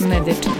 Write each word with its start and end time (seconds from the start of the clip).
medyczne. 0.00 0.52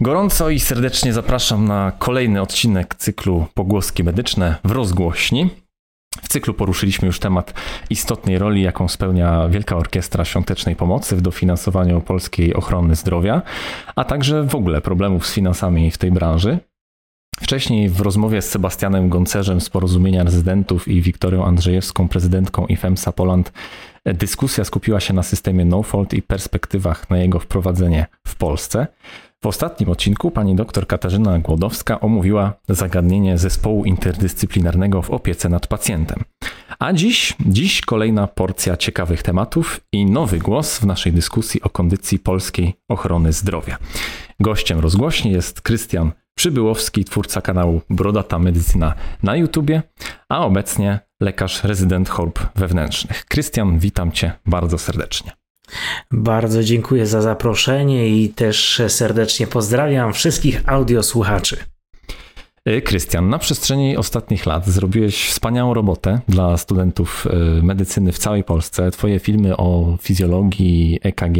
Gorąco 0.00 0.50
i 0.50 0.60
serdecznie 0.60 1.12
zapraszam 1.12 1.64
na 1.64 1.92
kolejny 1.98 2.42
odcinek 2.42 2.94
cyklu 2.94 3.46
Pogłoski 3.54 4.04
Medyczne 4.04 4.56
w 4.64 4.70
rozgłośni. 4.70 5.50
W 6.22 6.28
cyklu 6.28 6.54
poruszyliśmy 6.54 7.06
już 7.06 7.18
temat 7.18 7.54
istotnej 7.90 8.38
roli, 8.38 8.62
jaką 8.62 8.88
spełnia 8.88 9.48
Wielka 9.48 9.76
Orkiestra 9.76 10.24
Świątecznej 10.24 10.76
Pomocy 10.76 11.16
w 11.16 11.20
dofinansowaniu 11.20 12.00
polskiej 12.00 12.54
ochrony 12.54 12.94
zdrowia, 12.94 13.42
a 13.96 14.04
także 14.04 14.44
w 14.44 14.54
ogóle 14.54 14.80
problemów 14.80 15.26
z 15.26 15.34
finansami 15.34 15.90
w 15.90 15.98
tej 15.98 16.10
branży. 16.10 16.58
Wcześniej 17.40 17.88
w 17.88 18.00
rozmowie 18.00 18.42
z 18.42 18.48
Sebastianem 18.48 19.08
Goncerzem 19.08 19.60
z 19.60 19.70
Porozumienia 19.70 20.24
Rezydentów 20.24 20.88
i 20.88 21.02
Wiktorią 21.02 21.44
Andrzejewską, 21.44 22.08
prezydentką 22.08 22.66
IFEMSA 22.66 23.12
Poland, 23.12 23.52
dyskusja 24.04 24.64
skupiła 24.64 25.00
się 25.00 25.14
na 25.14 25.22
systemie 25.22 25.64
no-fault 25.64 26.14
i 26.14 26.22
perspektywach 26.22 27.10
na 27.10 27.18
jego 27.18 27.38
wprowadzenie 27.38 28.06
w 28.26 28.36
Polsce. 28.36 28.86
W 29.42 29.46
ostatnim 29.46 29.90
odcinku 29.90 30.30
pani 30.30 30.56
dr 30.56 30.86
Katarzyna 30.86 31.38
Głodowska 31.38 32.00
omówiła 32.00 32.52
zagadnienie 32.68 33.38
zespołu 33.38 33.84
interdyscyplinarnego 33.84 35.02
w 35.02 35.10
opiece 35.10 35.48
nad 35.48 35.66
pacjentem. 35.66 36.22
A 36.78 36.92
dziś, 36.92 37.34
dziś 37.46 37.80
kolejna 37.80 38.26
porcja 38.26 38.76
ciekawych 38.76 39.22
tematów 39.22 39.80
i 39.92 40.06
nowy 40.06 40.38
głos 40.38 40.78
w 40.78 40.86
naszej 40.86 41.12
dyskusji 41.12 41.62
o 41.62 41.68
kondycji 41.68 42.18
polskiej 42.18 42.74
ochrony 42.88 43.32
zdrowia. 43.32 43.78
Gościem 44.40 44.78
rozgłośni 44.78 45.32
jest 45.32 45.60
Krystian 45.60 46.12
Przybyłowski, 46.34 47.04
twórca 47.04 47.40
kanału 47.40 47.80
Brodata 47.90 48.38
Medycyna 48.38 48.94
na 49.22 49.36
YouTubie, 49.36 49.82
a 50.28 50.44
obecnie 50.46 51.00
lekarz 51.20 51.64
rezydent 51.64 52.08
chorób 52.08 52.48
wewnętrznych. 52.54 53.24
Krystian, 53.24 53.78
witam 53.78 54.12
cię 54.12 54.32
bardzo 54.46 54.78
serdecznie. 54.78 55.32
Bardzo 56.10 56.62
dziękuję 56.62 57.06
za 57.06 57.22
zaproszenie 57.22 58.08
i 58.08 58.28
też 58.28 58.82
serdecznie 58.88 59.46
pozdrawiam 59.46 60.12
wszystkich 60.12 60.62
audiosłuchaczy. 60.66 61.56
Y, 62.68 62.82
Krystian, 62.82 63.28
na 63.28 63.38
przestrzeni 63.38 63.96
ostatnich 63.96 64.46
lat 64.46 64.66
zrobiłeś 64.66 65.28
wspaniałą 65.28 65.74
robotę 65.74 66.20
dla 66.28 66.56
studentów 66.56 67.26
y, 67.26 67.62
medycyny 67.62 68.12
w 68.12 68.18
całej 68.18 68.44
Polsce. 68.44 68.90
Twoje 68.90 69.18
filmy 69.18 69.56
o 69.56 69.96
fizjologii, 70.02 70.98
EKG, 71.02 71.38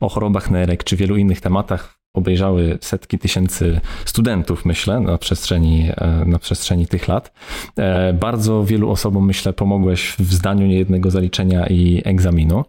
o 0.00 0.08
chorobach 0.08 0.50
nerek 0.50 0.84
czy 0.84 0.96
wielu 0.96 1.16
innych 1.16 1.40
tematach 1.40 1.97
obejrzały 2.18 2.78
setki 2.80 3.18
tysięcy 3.18 3.80
studentów, 4.04 4.64
myślę, 4.64 5.00
na 5.00 5.18
przestrzeni, 5.18 5.90
e, 5.96 6.24
na 6.26 6.38
przestrzeni 6.38 6.86
tych 6.86 7.08
lat. 7.08 7.32
E, 7.76 8.12
bardzo 8.12 8.64
wielu 8.64 8.90
osobom, 8.90 9.26
myślę, 9.26 9.52
pomogłeś 9.52 10.14
w 10.18 10.34
zdaniu 10.34 10.66
niejednego 10.66 11.10
zaliczenia 11.10 11.66
i 11.66 12.02
egzaminu. 12.04 12.64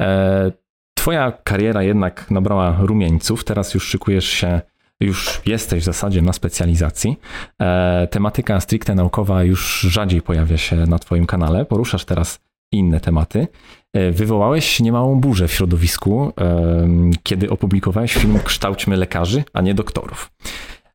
E, 0.00 0.52
twoja 0.94 1.32
kariera 1.32 1.82
jednak 1.82 2.30
nabrała 2.30 2.76
rumieńców, 2.80 3.44
teraz 3.44 3.74
już 3.74 3.88
szykujesz 3.88 4.28
się 4.28 4.60
już 5.00 5.40
jesteś 5.46 5.82
w 5.82 5.84
zasadzie 5.84 6.22
na 6.22 6.32
specjalizacji. 6.32 7.16
tematyka 8.10 8.60
stricte 8.60 8.94
naukowa 8.94 9.44
już 9.44 9.80
rzadziej 9.80 10.22
pojawia 10.22 10.56
się 10.56 10.76
na 10.76 10.98
Twoim 10.98 11.26
kanale. 11.26 11.64
Poruszasz 11.64 12.04
teraz 12.04 12.40
inne 12.72 13.00
tematy. 13.00 13.48
E, 13.94 14.10
wywołałeś 14.10 14.80
niemałą 14.80 15.20
burzę 15.20 15.48
w 15.48 15.52
środowisku, 15.52 16.32
kiedy 17.22 17.50
opublikowałeś 17.50 18.14
film 18.14 18.38
Kształćmy 18.44 18.96
lekarzy, 18.96 19.44
a 19.52 19.60
nie 19.60 19.74
doktorów. 19.74 20.30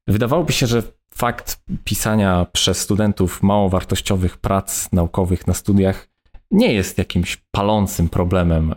Wydawałoby 0.08 0.54
się, 0.54 0.68
że 0.68 0.84
fakt 1.14 1.62
pisania 1.84 2.46
przez 2.52 2.78
studentów 2.78 3.44
mało 3.44 3.70
wartościowych 3.70 4.38
prac 4.38 4.92
naukowych 4.92 5.48
na 5.48 5.54
studiach 5.54 6.10
nie 6.52 6.74
jest 6.74 6.98
jakimś 6.98 7.38
palącym 7.52 8.10
problemem 8.10 8.72
e, 8.72 8.76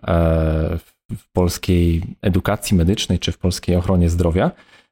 w 1.16 1.32
polskiej 1.32 2.02
edukacji 2.22 2.76
medycznej 2.76 3.18
czy 3.18 3.32
w 3.32 3.38
polskiej 3.38 3.76
ochronie 3.76 4.10
zdrowia. 4.10 4.50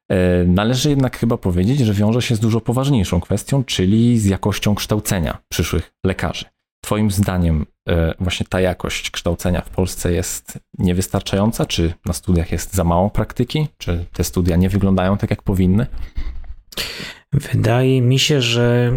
E, 0.09 0.43
należy 0.43 0.89
jednak 0.89 1.17
chyba 1.17 1.37
powiedzieć, 1.37 1.79
że 1.79 1.93
wiąże 1.93 2.21
się 2.21 2.35
z 2.35 2.39
dużo 2.39 2.61
poważniejszą 2.61 3.21
kwestią, 3.21 3.63
czyli 3.63 4.19
z 4.19 4.25
jakością 4.25 4.75
kształcenia 4.75 5.37
przyszłych 5.49 5.93
lekarzy. 6.05 6.45
Twoim 6.81 7.11
zdaniem 7.11 7.65
e, 7.89 8.13
właśnie 8.19 8.45
ta 8.49 8.61
jakość 8.61 9.11
kształcenia 9.11 9.61
w 9.61 9.69
Polsce 9.69 10.11
jest 10.11 10.59
niewystarczająca? 10.77 11.65
Czy 11.65 11.93
na 12.05 12.13
studiach 12.13 12.51
jest 12.51 12.73
za 12.73 12.83
mało 12.83 13.09
praktyki? 13.09 13.67
Czy 13.77 14.05
te 14.13 14.23
studia 14.23 14.55
nie 14.55 14.69
wyglądają 14.69 15.17
tak, 15.17 15.29
jak 15.29 15.43
powinny? 15.43 15.87
Wydaje 17.33 18.01
mi 18.01 18.19
się, 18.19 18.41
że 18.41 18.91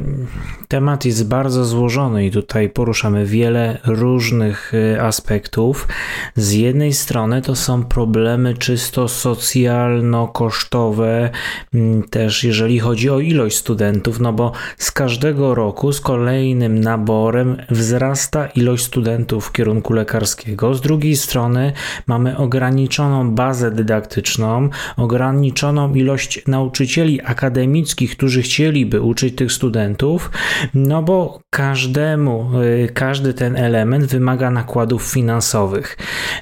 temat 0.69 1.05
jest 1.05 1.28
bardzo 1.28 1.65
złożony 1.65 2.27
i 2.27 2.31
tutaj 2.31 2.69
poruszamy 2.69 3.27
wiele 3.27 3.78
różnych 3.84 4.75
y, 4.75 5.00
aspektów. 5.00 5.89
Z 6.37 6.53
jednej 6.53 6.93
strony 6.93 7.43
to 7.43 7.56
są 7.56 7.84
problemy 7.84 8.55
czysto 8.55 9.09
socjalno-kosztowe, 9.09 11.31
mm, 11.75 12.03
też 12.03 12.45
jeżeli 12.45 12.78
chodzi 12.78 13.11
o 13.11 13.21
ilość 13.21 13.56
studentów, 13.56 14.21
no 14.21 14.33
bo 14.33 14.53
z 14.78 14.93
każdego 14.93 15.55
roku 15.55 15.93
z 15.93 16.01
kolejnym 16.01 16.81
naborem 16.81 17.56
wzrasta 17.71 18.47
ilość 18.47 18.84
studentów 18.84 19.47
w 19.47 19.53
kierunku 19.53 19.93
lekarskiego. 19.93 20.75
Z 20.75 20.81
drugiej 20.81 21.16
strony 21.16 21.72
mamy 22.06 22.37
ograniczoną 22.37 23.31
bazę 23.31 23.71
dydaktyczną, 23.71 24.69
ograniczoną 24.97 25.95
ilość 25.95 26.43
nauczycieli 26.47 27.21
akademickich, 27.21 28.16
którzy 28.25 28.43
chcieliby 28.43 29.01
uczyć 29.01 29.37
tych 29.37 29.53
studentów, 29.53 30.31
no 30.75 31.03
bo 31.03 31.41
każdemu, 31.51 32.51
y, 32.85 32.89
każdy 32.95 33.35
ten 33.35 33.57
element 33.57 34.05
wymaga 34.05 34.51
nakładów 34.51 35.03
finansowych, 35.03 35.97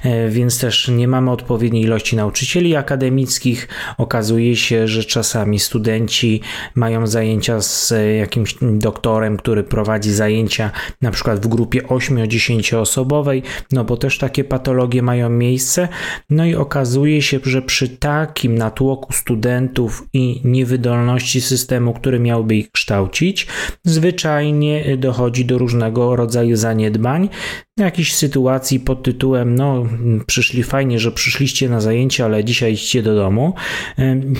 y, 0.05 0.29
więc 0.29 0.59
też 0.59 0.87
nie 0.87 1.07
mamy 1.07 1.31
odpowiedniej 1.31 1.83
ilości 1.83 2.15
nauczycieli 2.15 2.75
akademickich. 2.75 3.67
Okazuje 3.97 4.55
się, 4.55 4.87
że 4.87 5.03
czasami 5.03 5.59
studenci 5.59 6.41
mają 6.75 7.07
zajęcia 7.07 7.61
z 7.61 7.93
jakimś 8.19 8.55
doktorem, 8.61 9.37
który 9.37 9.63
prowadzi 9.63 10.11
zajęcia 10.11 10.71
na 11.01 11.11
przykład 11.11 11.39
w 11.39 11.47
grupie 11.47 11.81
8-10 11.81 12.77
osobowej, 12.77 13.43
no 13.71 13.83
bo 13.83 13.97
też 13.97 14.17
takie 14.17 14.43
patologie 14.43 15.01
mają 15.01 15.29
miejsce. 15.29 15.87
No 16.29 16.45
i 16.45 16.55
okazuje 16.55 17.21
się, 17.21 17.39
że 17.43 17.61
przy 17.61 17.89
takim 17.89 18.55
natłoku 18.55 19.13
studentów 19.13 20.07
i 20.13 20.41
niewydolności 20.43 21.41
systemu, 21.41 21.72
systemu, 21.73 21.93
który 21.93 22.19
miałby 22.19 22.55
ich 22.55 22.71
kształcić, 22.71 23.47
zwyczajnie 23.83 24.97
dochodzi 24.97 25.45
do 25.45 25.57
różnego 25.57 26.15
rodzaju 26.15 26.55
zaniedbań, 26.55 27.29
jakiejś 27.77 28.15
sytuacji 28.15 28.79
pod 28.79 29.03
tytułem: 29.03 29.55
No, 29.55 29.85
przyszli 30.25 30.63
fajnie, 30.63 30.99
że 30.99 31.11
przyszliście 31.11 31.69
na 31.69 31.81
zajęcia, 31.81 32.25
ale 32.25 32.43
dzisiaj 32.43 32.73
idźcie 32.73 33.03
do 33.03 33.15
domu, 33.15 33.53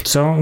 co 0.03 0.35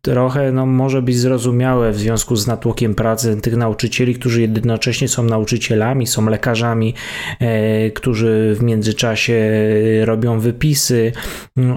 trochę 0.00 0.52
no, 0.52 0.66
może 0.66 1.02
być 1.02 1.18
zrozumiałe 1.18 1.92
w 1.92 1.98
związku 1.98 2.36
z 2.36 2.46
natłokiem 2.46 2.94
pracy 2.94 3.40
tych 3.42 3.56
nauczycieli, 3.56 4.14
którzy 4.14 4.40
jednocześnie 4.40 5.08
są 5.08 5.22
nauczycielami, 5.22 6.06
są 6.06 6.28
lekarzami, 6.28 6.94
e, 7.40 7.90
którzy 7.90 8.56
w 8.58 8.62
międzyczasie 8.62 9.52
robią 10.04 10.40
wypisy, 10.40 11.12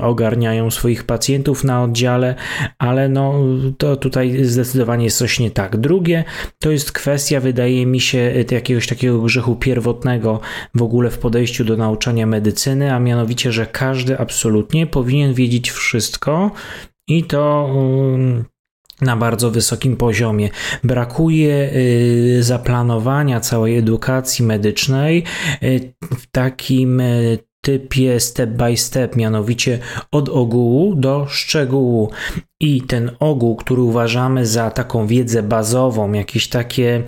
ogarniają 0.02 0.72
swoich 0.72 1.03
pacjentów 1.03 1.64
na 1.64 1.84
oddziale, 1.84 2.36
ale 2.80 3.09
no, 3.09 3.34
to 3.78 3.96
tutaj 3.96 4.44
zdecydowanie 4.44 5.06
jest 5.06 5.18
coś 5.18 5.40
nie 5.40 5.52
tak. 5.52 5.78
Drugie 5.78 6.24
to 6.59 6.72
jest 6.72 6.92
kwestia, 6.92 7.40
wydaje 7.40 7.86
mi 7.86 8.00
się, 8.00 8.46
jakiegoś 8.52 8.88
takiego 8.88 9.22
grzechu 9.22 9.56
pierwotnego 9.56 10.40
w 10.75 10.81
ogóle 10.81 11.09
w 11.09 11.17
podejściu 11.17 11.66
do 11.66 11.77
nauczania 11.77 12.25
medycyny, 12.25 12.93
a 12.93 12.99
mianowicie, 12.99 13.51
że 13.51 13.66
każdy 13.66 14.19
absolutnie 14.19 14.88
powinien 14.88 15.33
wiedzieć 15.33 15.71
wszystko 15.71 16.51
i 17.07 17.23
to 17.23 17.69
na 19.02 19.17
bardzo 19.17 19.52
wysokim 19.52 19.97
poziomie. 19.97 20.49
Brakuje 20.84 21.69
y, 21.75 22.43
zaplanowania 22.43 23.40
całej 23.40 23.78
edukacji 23.78 24.46
medycznej 24.46 25.23
y, 25.63 25.93
w 26.17 26.28
takim 26.31 26.99
y, 26.99 27.40
typie 27.61 28.19
step 28.19 28.49
by 28.49 28.78
step, 28.78 29.16
mianowicie 29.16 29.79
od 30.11 30.29
ogółu 30.29 30.96
do 30.96 31.25
szczegółu. 31.29 32.11
I 32.66 32.82
ten 32.82 33.12
ogół, 33.20 33.56
który 33.56 33.82
uważamy 33.82 34.46
za 34.46 34.72
taką 34.72 35.08
wiedzę 35.08 35.44
bazową, 35.44 36.14
jakieś 36.14 36.47
takie 36.47 37.03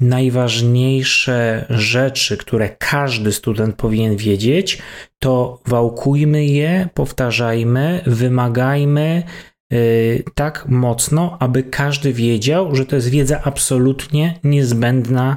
najważniejsze 0.00 1.66
rzeczy, 1.70 2.36
które 2.36 2.68
każdy 2.78 3.32
student 3.32 3.76
powinien 3.76 4.16
wiedzieć, 4.16 4.78
to 5.18 5.60
wałkujmy 5.66 6.44
je, 6.44 6.88
powtarzajmy, 6.94 8.02
wymagajmy 8.06 9.22
yy, 9.70 10.22
tak 10.34 10.68
mocno, 10.68 11.36
aby 11.40 11.62
każdy 11.62 12.12
wiedział, 12.12 12.74
że 12.74 12.86
to 12.86 12.96
jest 12.96 13.08
wiedza 13.08 13.40
absolutnie 13.44 14.38
niezbędna 14.44 15.36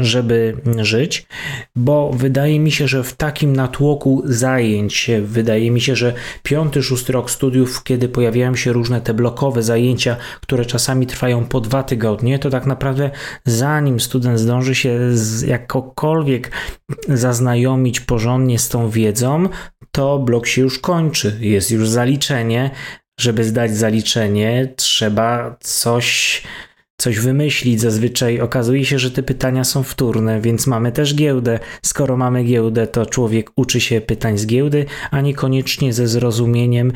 żeby 0.00 0.56
żyć, 0.78 1.26
bo 1.76 2.10
wydaje 2.12 2.60
mi 2.60 2.72
się, 2.72 2.88
że 2.88 3.04
w 3.04 3.12
takim 3.12 3.56
natłoku 3.56 4.22
zajęć, 4.24 5.10
wydaje 5.22 5.70
mi 5.70 5.80
się, 5.80 5.96
że 5.96 6.12
piąty, 6.42 6.82
szósty 6.82 7.12
rok 7.12 7.30
studiów, 7.30 7.84
kiedy 7.84 8.08
pojawiają 8.08 8.56
się 8.56 8.72
różne 8.72 9.00
te 9.00 9.14
blokowe 9.14 9.62
zajęcia, 9.62 10.16
które 10.40 10.64
czasami 10.64 11.06
trwają 11.06 11.44
po 11.44 11.60
dwa 11.60 11.82
tygodnie, 11.82 12.38
to 12.38 12.50
tak 12.50 12.66
naprawdę 12.66 13.10
zanim 13.44 14.00
student 14.00 14.38
zdąży 14.38 14.74
się 14.74 14.98
z 15.12 15.42
jakokolwiek 15.42 16.50
zaznajomić 17.08 18.00
porządnie 18.00 18.58
z 18.58 18.68
tą 18.68 18.90
wiedzą, 18.90 19.48
to 19.92 20.18
blok 20.18 20.46
się 20.46 20.62
już 20.62 20.78
kończy, 20.78 21.36
jest 21.40 21.70
już 21.70 21.88
zaliczenie. 21.88 22.70
Żeby 23.20 23.44
zdać 23.44 23.76
zaliczenie, 23.76 24.72
trzeba 24.76 25.56
coś 25.60 26.42
coś 27.00 27.18
wymyślić. 27.20 27.80
Zazwyczaj 27.80 28.40
okazuje 28.40 28.84
się, 28.84 28.98
że 28.98 29.10
te 29.10 29.22
pytania 29.22 29.64
są 29.64 29.82
wtórne, 29.82 30.40
więc 30.40 30.66
mamy 30.66 30.92
też 30.92 31.14
giełdę. 31.14 31.58
Skoro 31.82 32.16
mamy 32.16 32.44
giełdę, 32.44 32.86
to 32.86 33.06
człowiek 33.06 33.50
uczy 33.56 33.80
się 33.80 34.00
pytań 34.00 34.38
z 34.38 34.46
giełdy, 34.46 34.86
a 35.10 35.20
niekoniecznie 35.20 35.92
ze 35.92 36.08
zrozumieniem 36.08 36.92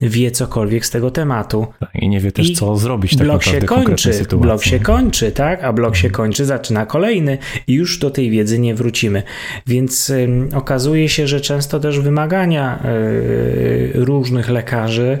wie 0.00 0.30
cokolwiek 0.30 0.86
z 0.86 0.90
tego 0.90 1.10
tematu. 1.10 1.66
Tak, 1.80 1.94
I 1.94 2.08
nie 2.08 2.20
wie 2.20 2.32
też, 2.32 2.50
I 2.50 2.54
co 2.54 2.76
zrobić 2.76 3.16
tak 3.16 3.26
blok 3.26 3.42
się 3.42 3.60
kończy. 3.60 4.10
Blok 4.36 4.64
się 4.64 4.80
kończy, 4.80 5.32
tak? 5.32 5.64
A 5.64 5.72
blok 5.72 5.96
się 5.96 6.10
kończy, 6.10 6.44
zaczyna 6.44 6.86
kolejny 6.86 7.38
i 7.66 7.72
już 7.72 7.98
do 7.98 8.10
tej 8.10 8.30
wiedzy 8.30 8.58
nie 8.58 8.74
wrócimy. 8.74 9.22
Więc 9.66 10.12
okazuje 10.54 11.08
się, 11.08 11.26
że 11.26 11.40
często 11.40 11.80
też 11.80 12.00
wymagania 12.00 12.82
y, 12.84 13.92
różnych 13.94 14.50
lekarzy 14.50 15.18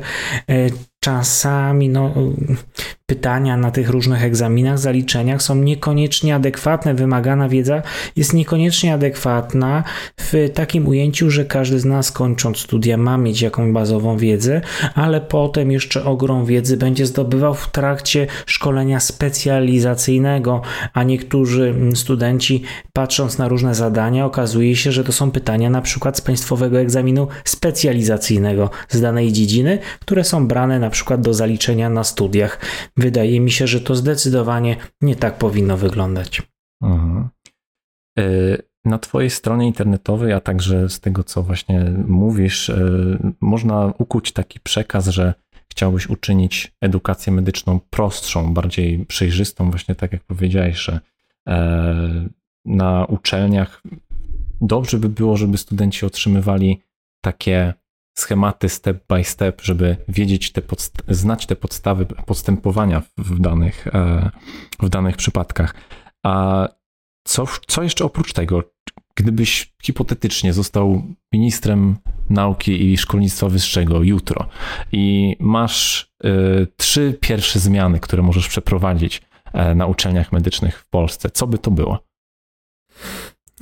y, 0.50 0.70
czasami 1.04 1.88
no, 1.88 2.14
pytania 3.06 3.56
na 3.56 3.70
tych 3.70 3.90
różnych 3.90 4.24
egzaminach, 4.24 4.78
zaliczeniach 4.78 5.42
są 5.42 5.54
niekoniecznie 5.54 6.34
adekwatne, 6.34 6.94
wymagana 6.94 7.48
wiedza 7.48 7.82
jest 8.16 8.34
niekoniecznie 8.34 8.94
adekwatna 8.94 9.84
w 10.20 10.50
takim 10.54 10.88
ujęciu, 10.88 11.30
że 11.30 11.44
każdy 11.44 11.80
z 11.80 11.84
nas 11.84 12.12
kończąc 12.12 12.58
studia 12.58 12.96
ma 12.96 13.18
mieć 13.18 13.42
jakąś 13.42 13.72
bazową 13.72 14.16
wiedzę, 14.16 14.60
ale 14.94 15.20
potem 15.20 15.72
jeszcze 15.72 16.04
ogrom 16.04 16.46
wiedzy 16.46 16.76
będzie 16.76 17.06
zdobywał 17.06 17.54
w 17.54 17.70
trakcie 17.70 18.26
szkolenia 18.46 19.00
specjalizacyjnego, 19.00 20.62
a 20.92 21.02
niektórzy 21.02 21.74
studenci 21.94 22.62
patrząc 22.92 23.38
na 23.38 23.48
różne 23.48 23.74
zadania 23.74 24.26
okazuje 24.26 24.76
się, 24.76 24.92
że 24.92 25.04
to 25.04 25.12
są 25.12 25.30
pytania 25.30 25.70
na 25.70 25.82
przykład 25.82 26.16
z 26.16 26.20
państwowego 26.20 26.80
egzaminu 26.80 27.28
specjalizacyjnego 27.44 28.70
z 28.88 29.00
danej 29.00 29.32
dziedziny, 29.32 29.78
które 30.00 30.24
są 30.24 30.48
brane 30.48 30.78
na 30.78 30.90
przykład 30.94 31.20
do 31.20 31.34
zaliczenia 31.34 31.90
na 31.90 32.04
studiach. 32.04 32.60
Wydaje 32.96 33.40
mi 33.40 33.50
się, 33.50 33.66
że 33.66 33.80
to 33.80 33.94
zdecydowanie 33.94 34.76
nie 35.00 35.16
tak 35.16 35.38
powinno 35.38 35.76
wyglądać. 35.76 36.42
Mhm. 36.82 37.28
E, 38.18 38.22
na 38.84 38.98
Twojej 38.98 39.30
stronie 39.30 39.66
internetowej, 39.66 40.32
a 40.32 40.40
także 40.40 40.88
z 40.88 41.00
tego, 41.00 41.24
co 41.24 41.42
właśnie 41.42 41.92
mówisz, 42.06 42.70
e, 42.70 42.78
można 43.40 43.92
ukuć 43.98 44.32
taki 44.32 44.60
przekaz, 44.60 45.08
że 45.08 45.34
chciałbyś 45.70 46.08
uczynić 46.08 46.72
edukację 46.80 47.32
medyczną 47.32 47.80
prostszą, 47.90 48.54
bardziej 48.54 49.06
przejrzystą, 49.06 49.70
właśnie 49.70 49.94
tak 49.94 50.12
jak 50.12 50.22
powiedziałeś, 50.22 50.76
że 50.76 51.00
e, 51.48 52.28
na 52.64 53.04
uczelniach 53.04 53.82
dobrze 54.60 54.98
by 54.98 55.08
było, 55.08 55.36
żeby 55.36 55.58
studenci 55.58 56.06
otrzymywali 56.06 56.80
takie 57.24 57.74
schematy 58.14 58.68
step 58.68 59.04
by 59.08 59.24
step, 59.24 59.62
żeby 59.62 59.96
wiedzieć 60.08 60.52
te 60.52 60.62
znać 61.08 61.46
te 61.46 61.56
podstawy 61.56 62.06
postępowania 62.06 63.02
w 63.18 63.40
danych, 63.40 63.86
e, 63.86 64.30
w 64.82 64.88
danych 64.88 65.16
przypadkach. 65.16 65.74
A 66.22 66.68
co, 67.24 67.46
co 67.66 67.82
jeszcze 67.82 68.04
oprócz 68.04 68.32
tego? 68.32 68.62
Gdybyś 69.16 69.74
hipotetycznie 69.82 70.52
został 70.52 71.02
ministrem 71.32 71.96
nauki 72.30 72.92
i 72.92 72.96
szkolnictwa 72.96 73.48
wyższego 73.48 74.02
jutro 74.02 74.48
i 74.92 75.36
masz 75.40 76.12
y, 76.24 76.66
trzy 76.76 77.18
pierwsze 77.20 77.58
zmiany, 77.58 78.00
które 78.00 78.22
możesz 78.22 78.48
przeprowadzić 78.48 79.22
y, 79.72 79.74
na 79.74 79.86
uczelniach 79.86 80.32
medycznych 80.32 80.78
w 80.78 80.88
Polsce, 80.88 81.30
co 81.30 81.46
by 81.46 81.58
to 81.58 81.70
było? 81.70 82.03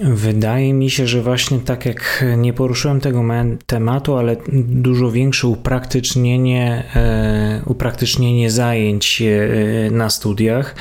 Wydaje 0.04 0.74
mi 0.74 0.90
się, 0.90 1.06
że 1.06 1.22
właśnie 1.22 1.58
tak 1.58 1.86
jak 1.86 2.24
nie 2.36 2.52
poruszyłem 2.52 3.00
tego 3.00 3.24
tematu, 3.66 4.16
ale 4.16 4.36
dużo 4.68 5.10
większe 5.10 5.48
upraktycznienie, 5.48 6.84
e, 6.96 7.62
upraktycznienie 7.66 8.50
zajęć 8.50 9.22
e, 9.22 9.90
na 9.90 10.10
studiach, 10.10 10.74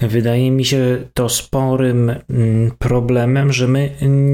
wydaje 0.00 0.50
mi 0.50 0.64
się 0.64 0.98
to 1.14 1.28
sporym 1.28 2.10
mm, 2.30 2.70
problemem, 2.78 3.52
że 3.52 3.68
my 3.68 3.90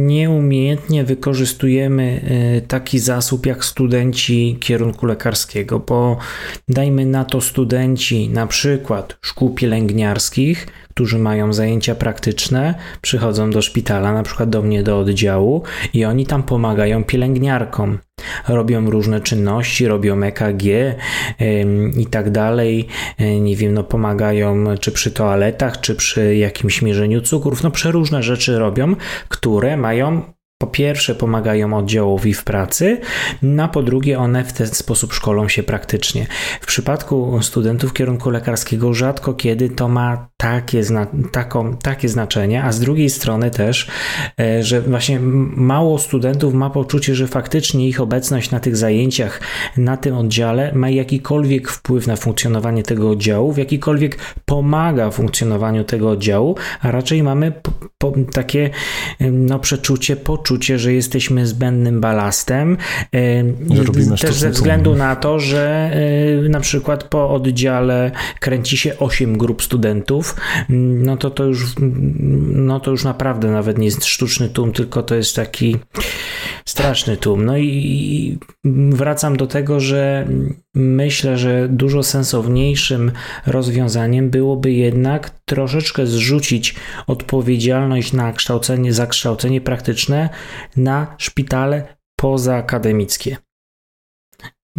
nieumiejętnie 0.07 1.05
wykorzystujemy 1.05 2.21
e, 2.25 2.61
taki 2.61 2.99
zasób 2.99 3.47
jak 3.47 3.65
studenci 3.65 4.57
kierunku 4.61 5.07
lekarskiego, 5.07 5.79
bo 5.79 6.17
dajmy 6.69 7.07
na 7.07 7.25
to 7.25 7.41
studenci 7.41 8.29
na 8.29 8.47
przykład 8.47 9.19
szkół 9.21 9.55
pielęgniarskich, 9.55 10.67
którzy 10.91 11.19
mają 11.19 11.53
zajęcia 11.53 11.95
praktyczne, 11.95 12.75
przychodzą 13.01 13.51
do 13.51 13.63
szpitala, 13.63 14.13
na 14.13 14.23
przykład 14.23 14.51
do 14.51 14.63
mnie 14.63 14.83
do 14.83 14.99
oddziału 14.99 15.63
i 15.95 16.05
oni 16.05 16.27
tam 16.27 16.43
pomagają 16.43 17.05
pielęgniarkom. 17.05 17.99
Robią 18.49 18.91
różne 18.91 19.21
czynności, 19.21 19.87
robią 19.87 20.23
EKG 20.23 20.65
yy, 20.65 20.97
i 21.97 22.07
tak 22.07 22.31
dalej. 22.31 22.89
Yy, 23.19 23.41
nie 23.41 23.57
wiem, 23.57 23.75
no 23.75 23.85
pomagają 23.85 24.65
czy 24.81 24.93
przy 24.93 25.11
toaletach, 25.11 25.81
czy 25.81 25.95
przy 25.95 26.37
jakimś 26.37 26.83
mierzeniu 26.83 27.21
cukrów. 27.21 27.63
No 27.63 27.71
przeróżne 27.71 28.23
rzeczy 28.23 28.59
robią, 28.59 28.97
które 29.29 29.77
mają 29.77 30.23
po 30.63 30.67
pierwsze 30.67 31.15
pomagają 31.15 31.79
oddziałowi 31.79 32.35
w 32.35 32.45
pracy, 32.45 33.01
no 33.43 33.63
a 33.63 33.69
po 33.69 33.83
drugie 33.83 34.19
one 34.19 34.45
w 34.45 34.53
ten 34.53 34.67
sposób 34.67 35.13
szkolą 35.13 35.49
się 35.49 35.63
praktycznie. 35.63 36.27
W 36.61 36.67
przypadku 36.67 37.39
studentów 37.43 37.93
kierunku 37.93 38.31
lekarskiego 38.31 38.95
rzadko 38.95 39.35
kiedy 39.35 39.69
to 39.71 39.89
ma 39.89 40.29
takie, 40.37 40.85
zna 40.85 41.07
taką, 41.33 41.77
takie 41.77 42.09
znaczenie, 42.09 42.65
a 42.65 42.73
z 42.73 42.81
drugiej 42.81 43.11
strony 43.11 43.51
też, 43.51 43.89
e, 44.41 44.63
że 44.63 44.81
właśnie 44.81 45.21
mało 45.57 45.99
studentów 45.99 46.55
ma 46.55 46.71
poczucie, 46.71 47.15
że 47.15 47.27
faktycznie 47.27 47.89
ich 47.89 48.01
obecność 48.01 48.51
na 48.51 48.61
tych 48.61 48.77
zajęciach, 48.77 49.41
na 49.77 49.97
tym 49.97 50.17
oddziale 50.17 50.73
ma 50.75 50.91
jakikolwiek 50.91 51.71
wpływ 51.71 52.07
na 52.07 52.17
funkcjonowanie 52.17 52.83
tego 52.83 53.11
oddziału, 53.11 53.53
w 53.53 53.59
jakikolwiek 53.59 54.19
pomaga 54.45 55.11
funkcjonowaniu 55.11 55.85
tego 55.85 56.11
oddziału, 56.11 56.57
a 56.81 56.91
raczej 56.91 57.23
mamy 57.23 57.53
po, 58.01 58.13
takie 58.33 58.71
no, 59.21 59.59
przeczucie, 59.59 60.17
poczucie, 60.17 60.79
że 60.79 60.93
jesteśmy 60.93 61.47
zbędnym 61.47 62.01
balastem. 62.01 62.77
Też 64.21 64.35
ze 64.35 64.51
względu 64.51 64.95
na 64.95 65.17
to, 65.17 65.39
że 65.39 65.91
e, 66.45 66.49
na 66.49 66.61
przykład 66.61 67.05
po 67.05 67.31
oddziale 67.31 68.11
kręci 68.41 68.77
się 68.77 68.99
8 68.99 69.39
grup 69.39 69.63
studentów, 69.63 70.37
no 70.69 71.17
to 71.17 71.31
to 71.31 71.45
już, 71.45 71.75
no 72.53 72.81
to 72.81 72.91
już 72.91 73.05
naprawdę 73.05 73.51
nawet 73.51 73.79
nie 73.79 73.85
jest 73.85 74.05
sztuczny 74.05 74.49
tłum, 74.49 74.73
tylko 74.73 75.03
to 75.03 75.15
jest 75.15 75.37
taki 75.37 75.77
straszny 76.71 77.17
tłum. 77.17 77.45
No 77.45 77.59
i 77.59 78.39
wracam 78.91 79.37
do 79.37 79.47
tego, 79.47 79.81
że 79.81 80.29
myślę, 80.75 81.39
że 81.39 81.69
dużo 81.69 82.03
sensowniejszym 82.03 83.13
rozwiązaniem 83.47 84.31
byłoby 84.31 84.73
jednak 84.73 85.31
troszeczkę 85.45 86.07
zrzucić 86.07 86.75
odpowiedzialność 87.07 88.13
na 88.13 88.33
kształcenie, 88.33 88.93
zakształcenie 88.93 89.61
praktyczne 89.61 90.29
na 90.77 91.15
szpitale 91.19 91.97
pozaakademickie 92.17 93.37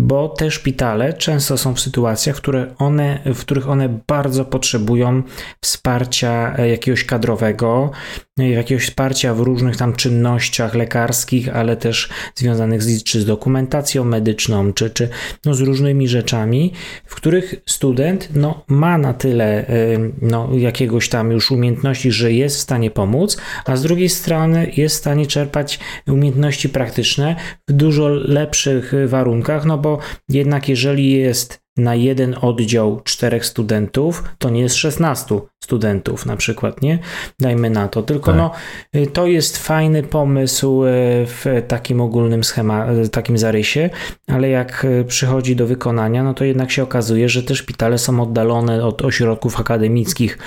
bo 0.02 0.30
te 0.30 0.52
szpitale 0.52 1.14
często 1.14 1.58
są 1.58 1.74
w 1.74 1.80
sytuacjach, 1.80 2.36
które 2.36 2.76
one, 2.78 3.20
w 3.26 3.40
których 3.40 3.70
one 3.70 4.00
bardzo 4.08 4.46
potrzebują 4.46 5.24
wsparcia 5.62 6.56
e, 6.58 6.70
jakiegoś 6.70 7.04
kadrowego, 7.04 7.92
e, 8.40 8.50
jakiegoś 8.50 8.86
wsparcia 8.86 9.34
w 9.34 9.40
różnych 9.40 9.78
tam 9.78 9.94
czynnościach 9.94 10.76
lekarskich, 10.76 11.56
ale 11.56 11.78
też 11.78 12.10
związanych 12.36 12.84
z, 12.84 13.04
czy 13.04 13.22
z 13.22 13.26
dokumentacją 13.26 14.04
medyczną, 14.04 14.74
czy, 14.74 14.90
czy 14.90 15.10
no, 15.46 15.54
z 15.54 15.62
różnymi 15.62 16.08
rzeczami, 16.08 16.74
w 17.06 17.16
których 17.16 17.56
student 17.66 18.30
no, 18.36 18.64
ma 18.68 18.98
na 18.98 19.14
tyle 19.14 19.68
e, 19.68 19.74
no, 20.22 20.50
jakiegoś 20.58 21.10
tam 21.10 21.32
już 21.32 21.52
umiejętności, 21.52 22.12
że 22.12 22.34
jest 22.34 22.58
w 22.58 22.60
stanie 22.60 22.92
pomóc, 22.92 23.38
a 23.66 23.76
z 23.76 23.82
drugiej 23.82 24.10
strony 24.10 24.72
jest 24.78 24.96
w 24.96 25.00
stanie 25.00 25.26
czerpać 25.26 25.80
umiejętności 26.08 26.70
praktyczne 26.70 27.36
w 27.68 27.74
dużo 27.74 28.10
lepszych 28.10 28.94
warunkach, 29.08 29.66
no 29.66 29.78
bo 29.78 29.91
jednak 30.30 30.70
jeżeli 30.70 31.12
jest 31.12 31.62
na 31.78 31.96
jeden 31.96 32.36
oddział 32.42 33.02
czterech 33.04 33.46
studentów, 33.46 34.24
to 34.38 34.50
nie 34.50 34.62
jest 34.62 34.76
16 34.76 35.40
studentów 35.64 36.26
na 36.26 36.38
przykład, 36.38 36.82
nie? 36.82 37.00
Dajmy 37.40 37.70
na 37.70 37.88
to. 37.88 38.04
Tylko 38.04 38.32
tak. 38.32 38.38
no, 38.38 38.52
y, 38.96 39.08
to 39.08 39.28
jest 39.28 39.58
fajny 39.58 40.04
pomysł 40.04 40.86
y, 40.86 40.90
w 41.26 41.46
takim 41.68 42.02
ogólnym 42.02 42.44
schemacie, 42.44 42.92
y, 42.92 43.10
takim 43.10 43.38
zarysie, 43.38 43.90
ale 44.28 44.50
jak 44.50 44.88
przychodzi 45.08 45.56
do 45.56 45.68
wykonania, 45.68 46.24
no 46.24 46.34
to 46.34 46.46
jednak 46.46 46.72
się 46.72 46.84
okazuje, 46.84 47.30
że 47.30 47.44
te 47.44 47.56
szpitale 47.56 47.98
są 47.98 48.22
oddalone 48.22 48.86
od 48.86 49.02
ośrodków 49.02 49.60
akademickich 49.60 50.38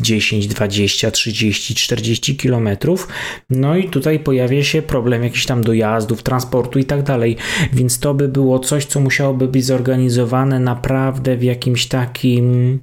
10, 0.00 0.46
20, 0.46 1.10
30, 1.10 1.74
40 1.74 2.36
kilometrów. 2.36 3.08
No 3.50 3.76
i 3.76 3.88
tutaj 3.88 4.18
pojawia 4.18 4.64
się 4.64 4.82
problem 4.82 5.24
jakichś 5.24 5.46
tam 5.46 5.64
dojazdów, 5.64 6.22
transportu 6.22 6.78
i 6.78 6.84
tak 6.84 7.02
dalej. 7.02 7.36
Więc 7.72 7.98
to 7.98 8.14
by 8.14 8.28
było 8.28 8.58
coś, 8.58 8.84
co 8.84 9.00
musiałoby 9.00 9.48
być 9.48 9.64
zorganizowane 9.64 10.21
naprawdę 10.60 11.36
w 11.36 11.42
jakimś 11.42 11.86
takim 11.86 12.78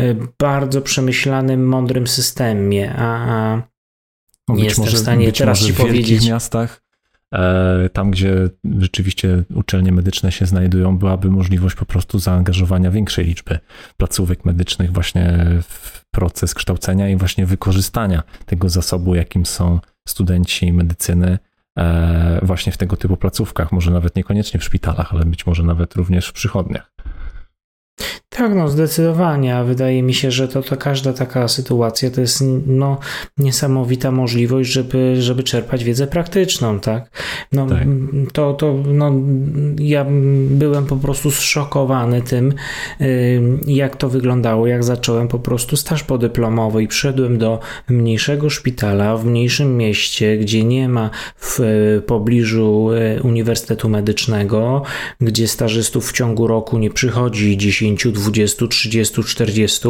e, 0.00 0.14
bardzo 0.38 0.82
przemyślanym, 0.82 1.66
mądrym 1.66 2.06
systemie, 2.06 2.94
a, 2.96 3.26
a 3.28 3.62
no 4.48 4.54
nie 4.54 4.64
jestem 4.64 4.84
może, 4.84 4.96
w 4.96 5.00
stanie 5.00 5.32
teraz 5.32 5.60
ci 5.60 5.74
powiedzieć. 5.74 6.24
W 6.26 6.28
miastach, 6.28 6.82
e, 7.34 7.88
tam 7.92 8.10
gdzie 8.10 8.50
rzeczywiście 8.78 9.44
uczelnie 9.54 9.92
medyczne 9.92 10.32
się 10.32 10.46
znajdują, 10.46 10.98
byłaby 10.98 11.30
możliwość 11.30 11.76
po 11.76 11.86
prostu 11.86 12.18
zaangażowania 12.18 12.90
większej 12.90 13.24
liczby 13.24 13.58
placówek 13.96 14.44
medycznych 14.44 14.92
właśnie 14.92 15.46
w 15.62 16.04
proces 16.10 16.54
kształcenia 16.54 17.08
i 17.08 17.16
właśnie 17.16 17.46
wykorzystania 17.46 18.22
tego 18.46 18.68
zasobu, 18.68 19.14
jakim 19.14 19.46
są 19.46 19.80
studenci 20.08 20.72
medycyny 20.72 21.38
właśnie 22.42 22.72
w 22.72 22.76
tego 22.76 22.96
typu 22.96 23.16
placówkach, 23.16 23.72
może 23.72 23.90
nawet 23.90 24.16
niekoniecznie 24.16 24.60
w 24.60 24.64
szpitalach, 24.64 25.12
ale 25.12 25.24
być 25.24 25.46
może 25.46 25.62
nawet 25.62 25.94
również 25.94 26.28
w 26.28 26.32
przychodniach. 26.32 26.90
Tak, 28.38 28.54
no 28.54 28.68
zdecydowanie. 28.68 29.64
Wydaje 29.66 30.02
mi 30.02 30.14
się, 30.14 30.30
że 30.30 30.48
to, 30.48 30.62
to 30.62 30.76
każda 30.76 31.12
taka 31.12 31.48
sytuacja 31.48 32.10
to 32.10 32.20
jest 32.20 32.44
no, 32.66 32.98
niesamowita 33.38 34.10
możliwość, 34.10 34.70
żeby, 34.70 35.22
żeby 35.22 35.42
czerpać 35.42 35.84
wiedzę 35.84 36.06
praktyczną, 36.06 36.80
tak? 36.80 37.10
No, 37.52 37.66
tak. 37.66 37.86
To, 38.32 38.54
to 38.54 38.74
no, 38.86 39.12
ja 39.78 40.06
byłem 40.50 40.86
po 40.86 40.96
prostu 40.96 41.30
zszokowany 41.30 42.22
tym, 42.22 42.54
jak 43.66 43.96
to 43.96 44.08
wyglądało, 44.08 44.66
jak 44.66 44.84
zacząłem 44.84 45.28
po 45.28 45.38
prostu 45.38 45.76
staż 45.76 46.02
podyplomowy 46.02 46.82
i 46.82 46.88
przyszedłem 46.88 47.38
do 47.38 47.60
mniejszego 47.88 48.50
szpitala 48.50 49.16
w 49.16 49.24
mniejszym 49.24 49.76
mieście, 49.76 50.38
gdzie 50.38 50.64
nie 50.64 50.88
ma 50.88 51.10
w 51.36 51.60
pobliżu 52.06 52.90
e, 52.92 53.22
Uniwersytetu 53.22 53.88
Medycznego, 53.88 54.82
gdzie 55.20 55.48
stażystów 55.48 56.08
w 56.08 56.12
ciągu 56.12 56.46
roku 56.46 56.78
nie 56.78 56.90
przychodzi 56.90 57.56
10, 57.56 58.06
20 58.30 58.58
20, 58.58 58.68
30, 58.68 59.24
40, 59.24 59.88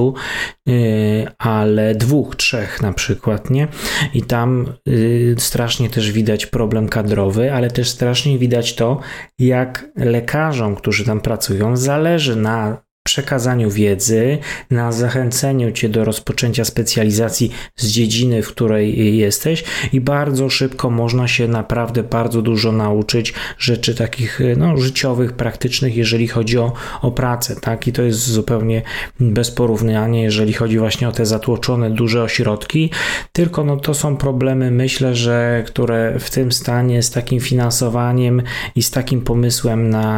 ale 1.38 1.94
dwóch, 1.94 2.36
trzech 2.36 2.82
na 2.82 2.92
przykład, 2.92 3.50
nie? 3.50 3.68
I 4.14 4.22
tam 4.22 4.72
y, 4.88 5.34
strasznie 5.38 5.90
też 5.90 6.12
widać 6.12 6.46
problem 6.46 6.88
kadrowy, 6.88 7.52
ale 7.52 7.70
też 7.70 7.88
strasznie 7.88 8.38
widać 8.38 8.74
to, 8.74 9.00
jak 9.38 9.90
lekarzom, 9.96 10.76
którzy 10.76 11.04
tam 11.04 11.20
pracują, 11.20 11.76
zależy 11.76 12.36
na 12.36 12.87
przekazaniu 13.08 13.70
wiedzy, 13.70 14.38
na 14.70 14.92
zachęceniu 14.92 15.72
cię 15.72 15.88
do 15.88 16.04
rozpoczęcia 16.04 16.64
specjalizacji 16.64 17.50
z 17.76 17.86
dziedziny, 17.86 18.42
w 18.42 18.48
której 18.48 19.16
jesteś 19.16 19.64
i 19.92 20.00
bardzo 20.00 20.50
szybko 20.50 20.90
można 20.90 21.28
się 21.28 21.48
naprawdę 21.48 22.02
bardzo 22.02 22.42
dużo 22.42 22.72
nauczyć 22.72 23.34
rzeczy 23.58 23.94
takich 23.94 24.40
no, 24.56 24.76
życiowych, 24.76 25.32
praktycznych, 25.32 25.96
jeżeli 25.96 26.28
chodzi 26.28 26.58
o, 26.58 26.72
o 27.02 27.10
pracę, 27.10 27.56
tak? 27.60 27.88
I 27.88 27.92
to 27.92 28.02
jest 28.02 28.26
zupełnie 28.26 28.82
bez 29.20 29.50
porównania, 29.50 30.22
jeżeli 30.22 30.52
chodzi 30.52 30.78
właśnie 30.78 31.08
o 31.08 31.12
te 31.12 31.26
zatłoczone 31.26 31.90
duże 31.90 32.22
ośrodki, 32.22 32.90
tylko 33.32 33.64
no, 33.64 33.76
to 33.76 33.94
są 33.94 34.16
problemy, 34.16 34.70
myślę, 34.70 35.14
że 35.14 35.64
które 35.66 36.18
w 36.18 36.30
tym 36.30 36.52
stanie 36.52 37.02
z 37.02 37.10
takim 37.10 37.40
finansowaniem 37.40 38.42
i 38.76 38.82
z 38.82 38.90
takim 38.90 39.20
pomysłem 39.20 39.90
na, 39.90 40.08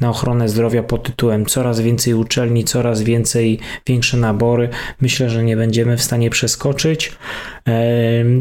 na 0.00 0.10
ochronę 0.10 0.48
zdrowia 0.48 0.82
pod 0.82 1.02
tytułem 1.02 1.46
coraz 1.46 1.65
coraz 1.66 1.80
więcej 1.80 2.14
uczelni, 2.14 2.64
coraz 2.64 3.02
więcej, 3.02 3.58
większe 3.86 4.16
nabory. 4.16 4.68
Myślę, 5.00 5.30
że 5.30 5.44
nie 5.44 5.56
będziemy 5.56 5.96
w 5.96 6.02
stanie 6.02 6.30
przeskoczyć. 6.30 7.12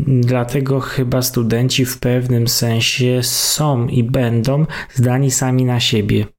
Dlatego 0.08 0.80
chyba 0.80 1.22
studenci 1.22 1.86
w 1.86 2.00
pewnym 2.00 2.48
sensie 2.48 3.20
są 3.24 3.88
i 3.88 4.04
będą 4.04 4.66
zdani 4.94 5.32
sami 5.32 5.66
na 5.66 5.80
siebie. 5.80 6.35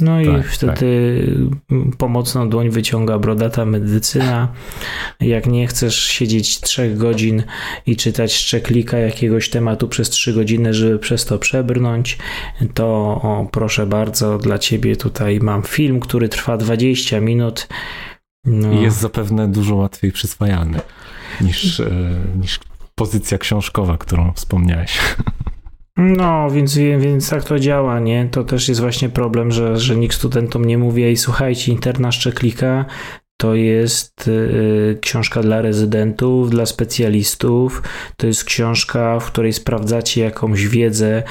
No 0.00 0.20
i 0.20 0.26
tak, 0.26 0.46
wtedy 0.46 1.26
tak. 1.68 1.78
pomocną 1.98 2.48
dłoń 2.48 2.70
wyciąga 2.70 3.18
brodata 3.18 3.64
medycyna. 3.64 4.52
Jak 5.20 5.46
nie 5.46 5.66
chcesz 5.66 6.04
siedzieć 6.04 6.60
trzech 6.60 6.98
godzin 6.98 7.42
i 7.86 7.96
czytać 7.96 8.34
szczeklika 8.34 8.98
jakiegoś 8.98 9.50
tematu 9.50 9.88
przez 9.88 10.10
trzy 10.10 10.32
godziny, 10.32 10.74
żeby 10.74 10.98
przez 10.98 11.24
to 11.24 11.38
przebrnąć, 11.38 12.18
to 12.74 12.86
o, 13.22 13.48
proszę 13.52 13.86
bardzo, 13.86 14.38
dla 14.38 14.58
ciebie 14.58 14.96
tutaj 14.96 15.40
mam 15.40 15.62
film, 15.62 16.00
który 16.00 16.28
trwa 16.28 16.56
20 16.56 17.20
minut. 17.20 17.68
No. 18.44 18.72
I 18.72 18.82
jest 18.82 19.00
zapewne 19.00 19.48
dużo 19.48 19.74
łatwiej 19.74 20.12
przyswajalny 20.12 20.80
niż, 21.40 21.80
e, 21.80 21.90
niż 22.40 22.60
pozycja 22.94 23.38
książkowa, 23.38 23.98
którą 23.98 24.32
wspomniałeś. 24.32 24.98
No, 25.96 26.50
więc, 26.50 26.76
więc 26.76 27.30
tak 27.30 27.44
to 27.44 27.58
działa, 27.58 28.00
nie? 28.00 28.28
To 28.30 28.44
też 28.44 28.68
jest 28.68 28.80
właśnie 28.80 29.08
problem, 29.08 29.52
że, 29.52 29.76
że 29.76 29.96
nikt 29.96 30.14
studentom 30.16 30.64
nie 30.64 30.78
mówi, 30.78 31.04
ej, 31.04 31.16
słuchajcie, 31.16 31.72
interna 31.72 32.12
szczeklika 32.12 32.84
to 33.36 33.54
jest 33.54 34.28
y, 34.28 34.98
książka 35.00 35.42
dla 35.42 35.62
rezydentów, 35.62 36.50
dla 36.50 36.66
specjalistów. 36.66 37.82
To 38.16 38.26
jest 38.26 38.44
książka, 38.44 39.20
w 39.20 39.26
której 39.26 39.52
sprawdzacie 39.52 40.20
jakąś 40.20 40.66
wiedzę, 40.66 41.22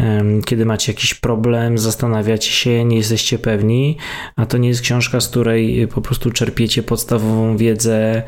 y, 0.00 0.04
kiedy 0.44 0.66
macie 0.66 0.92
jakiś 0.92 1.14
problem, 1.14 1.78
zastanawiacie 1.78 2.50
się, 2.50 2.84
nie 2.84 2.96
jesteście 2.96 3.38
pewni, 3.38 3.96
a 4.36 4.46
to 4.46 4.58
nie 4.58 4.68
jest 4.68 4.80
książka, 4.80 5.20
z 5.20 5.28
której 5.28 5.88
po 5.88 6.00
prostu 6.00 6.30
czerpiecie 6.30 6.82
podstawową 6.82 7.56
wiedzę 7.56 8.22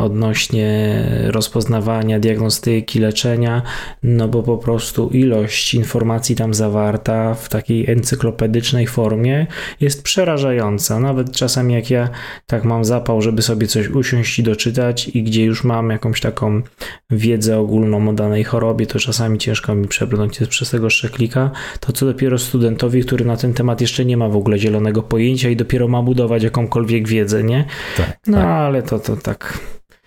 odnośnie 0.00 1.04
rozpoznawania, 1.26 2.20
diagnostyki, 2.20 2.98
leczenia, 2.98 3.62
no 4.02 4.28
bo 4.28 4.42
po 4.42 4.58
prostu 4.58 5.08
ilość 5.08 5.74
informacji 5.74 6.36
tam 6.36 6.54
zawarta 6.54 7.34
w 7.34 7.48
takiej 7.48 7.90
encyklopedycznej 7.90 8.86
formie 8.86 9.46
jest 9.80 10.02
przerażająca. 10.02 11.00
Nawet 11.00 11.32
czasami 11.32 11.74
jak 11.74 11.90
ja 11.90 12.08
tak 12.46 12.64
mam 12.64 12.84
zapał, 12.84 13.22
żeby 13.22 13.42
sobie 13.42 13.66
coś 13.66 13.88
usiąść 13.88 14.38
i 14.38 14.42
doczytać 14.42 15.08
i 15.08 15.22
gdzie 15.22 15.44
już 15.44 15.64
mam 15.64 15.90
jakąś 15.90 16.20
taką 16.20 16.62
wiedzę 17.10 17.58
ogólną 17.58 18.08
o 18.08 18.12
danej 18.12 18.44
chorobie, 18.44 18.86
to 18.86 18.98
czasami 18.98 19.38
ciężko 19.38 19.74
mi 19.74 19.88
przebrnąć 19.88 20.38
przez 20.48 20.70
tego 20.70 20.90
szczeklika, 20.90 21.50
to 21.80 21.92
co 21.92 22.06
dopiero 22.06 22.38
studentowi, 22.38 23.02
który 23.02 23.24
na 23.24 23.36
ten 23.36 23.54
temat 23.54 23.80
jeszcze 23.80 24.04
nie 24.04 24.16
ma 24.16 24.28
w 24.28 24.36
ogóle 24.36 24.58
zielonego 24.58 25.02
pojęcia 25.02 25.48
i 25.48 25.56
dopiero 25.56 25.88
ma 25.88 26.02
budować 26.02 26.42
jakąkolwiek 26.42 27.08
wiedzę, 27.08 27.44
nie? 27.44 27.64
Tak, 27.96 28.18
no 28.26 28.36
tak. 28.36 28.46
ale 28.46 28.82
to, 28.82 28.98
to 28.98 29.16
tak 29.16 29.43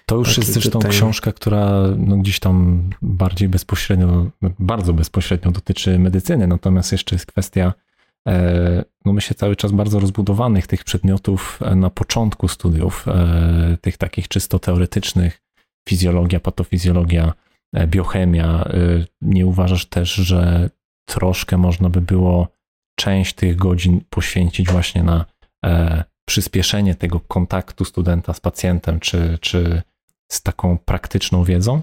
to 0.10 0.16
już 0.16 0.38
jest 0.38 0.54
zresztą 0.54 0.72
tutaj... 0.72 0.92
książka, 0.92 1.32
która 1.32 1.72
no, 1.98 2.18
gdzieś 2.18 2.40
tam 2.40 2.90
bardziej 3.02 3.50
bezpośrednio, 3.50 4.26
bardzo 4.60 4.94
bezpośrednio 4.94 5.52
dotyczy 5.52 6.00
medycyny, 6.00 6.48
natomiast 6.48 6.92
jeszcze 6.92 7.16
jest 7.16 7.26
kwestia, 7.26 7.74
e, 8.28 8.84
no 9.06 9.14
myślę, 9.14 9.36
cały 9.36 9.56
czas 9.56 9.72
bardzo 9.72 10.00
rozbudowanych 10.00 10.68
tych 10.68 10.84
przedmiotów 10.84 11.60
e, 11.62 11.76
na 11.76 11.90
początku 11.90 12.48
studiów, 12.48 13.08
e, 13.08 13.78
tych 13.82 13.98
takich 13.98 14.28
czysto 14.28 14.60
teoretycznych, 14.60 15.42
fizjologia, 15.90 16.40
patofizjologia, 16.40 17.34
biochemia. 17.88 18.70
Nie 19.22 19.46
uważasz 19.46 19.86
też, 19.86 20.14
że 20.14 20.70
troszkę 21.10 21.58
można 21.58 21.90
by 21.90 22.02
było 22.02 22.48
część 23.00 23.34
tych 23.34 23.56
godzin 23.56 24.02
poświęcić 24.10 24.70
właśnie 24.70 25.04
na 25.04 25.26
przyspieszenie 26.28 26.96
tego 26.96 27.20
kontaktu 27.20 27.86
studenta 27.86 28.34
z 28.34 28.40
pacjentem, 28.40 29.00
czy, 29.00 29.38
czy 29.42 29.82
z 30.32 30.42
taką 30.42 30.78
praktyczną 30.78 31.44
wiedzą? 31.44 31.82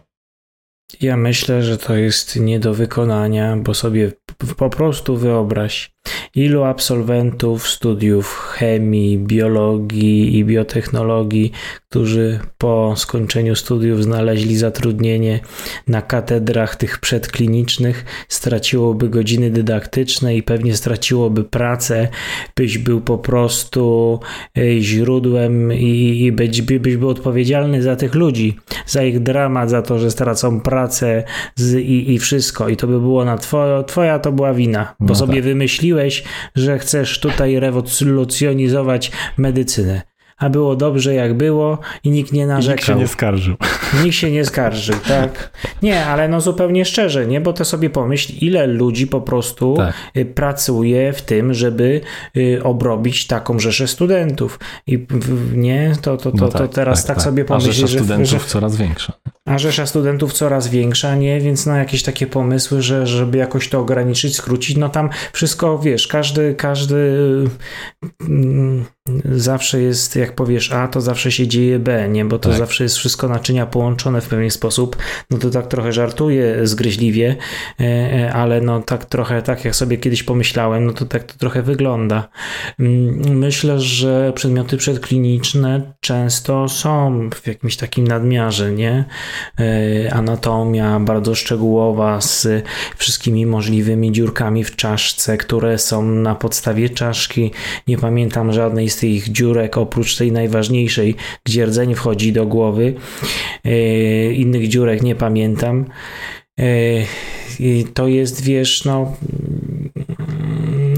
Ja 1.00 1.16
myślę, 1.16 1.62
że 1.62 1.78
to 1.78 1.94
jest 1.94 2.36
nie 2.36 2.60
do 2.60 2.74
wykonania, 2.74 3.56
bo 3.56 3.74
sobie 3.74 4.12
po 4.56 4.70
prostu 4.70 5.16
wyobraź, 5.16 5.93
ilu 6.34 6.64
absolwentów 6.64 7.68
studiów 7.68 8.38
chemii, 8.38 9.18
biologii 9.18 10.38
i 10.38 10.44
biotechnologii, 10.44 11.52
którzy 11.88 12.38
po 12.58 12.94
skończeniu 12.96 13.56
studiów 13.56 14.02
znaleźli 14.02 14.56
zatrudnienie 14.56 15.40
na 15.88 16.02
katedrach 16.02 16.76
tych 16.76 16.98
przedklinicznych, 16.98 18.04
straciłoby 18.28 19.08
godziny 19.08 19.50
dydaktyczne 19.50 20.36
i 20.36 20.42
pewnie 20.42 20.74
straciłoby 20.74 21.44
pracę, 21.44 22.08
byś 22.56 22.78
był 22.78 23.00
po 23.00 23.18
prostu 23.18 24.20
e, 24.58 24.80
źródłem 24.80 25.72
i, 25.72 26.20
i 26.24 26.32
byś, 26.32 26.62
byś 26.62 26.96
był 26.96 27.08
odpowiedzialny 27.08 27.82
za 27.82 27.96
tych 27.96 28.14
ludzi, 28.14 28.56
za 28.86 29.02
ich 29.02 29.20
dramat, 29.20 29.70
za 29.70 29.82
to, 29.82 29.98
że 29.98 30.10
stracą 30.10 30.60
pracę 30.60 31.24
i, 31.78 32.12
i 32.12 32.18
wszystko. 32.18 32.68
I 32.68 32.76
to 32.76 32.86
by 32.86 33.00
było 33.00 33.24
na 33.24 33.38
twoja, 33.38 33.82
twoja 33.82 34.18
to 34.18 34.32
była 34.32 34.54
wina, 34.54 34.94
bo 35.00 35.08
no 35.08 35.14
sobie 35.14 35.34
tak. 35.34 35.44
wymyśliłeś, 35.44 35.93
że 36.54 36.78
chcesz 36.78 37.20
tutaj 37.20 37.60
rewolucjonizować 37.60 39.12
medycynę 39.36 40.02
a 40.38 40.50
było 40.50 40.76
dobrze 40.76 41.14
jak 41.14 41.34
było 41.34 41.78
i 42.04 42.10
nikt 42.10 42.32
nie 42.32 42.46
narzekał. 42.46 42.76
nikt 42.76 42.86
się 42.86 42.94
nie 42.94 43.08
skarżył. 43.08 43.56
Nikt 44.04 44.16
się 44.16 44.30
nie 44.30 44.44
skarżył, 44.44 44.96
tak. 45.08 45.50
Nie, 45.82 46.06
ale 46.06 46.28
no 46.28 46.40
zupełnie 46.40 46.84
szczerze, 46.84 47.26
nie, 47.26 47.40
bo 47.40 47.52
to 47.52 47.64
sobie 47.64 47.90
pomyśl, 47.90 48.32
ile 48.40 48.66
ludzi 48.66 49.06
po 49.06 49.20
prostu 49.20 49.74
tak. 49.76 49.94
Y, 50.16 50.24
pracuje 50.24 51.12
w 51.12 51.22
tym, 51.22 51.54
żeby 51.54 52.00
y, 52.36 52.60
obrobić 52.64 53.26
taką 53.26 53.58
rzeszę 53.58 53.88
studentów. 53.88 54.60
I 54.86 55.06
nie, 55.52 55.92
to, 56.02 56.16
to, 56.16 56.30
to, 56.30 56.36
no 56.36 56.48
tak, 56.48 56.62
to 56.62 56.68
teraz 56.68 57.00
tak, 57.00 57.06
tak, 57.06 57.16
tak. 57.16 57.24
sobie 57.24 57.44
pomyśl, 57.44 57.68
a 57.68 57.72
rzesza 57.72 57.98
studentów 57.98 58.42
że, 58.42 58.48
coraz 58.48 58.76
większa. 58.76 59.12
A 59.46 59.58
rzesza 59.58 59.86
studentów 59.86 60.32
coraz 60.32 60.68
większa, 60.68 61.14
nie, 61.14 61.40
więc 61.40 61.66
no 61.66 61.76
jakieś 61.76 62.02
takie 62.02 62.26
pomysły, 62.26 62.82
że 62.82 63.06
żeby 63.06 63.38
jakoś 63.38 63.68
to 63.68 63.80
ograniczyć, 63.80 64.36
skrócić, 64.36 64.76
no 64.76 64.88
tam 64.88 65.10
wszystko, 65.32 65.78
wiesz, 65.78 66.06
każdy, 66.06 66.54
każdy 66.54 66.96
mm, 68.20 68.84
zawsze 69.24 69.80
jest, 69.82 70.16
jak 70.16 70.34
powiesz 70.34 70.72
A, 70.72 70.88
to 70.88 71.00
zawsze 71.00 71.32
się 71.32 71.48
dzieje 71.48 71.78
B, 71.78 72.08
nie? 72.08 72.24
Bo 72.24 72.38
to 72.38 72.48
tak. 72.48 72.58
zawsze 72.58 72.84
jest 72.84 72.96
wszystko 72.96 73.28
naczynia 73.28 73.66
połączone 73.66 74.20
w 74.20 74.28
pewien 74.28 74.50
sposób. 74.50 74.96
No 75.30 75.38
to 75.38 75.50
tak 75.50 75.66
trochę 75.66 75.92
żartuję 75.92 76.66
zgryźliwie, 76.66 77.36
e, 77.80 77.84
e, 77.84 78.32
ale 78.32 78.60
no 78.60 78.82
tak 78.82 79.04
trochę, 79.04 79.42
tak 79.42 79.64
jak 79.64 79.76
sobie 79.76 79.96
kiedyś 79.98 80.22
pomyślałem, 80.22 80.84
no 80.84 80.92
to 80.92 81.04
tak 81.04 81.24
to 81.24 81.38
trochę 81.38 81.62
wygląda. 81.62 82.28
Mm, 82.80 83.38
myślę, 83.38 83.80
że 83.80 84.32
przedmioty 84.34 84.76
przedkliniczne 84.76 85.92
często 86.00 86.68
są 86.68 87.30
w 87.30 87.46
jakimś 87.46 87.76
takim 87.76 88.06
nadmiarze, 88.06 88.72
nie? 88.72 89.04
E, 89.60 90.14
anatomia 90.14 91.00
bardzo 91.00 91.34
szczegółowa 91.34 92.20
z 92.20 92.48
wszystkimi 92.96 93.46
możliwymi 93.46 94.12
dziurkami 94.12 94.64
w 94.64 94.76
czaszce, 94.76 95.36
które 95.36 95.78
są 95.78 96.02
na 96.02 96.34
podstawie 96.34 96.90
czaszki. 96.90 97.50
Nie 97.88 97.98
pamiętam 97.98 98.52
żadnej 98.52 98.93
z 98.94 98.98
tych 98.98 99.32
dziurek, 99.32 99.78
oprócz 99.78 100.16
tej 100.16 100.32
najważniejszej, 100.32 101.14
gdzie 101.44 101.66
rdzeń 101.66 101.94
wchodzi 101.94 102.32
do 102.32 102.46
głowy. 102.46 102.94
E, 103.64 104.32
innych 104.32 104.68
dziurek 104.68 105.02
nie 105.02 105.14
pamiętam. 105.14 105.84
E, 106.60 106.64
to 107.94 108.08
jest, 108.08 108.42
wiesz, 108.42 108.84
no. 108.84 109.12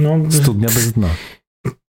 no 0.00 0.30
Studnia 0.30 0.68
bez 0.68 0.92
dna. 0.92 1.08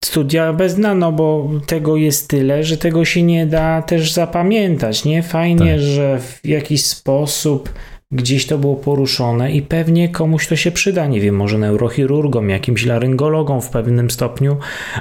Studia 0.05 0.53
bez 0.53 0.75
dna, 0.75 0.95
no 0.95 1.11
bo 1.11 1.49
tego 1.65 1.97
jest 1.97 2.27
tyle, 2.27 2.63
że 2.63 2.77
tego 2.77 3.05
się 3.05 3.23
nie 3.23 3.45
da 3.45 3.81
też 3.81 4.13
zapamiętać, 4.13 5.05
nie? 5.05 5.23
Fajnie, 5.23 5.71
tak. 5.71 5.79
że 5.79 6.19
w 6.19 6.47
jakiś 6.47 6.85
sposób 6.85 7.69
gdzieś 8.11 8.45
to 8.47 8.57
było 8.57 8.75
poruszone 8.75 9.51
i 9.51 9.61
pewnie 9.61 10.09
komuś 10.09 10.47
to 10.47 10.55
się 10.55 10.71
przyda, 10.71 11.07
nie 11.07 11.21
wiem, 11.21 11.35
może 11.35 11.57
neurochirurgom, 11.57 12.49
jakimś 12.49 12.85
laryngologom 12.85 13.61
w 13.61 13.69
pewnym 13.69 14.11
stopniu, 14.11 14.57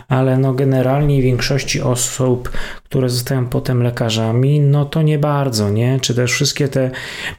ale 0.09 0.39
no 0.39 0.55
generalnie 0.55 1.23
większości 1.23 1.81
osób, 1.81 2.51
które 2.85 3.09
zostają 3.09 3.47
potem 3.47 3.83
lekarzami, 3.83 4.61
no 4.61 4.85
to 4.85 5.03
nie 5.03 5.19
bardzo, 5.19 5.71
nie? 5.71 6.01
Czy 6.01 6.15
też 6.15 6.33
wszystkie 6.33 6.69
te 6.69 6.91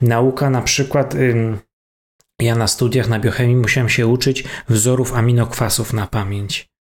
nauka 0.01 0.49
na 0.49 0.61
przykład... 0.61 1.15
ja 2.41 2.55
na 2.55 2.67
studiach 2.67 3.09
na 3.09 3.19
biochemii 3.19 3.55
musiałem 3.55 3.89
się 3.89 4.07
uczyć 4.07 4.43
wzorów 4.69 5.13
aminokwasów 5.13 5.93
na 5.93 6.07
pamięć. 6.07 6.76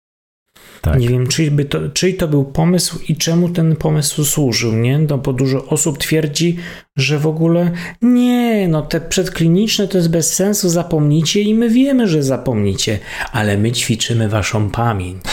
Tak. 0.82 1.00
Nie 1.00 1.10
wiem, 1.10 1.28
czyj, 1.28 1.52
by 1.52 1.66
to, 1.66 1.90
czyj 1.90 2.18
to 2.18 2.28
był 2.28 2.46
pomysł 2.46 3.00
i 3.08 3.16
czemu 3.16 3.50
ten 3.50 3.76
pomysł 3.76 4.24
służył, 4.24 4.74
nie? 4.74 5.00
No 5.00 5.18
bo 5.18 5.34
dużo 5.34 5.66
osób 5.66 5.98
twierdzi, 5.98 6.58
że 6.96 7.20
w 7.20 7.28
ogóle 7.28 7.72
nie, 8.02 8.68
no 8.68 8.82
te 8.82 9.02
przedkliniczne 9.02 9.88
to 9.88 9.98
jest 9.98 10.10
bez 10.10 10.34
sensu, 10.34 10.70
zapomnicie 10.70 11.42
i 11.42 11.54
my 11.54 11.70
wiemy, 11.70 12.08
że 12.08 12.24
zapomnicie, 12.24 13.00
ale 13.32 13.58
my 13.58 13.72
ćwiczymy 13.72 14.30
waszą 14.30 14.70
pamięć. 14.70 15.24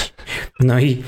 No 0.61 0.81
i, 0.81 1.03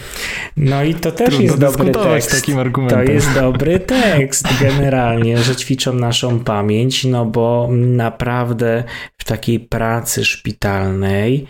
no 0.56 0.84
i 0.84 0.94
to 0.94 1.12
też 1.12 1.28
Trudno 1.28 1.42
jest 1.42 1.58
dobry 1.58 1.92
tekst. 1.92 2.46
To 2.88 3.02
jest 3.02 3.34
dobry 3.34 3.80
tekst 3.80 4.46
generalnie, 4.60 5.38
że 5.38 5.56
ćwiczą 5.56 5.92
naszą 5.92 6.40
pamięć, 6.40 7.04
no 7.04 7.26
bo 7.26 7.68
naprawdę 7.72 8.84
w 9.18 9.24
takiej 9.24 9.60
pracy 9.60 10.24
szpitalnej 10.24 11.46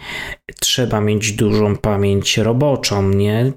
trzeba 0.61 1.01
mieć 1.01 1.33
dużą 1.33 1.77
pamięć 1.77 2.39
roboczą, 2.39 3.09
nie? 3.09 3.53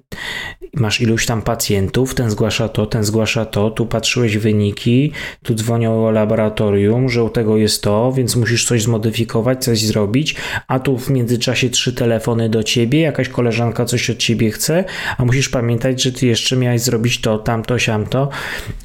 Masz 0.73 1.01
iluś 1.01 1.25
tam 1.25 1.41
pacjentów, 1.41 2.15
ten 2.15 2.29
zgłasza 2.29 2.69
to, 2.69 2.85
ten 2.85 3.03
zgłasza 3.03 3.45
to, 3.45 3.71
tu 3.71 3.85
patrzyłeś 3.85 4.37
wyniki, 4.37 5.11
tu 5.43 5.55
dzwonią 5.55 6.05
o 6.05 6.11
laboratorium, 6.11 7.09
że 7.09 7.23
u 7.23 7.29
tego 7.29 7.57
jest 7.57 7.81
to, 7.83 8.11
więc 8.11 8.35
musisz 8.35 8.65
coś 8.65 8.83
zmodyfikować, 8.83 9.63
coś 9.63 9.81
zrobić, 9.81 10.35
a 10.67 10.79
tu 10.79 10.97
w 10.97 11.09
międzyczasie 11.09 11.69
trzy 11.69 11.93
telefony 11.93 12.49
do 12.49 12.63
ciebie, 12.63 12.99
jakaś 12.99 13.29
koleżanka 13.29 13.85
coś 13.85 14.09
od 14.09 14.17
ciebie 14.17 14.51
chce, 14.51 14.83
a 15.17 15.25
musisz 15.25 15.49
pamiętać, 15.49 16.03
że 16.03 16.11
ty 16.11 16.27
jeszcze 16.27 16.57
miałeś 16.57 16.81
zrobić 16.81 17.21
to, 17.21 17.39
tamto, 17.39 17.79
siamto 17.79 18.29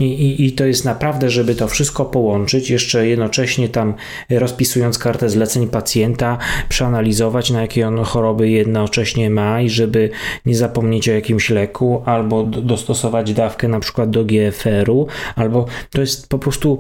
i, 0.01 0.05
i, 0.05 0.47
i 0.47 0.53
to 0.53 0.65
jest 0.65 0.85
naprawdę, 0.85 1.31
żeby 1.31 1.55
to 1.55 1.69
wszystko 1.69 2.05
połączyć, 2.05 2.71
jeszcze 2.71 3.07
jednocześnie 3.09 3.69
tam 3.69 3.95
rozpisując 4.31 4.99
kartę 4.99 5.31
zleceń 5.31 5.69
pacjenta, 5.69 6.39
przeanalizować 6.69 7.51
na 7.51 7.61
jakie 7.61 7.89
on 7.89 7.98
choroby 8.05 8.51
jednocześnie 8.51 9.31
ma 9.31 9.61
i 9.61 9.71
żeby 9.71 10.11
nie 10.47 10.57
zapomnieć 10.57 11.09
o 11.09 11.13
jakimś 11.13 11.51
leku, 11.51 12.03
albo 12.05 12.43
dostosować 12.45 13.33
dawkę 13.35 13.69
na 13.69 13.81
przykład 13.81 14.11
do 14.11 14.25
GFR-u, 14.25 15.07
albo 15.37 15.67
to 15.91 16.01
jest 16.01 16.29
po 16.29 16.39
prostu 16.39 16.79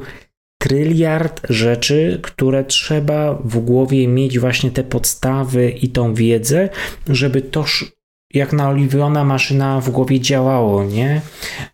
tryliard 0.58 1.40
rzeczy, 1.50 2.18
które 2.22 2.64
trzeba 2.64 3.34
w 3.44 3.58
głowie 3.58 4.08
mieć 4.08 4.38
właśnie 4.38 4.70
te 4.70 4.84
podstawy 4.84 5.70
i 5.70 5.88
tą 5.88 6.14
wiedzę, 6.14 6.68
żeby 7.08 7.42
to 7.42 7.64
jak 8.34 8.52
naoliwiona 8.52 9.24
maszyna 9.24 9.80
w 9.80 9.90
głowie 9.90 10.20
działało, 10.20 10.84
nie? 10.84 11.20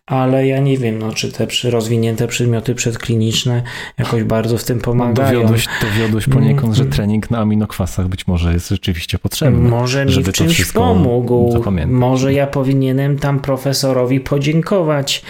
Ale 0.05 0.47
ja 0.47 0.59
nie 0.59 0.77
wiem, 0.77 0.99
no, 0.99 1.13
czy 1.13 1.31
te 1.31 1.47
rozwinięte 1.69 2.27
przedmioty 2.27 2.75
przedkliniczne 2.75 3.63
jakoś 3.97 4.23
bardzo 4.23 4.57
w 4.57 4.63
tym 4.63 4.79
pomagają. 4.79 5.33
Dowiodłeś, 5.33 5.67
dowiodłeś 5.81 6.27
poniekąd, 6.27 6.75
że 6.75 6.83
mm. 6.83 6.93
trening 6.93 7.31
na 7.31 7.39
aminokwasach 7.39 8.07
być 8.07 8.27
może 8.27 8.53
jest 8.53 8.69
rzeczywiście 8.69 9.17
potrzebny. 9.19 9.69
Może 9.69 10.05
mi 10.05 10.23
w 10.23 10.31
czymś 10.31 10.71
pomógł. 10.71 11.63
Może 11.87 12.33
ja 12.33 12.47
powinienem 12.47 13.19
tam 13.19 13.39
profesorowi 13.39 14.19
podziękować. 14.19 15.23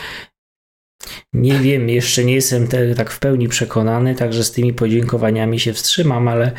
Nie 1.34 1.60
wiem, 1.60 1.90
jeszcze 1.90 2.26
nie 2.26 2.34
jestem 2.34 2.68
te, 2.68 2.96
tak 2.96 3.12
w 3.12 3.20
pełni 3.20 3.48
przekonany, 3.48 4.16
także 4.16 4.44
z 4.44 4.52
tymi 4.52 4.74
podziękowaniami 4.74 5.60
się 5.60 5.74
wstrzymam, 5.74 6.28
ale, 6.28 6.52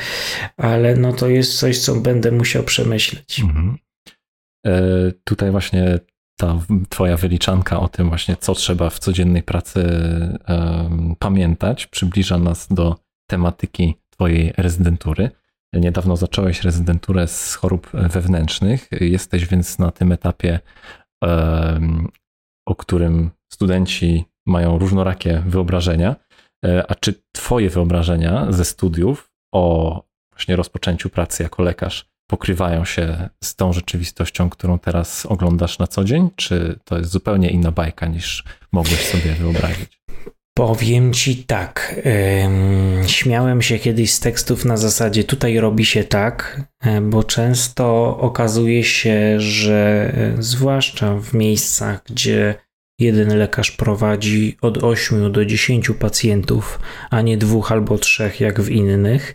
ale 0.57 0.97
no 0.97 1.13
to 1.13 1.29
jest 1.29 1.59
coś, 1.59 1.79
co 1.79 1.95
będę 1.95 2.33
musiał 2.33 2.63
przemyśleć. 2.63 3.41
Mhm. 3.41 3.77
E, 4.67 5.13
tutaj 5.25 5.51
właśnie 5.51 5.99
ta 6.39 6.59
twoja 6.89 7.17
wyliczanka 7.17 7.81
o 7.81 7.89
tym 7.89 8.09
właśnie, 8.09 8.37
co 8.37 8.55
trzeba 8.55 8.91
w 8.91 8.99
codziennej 8.99 9.43
pracy 9.43 9.85
pamiętać, 11.19 11.87
przybliża 11.87 12.39
nas 12.39 12.69
do 12.71 12.97
tematyki 13.31 13.95
twojej 14.11 14.53
rezydentury. 14.57 15.31
Niedawno 15.73 16.17
zacząłeś 16.17 16.63
rezydenturę 16.63 17.29
z 17.29 17.55
chorób 17.55 17.91
wewnętrznych. 17.93 18.89
Jesteś 19.01 19.47
więc 19.47 19.79
na 19.79 19.91
tym 19.91 20.13
etapie, 20.13 20.61
o 22.67 22.75
którym 22.75 23.31
studenci 23.53 24.25
mają 24.47 24.79
różnorakie 24.79 25.43
wyobrażenia. 25.47 26.17
E, 26.65 26.91
a 26.91 26.95
czy 26.95 27.23
twoje 27.33 27.71
wyobrażenia 27.71 28.53
ze 28.53 28.65
studiów 28.65 29.31
o 29.55 30.03
właśnie 30.33 30.57
rozpoczęciu 30.57 31.11
pracy 31.11 31.43
jako 31.43 31.63
lekarz 31.63 32.16
pokrywają 32.27 32.85
się 32.85 33.29
z 33.45 33.57
tą 33.57 33.73
rzeczywistością, 33.73 34.51
którą 34.51 34.79
teraz 34.79 35.27
oglądasz 35.27 35.79
na 35.79 35.87
co 35.87 36.05
dzień? 36.05 36.31
Czy 36.37 36.79
to 36.85 36.99
jest 36.99 37.11
zupełnie 37.11 37.51
inna 37.51 37.73
bajka 37.73 38.07
niż 38.07 38.45
mogłeś 38.73 39.07
sobie 39.07 39.33
wyobrazić? 39.33 40.01
Powiem 40.57 41.13
ci 41.13 41.37
tak. 41.45 42.01
Śmiałem 43.07 43.63
się 43.63 43.79
kiedyś 43.79 44.13
z 44.13 44.21
tekstów 44.21 44.65
na 44.65 44.77
zasadzie 44.77 45.25
tutaj 45.25 45.61
robi 45.61 45.85
się 45.85 46.05
tak, 46.05 46.61
e, 46.81 47.01
bo 47.01 47.25
często 47.25 48.17
okazuje 48.19 48.85
się, 48.85 49.41
że 49.41 50.13
e, 50.15 50.43
zwłaszcza 50.43 51.15
w 51.19 51.35
miejscach, 51.35 52.03
gdzie 52.07 52.55
jeden 52.99 53.39
lekarz 53.39 53.71
prowadzi 53.71 54.57
od 54.61 54.85
8 54.85 55.33
do 55.33 55.45
10 55.45 55.91
pacjentów, 55.99 56.81
a 57.11 57.21
nie 57.21 57.37
dwóch 57.37 57.73
albo 57.73 57.99
trzech 57.99 58.41
jak 58.41 58.61
w 58.61 58.71
innych, 58.71 59.35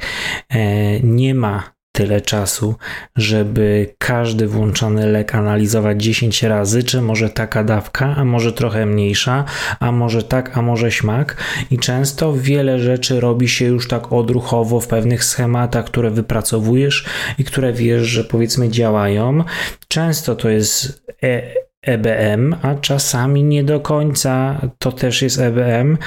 e, 0.49 0.99
nie 0.99 1.35
ma 1.35 1.73
tyle 1.91 2.21
czasu, 2.21 2.75
żeby 3.15 3.95
każdy 3.97 4.47
włączony 4.47 5.07
lek 5.07 5.35
analizować 5.35 6.03
10 6.03 6.43
razy, 6.43 6.83
czy 6.83 7.01
może 7.01 7.29
taka 7.29 7.63
dawka, 7.63 8.15
a 8.17 8.25
może 8.25 8.53
trochę 8.53 8.85
mniejsza, 8.85 9.45
a 9.79 9.91
może 9.91 10.23
tak, 10.23 10.57
a 10.57 10.61
może 10.61 10.91
śmak. 10.91 11.37
I 11.71 11.79
często 11.79 12.33
wiele 12.33 12.79
rzeczy 12.79 13.19
robi 13.19 13.49
się 13.49 13.65
już 13.65 13.87
tak 13.87 14.13
odruchowo 14.13 14.79
w 14.79 14.87
pewnych 14.87 15.23
schematach, 15.23 15.85
które 15.85 16.11
wypracowujesz 16.11 17.05
i 17.37 17.43
które 17.43 17.73
wiesz, 17.73 18.07
że 18.07 18.23
powiedzmy 18.23 18.69
działają. 18.69 19.43
Często 19.87 20.35
to 20.35 20.49
jest 20.49 21.03
e 21.23 21.41
EBM, 21.81 22.55
a 22.61 22.75
czasami 22.75 23.43
nie 23.43 23.63
do 23.63 23.79
końca 23.79 24.61
to 24.79 24.91
też 24.91 25.21
jest 25.21 25.39
EBM, 25.39 25.97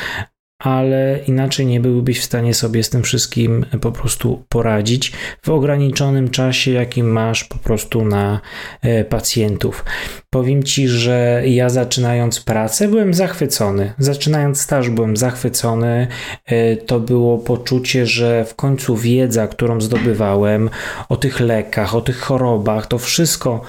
ale 0.59 1.21
inaczej 1.27 1.67
nie 1.67 1.81
byłbyś 1.81 2.21
w 2.21 2.25
stanie 2.25 2.55
sobie 2.55 2.83
z 2.83 2.91
tym 2.91 3.03
wszystkim 3.03 3.67
po 3.81 3.93
prostu 3.93 4.45
poradzić 4.49 5.13
w 5.43 5.49
ograniczonym 5.49 6.31
czasie, 6.31 6.71
jaki 6.71 7.03
masz 7.03 7.45
po 7.45 7.59
prostu 7.59 8.05
na 8.05 8.41
e, 8.83 9.05
pacjentów. 9.05 9.85
Powiem 10.31 10.63
ci, 10.63 10.89
że 10.89 11.43
ja 11.47 11.69
zaczynając 11.69 12.41
pracę 12.41 12.89
byłem 12.89 13.15
zachwycony. 13.15 13.93
Zaczynając 13.99 14.61
staż 14.61 14.91
byłem 14.91 15.17
zachwycony. 15.17 16.07
E, 16.45 16.77
to 16.77 17.01
było 17.01 17.39
poczucie, 17.39 18.07
że 18.07 18.45
w 18.45 18.55
końcu 18.55 18.97
wiedza, 18.97 19.47
którą 19.47 19.81
zdobywałem 19.81 20.71
o 21.09 21.17
tych 21.17 21.41
lekach, 21.41 21.95
o 21.95 22.01
tych 22.01 22.21
chorobach, 22.21 22.87
to 22.87 22.99
wszystko 22.99 23.61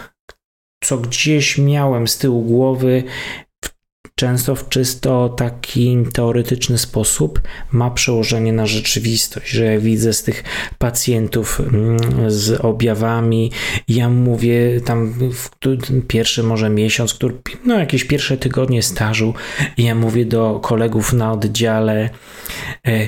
co 0.84 0.98
gdzieś 0.98 1.58
miałem 1.58 2.08
z 2.08 2.18
tyłu 2.18 2.42
głowy, 2.42 3.04
często 4.20 4.56
w 4.56 4.70
czysto 4.70 5.30
taki 5.30 5.98
teoretyczny 6.14 6.78
sposób 6.78 7.42
ma 7.72 7.92
przełożenie 7.92 8.54
na 8.54 8.66
rzeczywistość, 8.66 9.52
że 9.52 9.66
ja 9.66 9.80
widzę 9.80 10.14
z 10.14 10.24
tych 10.24 10.44
pacjentów 10.78 11.60
mm, 11.60 11.98
z 12.32 12.66
objawami, 12.66 13.52
ja 13.88 14.10
mówię 14.10 14.82
tam 14.82 15.14
w 15.14 15.50
pierwszy 16.08 16.44
może 16.44 16.70
miesiąc, 16.70 17.14
który, 17.14 17.36
no 17.66 17.80
jakieś 17.80 18.04
pierwsze 18.04 18.38
tygodnie 18.38 18.84
stażu, 18.84 19.34
ja 19.78 19.96
mówię 19.96 20.26
do 20.26 20.60
kolegów 20.64 21.14
na 21.14 21.32
oddziale, 21.32 22.10
e, 22.88 23.08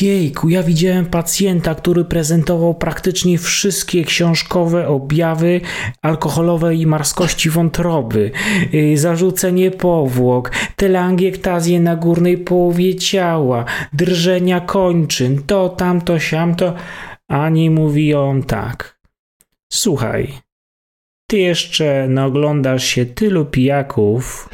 jejku, 0.00 0.48
ja 0.48 0.62
widziałem 0.62 1.06
pacjenta, 1.06 1.74
który 1.74 2.04
prezentował 2.04 2.74
praktycznie 2.74 3.38
wszystkie 3.38 4.04
książkowe 4.04 4.88
objawy 4.88 5.60
alkoholowej 6.02 6.86
marskości 6.86 7.50
wątroby, 7.50 8.30
e, 8.72 8.96
zarzucenie 8.96 9.70
powłok, 9.70 10.41
telangiektazję 10.76 11.80
na 11.80 11.96
górnej 11.96 12.38
połowie 12.38 12.94
ciała, 12.94 13.64
drżenia 13.92 14.60
kończyn, 14.60 15.42
to, 15.42 15.68
tamto, 15.68 16.18
siamto. 16.18 16.74
Ani 17.28 17.70
mówi 17.70 18.14
on 18.14 18.42
tak. 18.42 18.98
Słuchaj, 19.72 20.32
ty 21.26 21.38
jeszcze 21.38 22.08
naoglądasz 22.08 22.84
się 22.84 23.06
tylu 23.06 23.44
pijaków, 23.44 24.48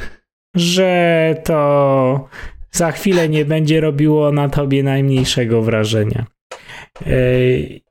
że 0.55 1.35
to 1.43 2.27
za 2.71 2.91
chwilę 2.91 3.29
nie 3.29 3.45
będzie 3.45 3.81
robiło 3.81 4.31
na 4.31 4.49
tobie 4.49 4.83
najmniejszego 4.83 5.61
wrażenia. 5.61 6.25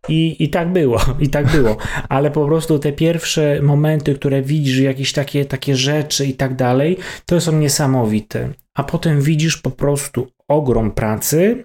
I, 0.09 0.37
I 0.45 0.49
tak 0.49 0.73
było, 0.73 1.01
i 1.21 1.29
tak 1.29 1.47
było. 1.47 1.77
Ale 2.09 2.31
po 2.31 2.47
prostu 2.47 2.79
te 2.79 2.93
pierwsze 2.93 3.61
momenty, 3.63 4.15
które 4.15 4.43
widzisz, 4.43 4.79
jakieś 4.79 5.13
takie, 5.13 5.45
takie 5.45 5.77
rzeczy 5.77 6.27
i 6.27 6.35
tak 6.35 6.55
dalej, 6.55 6.97
to 7.27 7.41
są 7.41 7.53
niesamowite. 7.53 8.49
A 8.75 8.85
potem 8.85 9.21
widzisz 9.21 9.57
po 9.57 9.71
prostu 9.71 10.27
ogrom 10.49 10.91
pracy, 10.91 11.65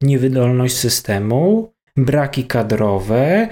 niewydolność 0.00 0.76
systemu, 0.76 1.72
braki 1.96 2.44
kadrowe, 2.44 3.48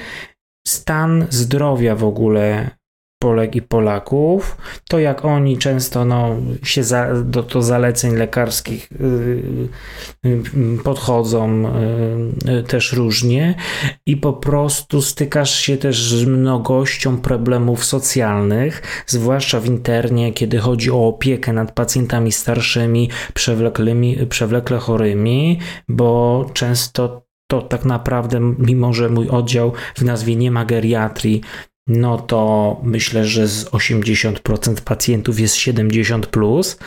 stan 0.66 1.27
zdrowia 1.31 1.96
w 1.96 2.05
ogóle 2.05 2.70
Polek 3.19 3.57
i 3.57 3.63
Polaków, 3.63 4.57
to 4.89 4.99
jak 4.99 5.25
oni 5.25 5.59
często 5.59 6.05
no, 6.05 6.37
się 6.63 6.85
za, 6.85 7.15
do, 7.25 7.43
do 7.43 7.63
zaleceń 7.63 8.17
lekarskich 8.17 8.89
yy, 9.01 9.69
yy, 10.25 10.79
podchodzą 10.85 11.63
yy, 12.45 12.63
też 12.63 12.93
różnie 12.93 13.55
i 14.07 14.17
po 14.17 14.33
prostu 14.33 15.03
stykasz 15.03 15.55
się 15.61 15.77
też 15.77 16.03
z 16.03 16.25
mnogością 16.25 17.17
problemów 17.17 17.85
socjalnych, 17.85 19.05
zwłaszcza 19.07 19.61
w 19.61 19.67
internie, 19.67 20.33
kiedy 20.33 20.59
chodzi 20.59 20.91
o 20.91 21.09
opiekę 21.09 21.53
nad 21.53 21.73
pacjentami 21.73 22.33
starszymi, 22.33 23.11
przewlekłymi, 23.35 24.27
przewlekle 24.27 24.79
chorymi, 24.79 25.59
bo 25.89 26.47
często 26.53 27.29
to 27.51 27.63
tak 27.63 27.85
naprawdę, 27.85 28.55
mimo 28.59 28.93
że 28.93 29.09
mój 29.09 29.29
oddział 29.29 29.73
w 29.95 30.03
nazwie 30.03 30.37
nie 30.37 30.51
ma 30.51 30.65
geriatrii, 30.65 31.41
no 31.88 32.18
to 32.18 32.81
myślę, 32.83 33.24
że 33.24 33.48
z 33.48 33.64
80% 33.64 34.81
pacjentów 34.81 35.40
jest 35.40 35.57
70 35.57 36.27
plus 36.27 36.79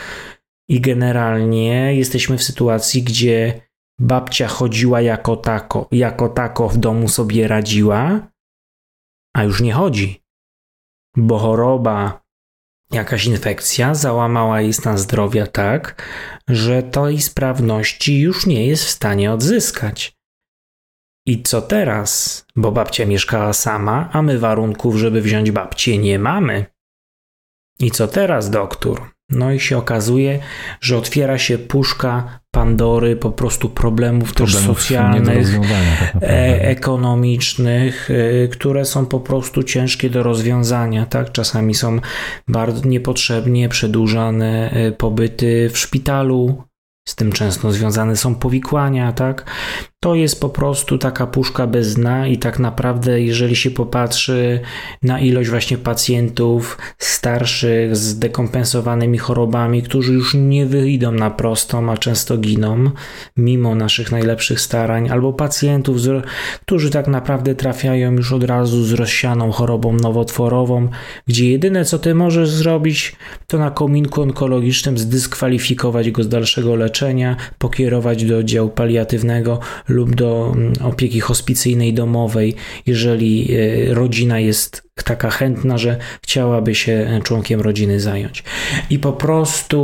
i 0.68 0.80
generalnie 0.80 1.94
jesteśmy 1.94 2.38
w 2.38 2.42
sytuacji, 2.42 3.02
gdzie 3.02 3.60
babcia 4.00 4.48
chodziła 4.48 5.00
jako 5.00 5.36
tako, 5.36 5.88
jako 5.92 6.28
tako 6.28 6.68
w 6.68 6.76
domu 6.76 7.08
sobie 7.08 7.48
radziła, 7.48 8.28
a 9.36 9.44
już 9.44 9.60
nie 9.60 9.72
chodzi, 9.72 10.22
bo 11.16 11.38
choroba, 11.38 12.22
jakaś 12.90 13.26
infekcja 13.26 13.94
załamała 13.94 14.60
jej 14.60 14.72
stan 14.72 14.98
zdrowia 14.98 15.46
tak, 15.46 16.02
że 16.48 16.82
tej 16.82 17.20
sprawności 17.20 18.20
już 18.20 18.46
nie 18.46 18.66
jest 18.66 18.84
w 18.84 18.90
stanie 18.90 19.32
odzyskać. 19.32 20.21
I 21.26 21.42
co 21.42 21.62
teraz? 21.62 22.44
Bo 22.56 22.72
babcia 22.72 23.06
mieszkała 23.06 23.52
sama, 23.52 24.08
a 24.12 24.22
my 24.22 24.38
warunków, 24.38 24.96
żeby 24.96 25.20
wziąć 25.20 25.50
babcię, 25.50 25.98
nie 25.98 26.18
mamy. 26.18 26.66
I 27.78 27.90
co 27.90 28.08
teraz, 28.08 28.50
doktor? 28.50 29.12
No 29.30 29.52
i 29.52 29.60
się 29.60 29.78
okazuje, 29.78 30.38
że 30.80 30.96
otwiera 30.96 31.38
się 31.38 31.58
puszka 31.58 32.40
Pandory 32.50 33.16
po 33.16 33.30
prostu 33.30 33.68
problemów, 33.68 34.34
problemów 34.34 34.76
też 34.76 34.76
socjalnych, 34.76 35.48
tak 36.12 36.22
e 36.22 36.68
ekonomicznych, 36.68 38.10
e 38.10 38.48
które 38.48 38.84
są 38.84 39.06
po 39.06 39.20
prostu 39.20 39.62
ciężkie 39.62 40.10
do 40.10 40.22
rozwiązania. 40.22 41.06
Tak? 41.06 41.32
Czasami 41.32 41.74
są 41.74 41.98
bardzo 42.48 42.88
niepotrzebnie 42.88 43.68
przedłużane 43.68 44.70
e, 44.70 44.92
pobyty 44.92 45.70
w 45.72 45.78
szpitalu, 45.78 46.62
z 47.08 47.14
tym 47.14 47.32
często 47.32 47.72
związane 47.72 48.16
są 48.16 48.34
powikłania, 48.34 49.12
tak? 49.12 49.50
To 50.04 50.14
jest 50.14 50.40
po 50.40 50.48
prostu 50.48 50.98
taka 50.98 51.26
puszka 51.26 51.66
bez 51.66 51.94
dna 51.94 52.26
i 52.26 52.38
tak 52.38 52.58
naprawdę, 52.58 53.20
jeżeli 53.20 53.56
się 53.56 53.70
popatrzy 53.70 54.60
na 55.02 55.20
ilość 55.20 55.50
właśnie 55.50 55.78
pacjentów 55.78 56.78
starszych 56.98 57.96
z 57.96 58.18
dekompensowanymi 58.18 59.18
chorobami, 59.18 59.82
którzy 59.82 60.12
już 60.12 60.34
nie 60.34 60.66
wyjdą 60.66 61.12
na 61.12 61.30
prostą, 61.30 61.90
a 61.90 61.96
często 61.96 62.38
giną, 62.38 62.90
mimo 63.36 63.74
naszych 63.74 64.12
najlepszych 64.12 64.60
starań, 64.60 65.10
albo 65.10 65.32
pacjentów, 65.32 65.96
którzy 66.60 66.90
tak 66.90 67.08
naprawdę 67.08 67.54
trafiają 67.54 68.12
już 68.12 68.32
od 68.32 68.44
razu 68.44 68.84
z 68.84 68.92
rozsianą 68.92 69.52
chorobą 69.52 69.92
nowotworową, 69.92 70.88
gdzie 71.26 71.50
jedyne 71.50 71.84
co 71.84 71.98
ty 71.98 72.14
możesz 72.14 72.50
zrobić, 72.50 73.16
to 73.46 73.58
na 73.58 73.70
kominku 73.70 74.22
onkologicznym 74.22 74.98
zdyskwalifikować 74.98 76.10
go 76.10 76.22
z 76.22 76.28
dalszego 76.28 76.76
leczenia, 76.76 77.36
pokierować 77.58 78.24
do 78.24 78.38
oddziału 78.38 78.68
paliatywnego 78.68 79.60
lub 79.92 80.14
do 80.14 80.52
mm, 80.56 80.72
opieki 80.82 81.20
hospicyjnej 81.20 81.94
domowej, 81.94 82.54
jeżeli 82.86 83.48
e, 83.52 83.94
rodzina 83.94 84.40
jest 84.40 84.82
taka 85.04 85.30
chętna, 85.30 85.78
że 85.78 85.98
chciałaby 86.22 86.74
się 86.74 87.20
członkiem 87.24 87.60
rodziny 87.60 88.00
zająć. 88.00 88.44
I 88.90 88.98
po 88.98 89.12
prostu 89.12 89.82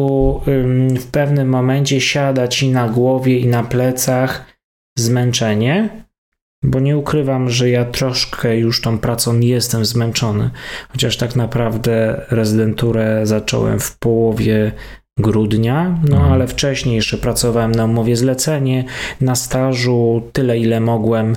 w 1.00 1.06
pewnym 1.06 1.48
momencie 1.48 2.00
siada 2.00 2.48
ci 2.48 2.68
na 2.68 2.88
głowie 2.88 3.38
i 3.38 3.46
na 3.46 3.62
plecach 3.62 4.44
zmęczenie, 4.98 5.88
bo 6.62 6.80
nie 6.80 6.98
ukrywam, 6.98 7.50
że 7.50 7.70
ja 7.70 7.84
troszkę 7.84 8.58
już 8.58 8.80
tą 8.80 8.98
pracą 8.98 9.40
jestem 9.40 9.84
zmęczony, 9.84 10.50
chociaż 10.88 11.16
tak 11.16 11.36
naprawdę 11.36 12.26
rezydenturę 12.30 13.26
zacząłem 13.26 13.80
w 13.80 13.98
połowie 13.98 14.72
grudnia, 15.18 15.98
no 16.08 16.16
mhm. 16.16 16.32
ale 16.32 16.46
wcześniej 16.46 16.96
jeszcze 16.96 17.18
pracowałem 17.18 17.72
na 17.72 17.84
umowie 17.84 18.16
zlecenie, 18.16 18.84
na 19.20 19.34
stażu, 19.34 20.22
tyle 20.32 20.58
ile 20.58 20.80
mogłem, 20.80 21.36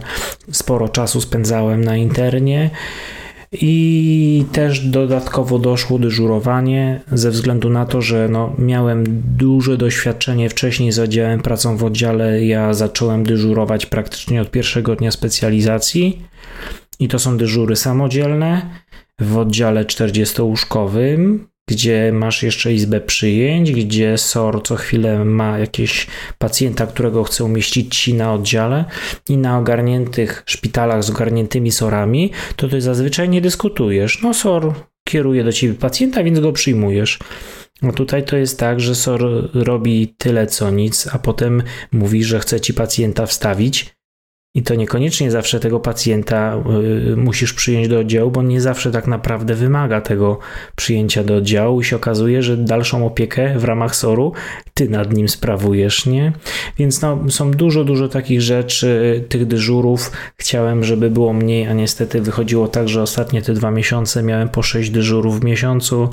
sporo 0.51 0.89
czasu 0.89 1.21
spędzałem 1.21 1.83
na 1.83 1.97
internie. 1.97 2.69
I 3.53 4.45
też 4.51 4.79
dodatkowo 4.79 5.59
doszło 5.59 5.99
dyżurowanie 5.99 7.01
ze 7.11 7.31
względu 7.31 7.69
na 7.69 7.85
to, 7.85 8.01
że 8.01 8.29
no, 8.29 8.55
miałem 8.57 9.03
duże 9.37 9.77
doświadczenie 9.77 10.49
wcześniej 10.49 10.91
z 10.91 10.99
oddziałem 10.99 11.41
pracą 11.41 11.77
w 11.77 11.83
oddziale. 11.83 12.45
Ja 12.45 12.73
zacząłem 12.73 13.23
dyżurować 13.23 13.85
praktycznie 13.85 14.41
od 14.41 14.51
pierwszego 14.51 14.95
dnia 14.95 15.11
specjalizacji 15.11 16.21
i 16.99 17.07
to 17.07 17.19
są 17.19 17.37
dyżury 17.37 17.75
samodzielne 17.75 18.61
w 19.19 19.37
oddziale 19.37 19.85
40-łóżkowym 19.85 21.39
gdzie 21.71 22.11
masz 22.13 22.43
jeszcze 22.43 22.73
izbę 22.73 23.01
przyjęć, 23.01 23.71
gdzie 23.71 24.17
SOR 24.17 24.63
co 24.63 24.75
chwilę 24.75 25.25
ma 25.25 25.59
jakieś 25.59 26.07
pacjenta, 26.37 26.87
którego 26.87 27.23
chce 27.23 27.43
umieścić 27.43 27.97
ci 27.99 28.13
na 28.13 28.33
oddziale 28.33 28.85
i 29.29 29.37
na 29.37 29.57
ogarniętych 29.57 30.43
szpitalach 30.45 31.03
z 31.03 31.09
ogarniętymi 31.09 31.71
SORami, 31.71 32.31
to 32.55 32.67
ty 32.67 32.81
zazwyczaj 32.81 33.29
nie 33.29 33.41
dyskutujesz. 33.41 34.21
No 34.21 34.33
SOR 34.33 34.73
kieruje 35.03 35.43
do 35.43 35.51
ciebie 35.51 35.73
pacjenta, 35.73 36.23
więc 36.23 36.39
go 36.39 36.51
przyjmujesz. 36.51 37.19
No 37.81 37.91
tutaj 37.91 38.25
to 38.25 38.37
jest 38.37 38.59
tak, 38.59 38.79
że 38.79 38.95
SOR 38.95 39.49
robi 39.53 40.15
tyle 40.17 40.47
co 40.47 40.71
nic, 40.71 41.07
a 41.13 41.19
potem 41.19 41.63
mówi, 41.91 42.23
że 42.23 42.39
chce 42.39 42.59
ci 42.59 42.73
pacjenta 42.73 43.25
wstawić 43.25 44.00
i 44.55 44.63
to 44.63 44.75
niekoniecznie 44.75 45.31
zawsze 45.31 45.59
tego 45.59 45.79
pacjenta 45.79 46.63
y, 47.11 47.15
musisz 47.15 47.53
przyjąć 47.53 47.87
do 47.87 47.99
oddziału, 47.99 48.31
bo 48.31 48.43
nie 48.43 48.61
zawsze 48.61 48.91
tak 48.91 49.07
naprawdę 49.07 49.55
wymaga 49.55 50.01
tego 50.01 50.39
przyjęcia 50.75 51.23
do 51.23 51.35
oddziału 51.35 51.81
i 51.81 51.83
się 51.83 51.95
okazuje, 51.95 52.43
że 52.43 52.57
dalszą 52.57 53.05
opiekę 53.05 53.59
w 53.59 53.63
ramach 53.63 53.95
SOR-u 53.95 54.33
ty 54.73 54.89
nad 54.89 55.13
nim 55.13 55.29
sprawujesz, 55.29 56.05
nie? 56.05 56.33
Więc 56.77 57.01
no, 57.01 57.19
są 57.29 57.51
dużo, 57.51 57.83
dużo 57.83 58.07
takich 58.07 58.41
rzeczy, 58.41 59.23
tych 59.29 59.45
dyżurów. 59.45 60.11
Chciałem, 60.37 60.83
żeby 60.83 61.09
było 61.09 61.33
mniej, 61.33 61.67
a 61.67 61.73
niestety 61.73 62.21
wychodziło 62.21 62.67
tak, 62.67 62.89
że 62.89 63.01
ostatnie 63.01 63.41
te 63.41 63.53
dwa 63.53 63.71
miesiące 63.71 64.23
miałem 64.23 64.49
po 64.49 64.63
sześć 64.63 64.89
dyżurów 64.89 65.39
w 65.39 65.43
miesiącu 65.43 66.09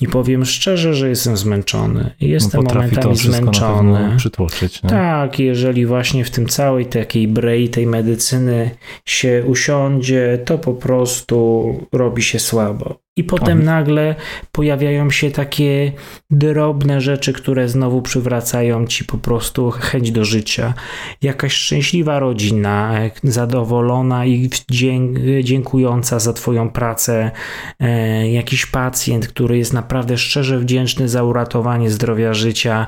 i 0.00 0.08
powiem 0.08 0.44
szczerze, 0.44 0.94
że 0.94 1.08
jestem 1.08 1.36
zmęczony. 1.36 2.10
Jestem 2.20 2.62
no, 2.62 2.74
momentami 2.74 3.16
zmęczony. 3.16 4.14
Przytłoczyć, 4.16 4.82
nie? 4.82 4.90
Tak, 4.90 5.38
jeżeli 5.38 5.86
właśnie 5.86 6.24
w 6.24 6.30
tym 6.30 6.46
całej 6.46 6.86
takiej 6.86 7.28
brei 7.50 7.68
tej 7.68 7.86
medycyny 7.86 8.70
się 9.04 9.44
usiądzie, 9.46 10.38
to 10.44 10.58
po 10.58 10.74
prostu 10.74 11.74
robi 11.92 12.22
się 12.22 12.38
słabo. 12.38 13.00
I 13.16 13.24
potem 13.24 13.64
nagle 13.64 14.14
pojawiają 14.52 15.10
się 15.10 15.30
takie 15.30 15.92
drobne 16.30 17.00
rzeczy, 17.00 17.32
które 17.32 17.68
znowu 17.68 18.02
przywracają 18.02 18.86
ci 18.86 19.04
po 19.04 19.18
prostu 19.18 19.70
chęć 19.70 20.10
do 20.10 20.24
życia. 20.24 20.74
Jakaś 21.22 21.52
szczęśliwa 21.52 22.18
rodzina, 22.18 22.92
zadowolona 23.24 24.26
i 24.26 24.50
dziękująca 25.42 26.18
za 26.18 26.32
Twoją 26.32 26.70
pracę, 26.70 27.30
e, 27.80 28.30
jakiś 28.30 28.66
pacjent, 28.66 29.28
który 29.28 29.58
jest 29.58 29.72
naprawdę 29.72 30.18
szczerze 30.18 30.58
wdzięczny 30.58 31.08
za 31.08 31.24
uratowanie 31.24 31.90
zdrowia 31.90 32.34
życia, 32.34 32.86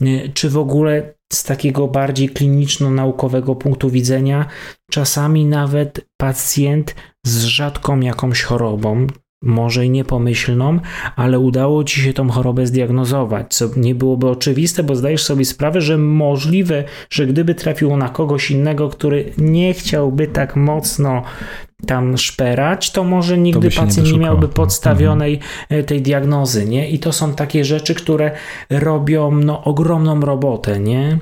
e, 0.00 0.28
czy 0.28 0.50
w 0.50 0.58
ogóle 0.58 1.14
z 1.34 1.44
takiego 1.44 1.88
bardziej 1.88 2.28
kliniczno-naukowego 2.28 3.54
punktu 3.54 3.90
widzenia, 3.90 4.46
czasami 4.90 5.46
nawet 5.46 6.06
pacjent 6.16 6.94
z 7.26 7.44
rzadką 7.44 8.00
jakąś 8.00 8.42
chorobą, 8.42 9.06
może 9.44 9.86
i 9.86 9.90
niepomyślną, 9.90 10.78
ale 11.16 11.38
udało 11.38 11.84
ci 11.84 12.00
się 12.00 12.12
tą 12.12 12.30
chorobę 12.30 12.66
zdiagnozować, 12.66 13.54
co 13.54 13.68
nie 13.76 13.94
byłoby 13.94 14.28
oczywiste, 14.28 14.82
bo 14.82 14.96
zdajesz 14.96 15.22
sobie 15.22 15.44
sprawę, 15.44 15.80
że 15.80 15.98
możliwe, 15.98 16.84
że 17.10 17.26
gdyby 17.26 17.54
trafiło 17.54 17.96
na 17.96 18.08
kogoś 18.08 18.50
innego, 18.50 18.88
który 18.88 19.32
nie 19.38 19.74
chciałby 19.74 20.26
tak 20.26 20.56
mocno 20.56 21.22
tam 21.84 22.18
szperać, 22.18 22.90
to 22.90 23.04
może 23.04 23.38
nigdy 23.38 23.70
to 23.70 23.80
pacjent 23.80 24.08
nie, 24.08 24.12
nie, 24.12 24.18
miałby 24.18 24.48
podstawionej 24.48 25.34
mhm. 25.62 25.84
tej 25.84 26.02
diagnozy, 26.02 26.66
nie? 26.66 26.90
I 26.90 26.98
to 26.98 27.12
są 27.12 27.34
takie 27.34 27.64
rzeczy, 27.64 27.94
które 27.94 28.30
robią 28.70 29.30
no, 29.30 29.64
ogromną 29.64 30.20
robotę, 30.20 30.80
nie? 30.80 31.18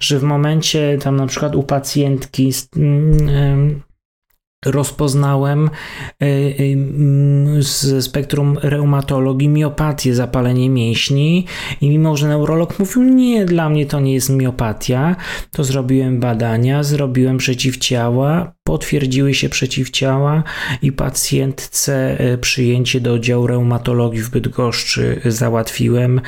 Że 0.00 0.18
w 0.18 0.22
momencie 0.22 0.98
tam 1.00 1.16
na 1.16 1.26
przykład 1.26 1.56
u 1.56 1.62
pacjentki 1.62 2.52
mm, 2.76 3.82
rozpoznałem 4.64 5.70
e, 6.22 6.26
e, 6.26 8.02
spektrum 8.02 8.58
reumatologii 8.62 9.48
miopatię, 9.48 10.14
zapalenie 10.14 10.70
mięśni. 10.70 11.46
I 11.80 11.90
mimo, 11.90 12.16
że 12.16 12.28
neurolog 12.28 12.78
mówił, 12.78 13.02
nie, 13.02 13.44
dla 13.44 13.68
mnie 13.68 13.86
to 13.86 14.00
nie 14.00 14.14
jest 14.14 14.30
miopatia, 14.30 15.16
to 15.52 15.64
zrobiłem 15.64 16.20
badania, 16.20 16.82
zrobiłem 16.82 17.36
przeciwciała, 17.36 18.52
potwierdziły 18.64 19.34
się 19.34 19.48
przeciwciała 19.48 20.42
i 20.82 20.92
pacjentce 20.92 22.20
e, 22.20 22.38
przyjęcie 22.38 23.00
do 23.00 23.14
oddziału 23.14 23.46
reumatologii 23.46 24.22
w 24.22 24.30
Bydgoszczy 24.30 25.20
załatwiłem. 25.24 26.18
E, 26.18 26.22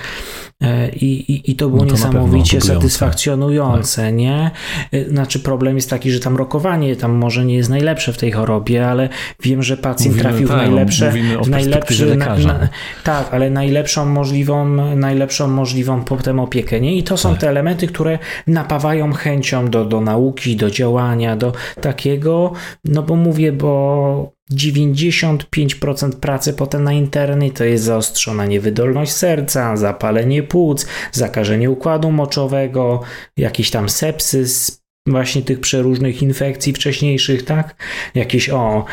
I, 0.96 1.06
i, 1.06 1.50
I, 1.50 1.56
to 1.56 1.68
było 1.68 1.82
no 1.82 1.86
to 1.86 1.92
niesamowicie 1.92 2.60
satysfakcjonujące, 2.60 4.02
tak. 4.02 4.14
nie? 4.14 4.50
E, 4.92 5.04
znaczy 5.08 5.40
problem 5.40 5.76
jest 5.76 5.90
taki, 5.90 6.10
że 6.10 6.20
tam 6.20 6.36
rokowanie 6.36 6.96
tam 6.96 7.12
może 7.12 7.44
nie 7.44 7.54
jest 7.54 7.70
najlepsze 7.70 8.12
w 8.12 8.18
tej 8.18 8.32
chorobie, 8.32 8.88
ale 8.88 9.08
wiem, 9.42 9.62
że 9.62 9.76
pacjent 9.76 10.16
mówimy, 10.16 10.30
trafił 10.30 10.48
tak, 10.48 10.56
w 10.56 10.60
najlepsze, 10.60 11.12
w 11.42 11.48
najlepszy, 11.48 12.16
na, 12.16 12.36
na, 12.36 12.68
tak, 13.04 13.34
ale 13.34 13.50
najlepszą 13.50 14.06
możliwą, 14.06 14.68
najlepszą 14.96 15.48
możliwą 15.48 16.04
potem 16.04 16.40
opiekę, 16.40 16.80
nie? 16.80 16.96
I 16.96 17.02
to 17.02 17.16
są 17.16 17.30
tak. 17.30 17.40
te 17.40 17.48
elementy, 17.48 17.86
które 17.86 18.18
napawają 18.46 19.12
chęcią 19.12 19.70
do, 19.70 19.84
do 19.84 20.00
nauki, 20.00 20.56
do 20.56 20.70
działania, 20.70 21.36
do 21.36 21.52
takiego, 21.80 22.52
no 22.84 23.02
bo 23.02 23.16
mówię, 23.16 23.52
bo 23.52 24.37
95% 24.52 26.12
pracy 26.12 26.52
potem 26.52 26.84
na 26.84 26.92
internie 26.92 27.50
to 27.50 27.64
jest 27.64 27.84
zaostrzona 27.84 28.46
niewydolność 28.46 29.12
serca, 29.12 29.76
zapalenie 29.76 30.42
płuc, 30.42 30.86
zakażenie 31.12 31.70
układu 31.70 32.10
moczowego, 32.10 33.00
jakiś 33.36 33.70
tam 33.70 33.88
sepsys, 33.88 34.77
właśnie 35.08 35.42
tych 35.42 35.60
przeróżnych 35.60 36.22
infekcji 36.22 36.72
wcześniejszych, 36.72 37.44
tak? 37.44 37.76
Jakieś 38.14 38.50
o 38.50 38.84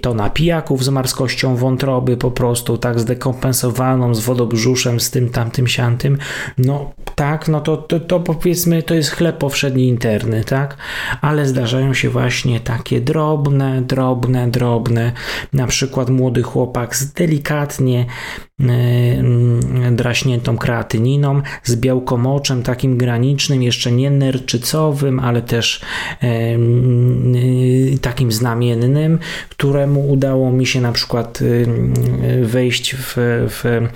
to 0.00 0.14
napijaków 0.14 0.84
z 0.84 0.88
marskością 0.88 1.56
wątroby 1.56 2.16
po 2.16 2.30
prostu, 2.30 2.78
tak 2.78 3.00
zdekompensowaną, 3.00 4.14
z 4.14 4.20
wodobrzuszem, 4.20 5.00
z 5.00 5.10
tym, 5.10 5.28
tamtym, 5.28 5.66
siantym. 5.66 6.18
No 6.58 6.92
tak, 7.14 7.48
no 7.48 7.60
to, 7.60 7.76
to, 7.76 8.00
to 8.00 8.20
powiedzmy, 8.20 8.82
to 8.82 8.94
jest 8.94 9.10
chleb 9.10 9.38
powszedni 9.38 9.88
interny, 9.88 10.44
tak? 10.44 10.76
Ale 11.20 11.46
zdarzają 11.46 11.94
się 11.94 12.10
właśnie 12.10 12.60
takie 12.60 13.00
drobne, 13.00 13.82
drobne, 13.82 14.50
drobne, 14.50 15.12
na 15.52 15.66
przykład 15.66 16.10
młody 16.10 16.42
chłopak 16.42 16.96
z 16.96 17.12
delikatnie 17.12 18.06
draśniętą 19.92 20.58
kreatyniną, 20.58 21.42
z 21.64 21.76
białkomoczem 21.76 22.62
takim 22.62 22.96
granicznym, 22.96 23.62
jeszcze 23.62 23.92
nie 23.92 24.10
nerczycowym, 24.10 25.20
ale 25.20 25.42
też 25.42 25.80
y, 26.22 27.98
takim 28.02 28.32
znamiennym, 28.32 29.18
któremu 29.48 30.10
udało 30.10 30.52
mi 30.52 30.66
się 30.66 30.80
na 30.80 30.92
przykład 30.92 31.42
y, 31.42 31.66
wejść 32.42 32.94
w, 32.94 33.14
w 33.48 33.88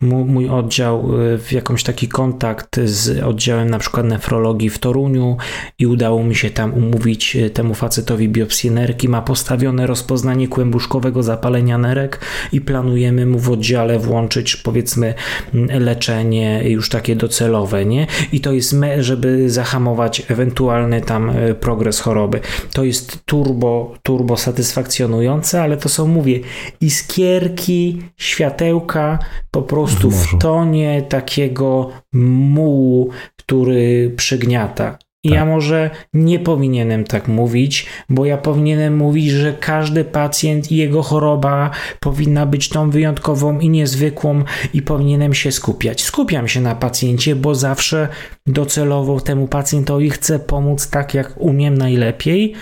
mój 0.00 0.48
oddział, 0.48 1.08
w 1.38 1.52
jakąś 1.52 1.82
taki 1.82 2.08
kontakt 2.08 2.80
z 2.84 3.22
oddziałem 3.22 3.70
na 3.70 3.78
przykład 3.78 4.06
nefrologii 4.06 4.70
w 4.70 4.78
Toruniu 4.78 5.36
i 5.78 5.86
udało 5.86 6.24
mi 6.24 6.34
się 6.34 6.50
tam 6.50 6.74
umówić 6.74 7.36
temu 7.54 7.74
facetowi 7.74 8.28
biopsję 8.28 8.70
nerki, 8.70 9.08
ma 9.08 9.22
postawione 9.22 9.86
rozpoznanie 9.86 10.48
kłębuszkowego 10.48 11.22
zapalenia 11.22 11.78
nerek 11.78 12.20
i 12.52 12.60
planujemy 12.60 13.26
mu 13.26 13.38
w 13.38 13.50
oddziale 13.50 13.98
w 13.98 14.09
włączyć 14.10 14.56
powiedzmy 14.56 15.14
leczenie 15.54 16.62
już 16.64 16.88
takie 16.88 17.16
docelowe, 17.16 17.86
nie? 17.86 18.06
I 18.32 18.40
to 18.40 18.52
jest, 18.52 18.76
żeby 18.98 19.50
zahamować 19.50 20.22
ewentualny 20.28 21.00
tam 21.00 21.30
e, 21.30 21.54
progres 21.54 22.00
choroby. 22.00 22.40
To 22.72 22.84
jest 22.84 23.24
turbo, 23.24 23.94
turbo 24.02 24.36
satysfakcjonujące, 24.36 25.62
ale 25.62 25.76
to 25.76 25.88
są, 25.88 26.06
mówię, 26.06 26.40
iskierki, 26.80 28.02
światełka 28.16 29.18
po 29.50 29.62
prostu 29.62 30.10
w, 30.10 30.26
w 30.26 30.38
tonie 30.38 31.02
takiego 31.02 31.90
mułu, 32.12 33.10
który 33.36 34.12
przygniata. 34.16 34.98
Tak. 35.24 35.32
ja 35.32 35.46
może 35.46 35.90
nie 36.14 36.38
powinienem 36.38 37.04
tak 37.04 37.28
mówić, 37.28 37.86
bo 38.08 38.24
ja 38.24 38.38
powinienem 38.38 38.96
mówić, 38.96 39.30
że 39.30 39.52
każdy 39.52 40.04
pacjent 40.04 40.72
i 40.72 40.76
jego 40.76 41.02
choroba 41.02 41.70
powinna 42.00 42.46
być 42.46 42.68
tą 42.68 42.90
wyjątkową 42.90 43.58
i 43.58 43.68
niezwykłą 43.68 44.44
i 44.74 44.82
powinienem 44.82 45.34
się 45.34 45.52
skupiać. 45.52 46.02
Skupiam 46.02 46.48
się 46.48 46.60
na 46.60 46.74
pacjencie, 46.74 47.36
bo 47.36 47.54
zawsze 47.54 48.08
docelowo 48.46 49.20
temu 49.20 49.48
pacjentowi 49.48 50.10
chcę 50.10 50.38
pomóc 50.38 50.90
tak, 50.90 51.14
jak 51.14 51.34
umiem 51.36 51.78
najlepiej, 51.78 52.54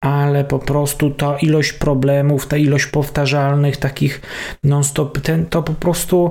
ale 0.00 0.44
po 0.44 0.58
prostu 0.58 1.10
ta 1.10 1.38
ilość 1.38 1.72
problemów, 1.72 2.46
ta 2.46 2.56
ilość 2.56 2.86
powtarzalnych 2.86 3.76
takich 3.76 4.20
non-stop, 4.64 5.20
ten, 5.20 5.46
to 5.46 5.62
po 5.62 5.72
prostu 5.72 6.30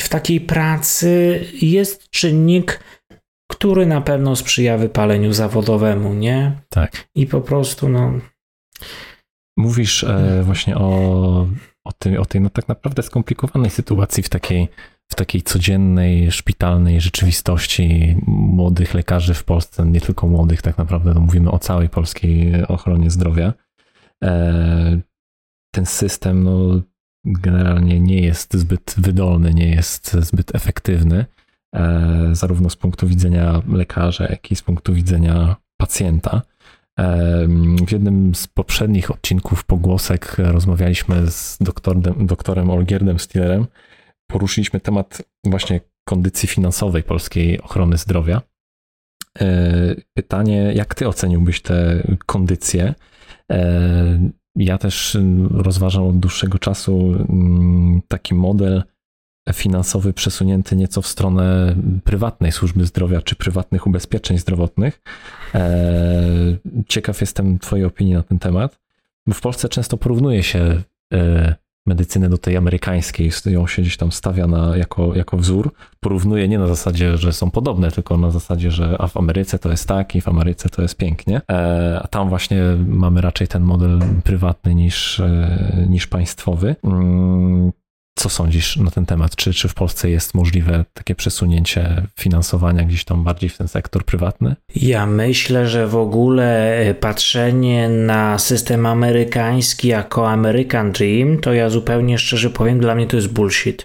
w 0.00 0.08
takiej 0.08 0.40
pracy 0.40 1.40
jest 1.62 2.10
czynnik, 2.10 2.80
który 3.48 3.86
na 3.86 4.00
pewno 4.00 4.36
sprzyja 4.36 4.78
wypaleniu 4.78 5.32
zawodowemu, 5.32 6.14
nie? 6.14 6.60
Tak. 6.68 7.08
I 7.14 7.26
po 7.26 7.40
prostu, 7.40 7.88
no. 7.88 8.12
Mówisz 9.56 10.04
e, 10.04 10.42
właśnie 10.42 10.76
o, 10.76 11.46
o, 11.84 11.92
tej, 11.92 12.18
o 12.18 12.24
tej, 12.24 12.40
no 12.40 12.50
tak 12.50 12.68
naprawdę 12.68 13.02
skomplikowanej 13.02 13.70
sytuacji 13.70 14.22
w 14.22 14.28
takiej, 14.28 14.68
w 15.08 15.14
takiej 15.14 15.42
codziennej, 15.42 16.32
szpitalnej 16.32 17.00
rzeczywistości 17.00 18.16
młodych 18.26 18.94
lekarzy 18.94 19.34
w 19.34 19.44
Polsce, 19.44 19.86
nie 19.86 20.00
tylko 20.00 20.26
młodych, 20.26 20.62
tak 20.62 20.78
naprawdę 20.78 21.14
no 21.14 21.20
mówimy 21.20 21.50
o 21.50 21.58
całej 21.58 21.88
polskiej 21.88 22.66
ochronie 22.66 23.10
zdrowia. 23.10 23.52
E, 24.24 25.00
ten 25.74 25.86
system, 25.86 26.42
no, 26.42 26.82
generalnie 27.24 28.00
nie 28.00 28.20
jest 28.20 28.56
zbyt 28.56 28.94
wydolny, 28.98 29.54
nie 29.54 29.70
jest 29.70 30.12
zbyt 30.12 30.54
efektywny. 30.54 31.26
E, 31.74 32.28
zarówno 32.32 32.70
z 32.70 32.76
punktu 32.76 33.06
widzenia 33.06 33.62
lekarza, 33.68 34.24
jak 34.24 34.50
i 34.50 34.56
z 34.56 34.62
punktu 34.62 34.94
widzenia 34.94 35.56
pacjenta. 35.80 36.42
E, 36.98 37.46
w 37.86 37.92
jednym 37.92 38.34
z 38.34 38.46
poprzednich 38.46 39.10
odcinków 39.10 39.64
pogłosek 39.64 40.36
rozmawialiśmy 40.38 41.30
z 41.30 41.58
doktorem, 41.60 42.26
doktorem 42.26 42.70
Olgierdem 42.70 43.18
Stillerem. 43.18 43.66
Poruszyliśmy 44.30 44.80
temat 44.80 45.22
właśnie 45.44 45.80
kondycji 46.08 46.48
finansowej 46.48 47.02
polskiej 47.02 47.60
ochrony 47.60 47.96
zdrowia. 47.98 48.42
Pytanie, 50.14 50.72
jak 50.74 50.94
ty 50.94 51.08
oceniłbyś 51.08 51.62
te 51.62 52.02
kondycje? 52.26 52.94
Ja 54.56 54.78
też 54.78 55.18
rozważam 55.50 56.02
od 56.02 56.18
dłuższego 56.18 56.58
czasu 56.58 57.14
mm, 57.28 58.00
taki 58.08 58.34
model 58.34 58.82
finansowy 59.52 60.12
przesunięty 60.12 60.76
nieco 60.76 61.02
w 61.02 61.06
stronę 61.06 61.74
prywatnej 62.04 62.52
służby 62.52 62.84
zdrowia 62.84 63.22
czy 63.22 63.36
prywatnych 63.36 63.86
ubezpieczeń 63.86 64.38
zdrowotnych. 64.38 65.02
Ciekaw 66.88 67.20
jestem 67.20 67.58
Twojej 67.58 67.84
opinii 67.84 68.14
na 68.14 68.22
ten 68.22 68.38
temat. 68.38 68.78
W 69.34 69.40
Polsce 69.40 69.68
często 69.68 69.96
porównuje 69.96 70.42
się 70.42 70.82
medycynę 71.88 72.28
do 72.28 72.38
tej 72.38 72.56
amerykańskiej, 72.56 73.30
ją 73.46 73.66
się 73.66 73.82
gdzieś 73.82 73.96
tam 73.96 74.12
stawia 74.12 74.46
na, 74.46 74.76
jako, 74.76 75.14
jako 75.14 75.36
wzór. 75.36 75.72
Porównuje 76.00 76.48
nie 76.48 76.58
na 76.58 76.66
zasadzie, 76.66 77.16
że 77.16 77.32
są 77.32 77.50
podobne, 77.50 77.90
tylko 77.90 78.16
na 78.16 78.30
zasadzie, 78.30 78.70
że 78.70 78.96
a 78.98 79.06
w 79.06 79.16
Ameryce 79.16 79.58
to 79.58 79.70
jest 79.70 79.88
tak 79.88 80.16
i 80.16 80.20
w 80.20 80.28
Ameryce 80.28 80.68
to 80.68 80.82
jest 80.82 80.96
pięknie. 80.96 81.40
E, 81.50 82.00
a 82.02 82.06
tam 82.06 82.28
właśnie 82.28 82.62
mamy 82.86 83.20
raczej 83.20 83.48
ten 83.48 83.62
model 83.62 84.00
prywatny 84.24 84.74
niż, 84.74 85.20
e, 85.20 85.86
niż 85.88 86.06
państwowy. 86.06 86.76
Co 88.18 88.28
sądzisz 88.28 88.76
na 88.76 88.90
ten 88.90 89.06
temat? 89.06 89.36
Czy, 89.36 89.54
czy 89.54 89.68
w 89.68 89.74
Polsce 89.74 90.10
jest 90.10 90.34
możliwe 90.34 90.84
takie 90.94 91.14
przesunięcie 91.14 92.02
finansowania 92.20 92.82
gdzieś 92.82 93.04
tam 93.04 93.24
bardziej 93.24 93.50
w 93.50 93.58
ten 93.58 93.68
sektor 93.68 94.04
prywatny? 94.04 94.56
Ja 94.76 95.06
myślę, 95.06 95.68
że 95.68 95.86
w 95.86 95.96
ogóle 95.96 96.78
e, 96.78 96.94
patrzenie 96.94 97.88
na 97.88 98.38
system 98.38 98.86
amerykański 98.86 99.88
jako 99.88 100.30
American 100.30 100.92
Dream, 100.92 101.38
to 101.38 101.52
ja 101.52 101.70
zupełnie 101.70 102.18
szczerze 102.18 102.50
powiem, 102.50 102.80
dla 102.80 102.94
mnie 102.94 103.06
to 103.06 103.16
jest 103.16 103.28
bullshit. 103.28 103.84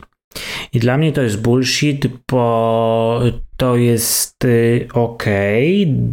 I 0.74 0.80
dla 0.80 0.98
mnie 0.98 1.12
to 1.12 1.22
jest 1.22 1.42
bullshit, 1.42 2.08
bo 2.32 3.22
to 3.58 3.76
jest 3.76 4.46
y, 4.46 4.88
ok 4.94 5.24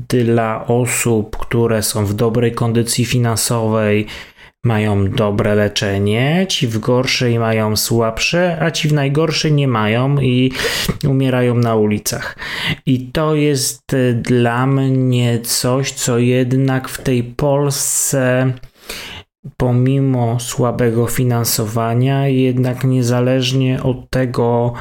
dla 0.09 0.66
osób, 0.66 1.37
które 1.37 1.83
są 1.83 2.06
w 2.06 2.14
dobrej 2.14 2.52
kondycji 2.52 3.04
finansowej, 3.04 4.06
mają 4.64 5.11
dobre 5.11 5.55
leczenie, 5.55 6.46
ci 6.49 6.66
w 6.68 6.79
gorszej 6.79 7.38
mają 7.38 7.77
słabsze, 7.77 8.59
a 8.61 8.70
ci 8.70 8.88
w 8.88 8.92
najgorszej 8.92 9.53
nie 9.53 9.68
mają 9.68 10.20
i 10.20 10.53
umierają 11.09 11.55
na 11.55 11.75
ulicach. 11.75 12.37
I 12.87 13.01
to 13.01 13.35
jest 13.35 13.92
y, 13.92 14.14
dla 14.14 14.66
mnie 14.66 15.38
coś, 15.42 15.92
co 15.92 16.18
jednak 16.18 16.88
w 16.88 17.03
tej 17.03 17.25
Polsce 17.25 18.53
pomimo 19.57 20.40
słabego 20.40 21.07
finansowania, 21.07 22.29
jednak 22.29 22.85
niezależnie 22.85 23.83
od 23.83 24.11
tego, 24.11 24.73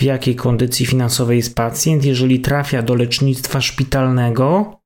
w 0.00 0.02
jakiej 0.02 0.36
kondycji 0.36 0.86
finansowej 0.86 1.36
jest 1.36 1.54
pacjent, 1.54 2.04
jeżeli 2.04 2.40
trafia 2.40 2.82
do 2.82 2.94
lecznictwa 2.94 3.60
szpitalnego, 3.60 4.78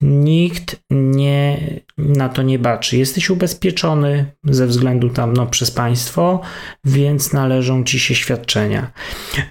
Nikt 0.00 0.76
nie, 0.90 1.70
na 1.98 2.28
to 2.28 2.42
nie 2.42 2.58
baczy. 2.58 2.96
Jesteś 2.96 3.30
ubezpieczony 3.30 4.26
ze 4.44 4.66
względu 4.66 5.10
tam 5.10 5.32
no, 5.32 5.46
przez 5.46 5.70
państwo, 5.70 6.40
więc 6.84 7.32
należą 7.32 7.84
ci 7.84 8.00
się 8.00 8.14
świadczenia. 8.14 8.90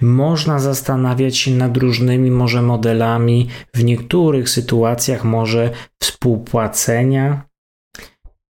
Można 0.00 0.58
zastanawiać 0.58 1.36
się 1.36 1.50
nad 1.50 1.76
różnymi 1.76 2.30
może 2.30 2.62
modelami, 2.62 3.48
w 3.74 3.84
niektórych 3.84 4.50
sytuacjach 4.50 5.24
może 5.24 5.70
współpłacenia 6.02 7.47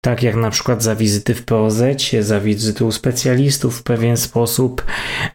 tak 0.01 0.23
jak 0.23 0.37
na 0.37 0.51
przykład 0.51 0.83
za 0.83 0.97
wizyty 0.97 1.35
w 1.35 1.45
POZ, 1.45 1.83
za 2.21 2.41
wizyty 2.41 2.85
u 2.85 2.93
specjalistów 2.93 3.79
w 3.79 3.83
pewien 3.83 4.17
sposób, 4.17 4.85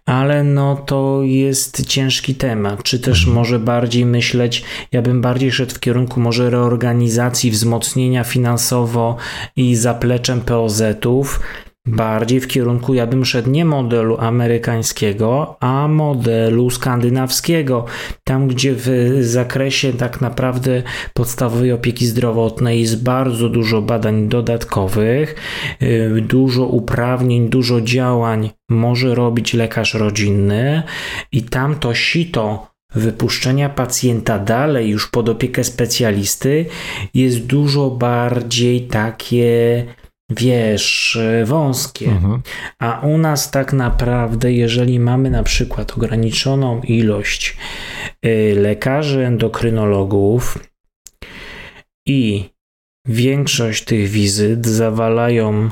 ale 0.06 0.44
no 0.44 0.76
to 0.76 1.20
jest 1.24 1.86
ciężki 1.86 2.36
temat. 2.36 2.84
Czy 2.84 3.00
też 3.00 3.20
mhm. 3.20 3.36
może 3.36 3.60
bardziej 3.60 4.06
myśleć, 4.06 4.64
ja 4.92 5.02
bym 5.02 5.22
bardziej 5.22 5.52
szedł 5.52 5.76
w 5.76 5.80
kierunku 5.80 6.20
może 6.20 6.50
reorganizacji, 6.50 7.52
wzmocnienia 7.52 8.24
finansowo 8.24 9.18
i 9.56 9.76
zapleczem 9.76 10.42
POZ-ów 10.42 11.40
bardziej 11.86 12.40
w 12.40 12.48
kierunku, 12.48 12.94
ja 12.94 13.08
bym 13.08 13.26
szedł 13.26 13.50
nie 13.50 13.66
modelu 13.66 14.18
amerykańskiego, 14.18 15.58
a 15.60 15.88
modelu 15.88 16.70
skandynawskiego. 16.70 17.86
Tam, 18.24 18.48
gdzie 18.48 18.74
w 18.78 19.18
zakresie 19.22 19.94
tak 19.94 20.22
naprawdę 20.22 20.84
podstawowej 21.14 21.72
opieki 21.72 22.06
zdrowotnej 22.06 22.82
jest 22.82 23.04
bardzo 23.04 23.50
dużo 23.50 23.82
badań 23.82 24.28
dodatkowych, 24.30 25.36
y, 25.82 26.22
dużo 26.22 26.66
uprawnień, 26.66 27.50
dużo 27.50 27.82
działań 27.82 28.50
może 28.70 29.16
robić 29.16 29.54
lekarz 29.54 29.94
rodzinny 29.94 30.84
i 31.32 31.44
tam 31.44 31.76
to 31.76 31.94
sito 31.94 32.74
wypuszczenia 32.96 33.70
pacjenta 33.70 34.40
dalej 34.40 34.90
już 34.90 35.08
pod 35.08 35.30
opiekę 35.30 35.64
specjalisty 35.64 36.66
jest 37.14 37.46
dużo 37.46 37.90
bardziej 37.90 38.82
takie 38.82 39.86
wiesz, 40.30 41.18
wąskie. 41.46 42.06
Mhm. 42.06 42.42
A 42.80 43.00
u 43.00 43.18
nas 43.18 43.52
tak 43.52 43.74
naprawdę, 43.74 44.54
jeżeli 44.54 45.00
mamy 45.00 45.30
na 45.30 45.44
przykład 45.44 45.98
ograniczoną 45.98 46.82
ilość 46.82 47.58
y, 48.26 48.56
lekarzy 48.58 49.26
endokrynologów 49.26 50.58
i 52.08 52.50
większość 53.08 53.84
tych 53.84 54.10
wizyt 54.10 54.68
zawalają 54.68 55.70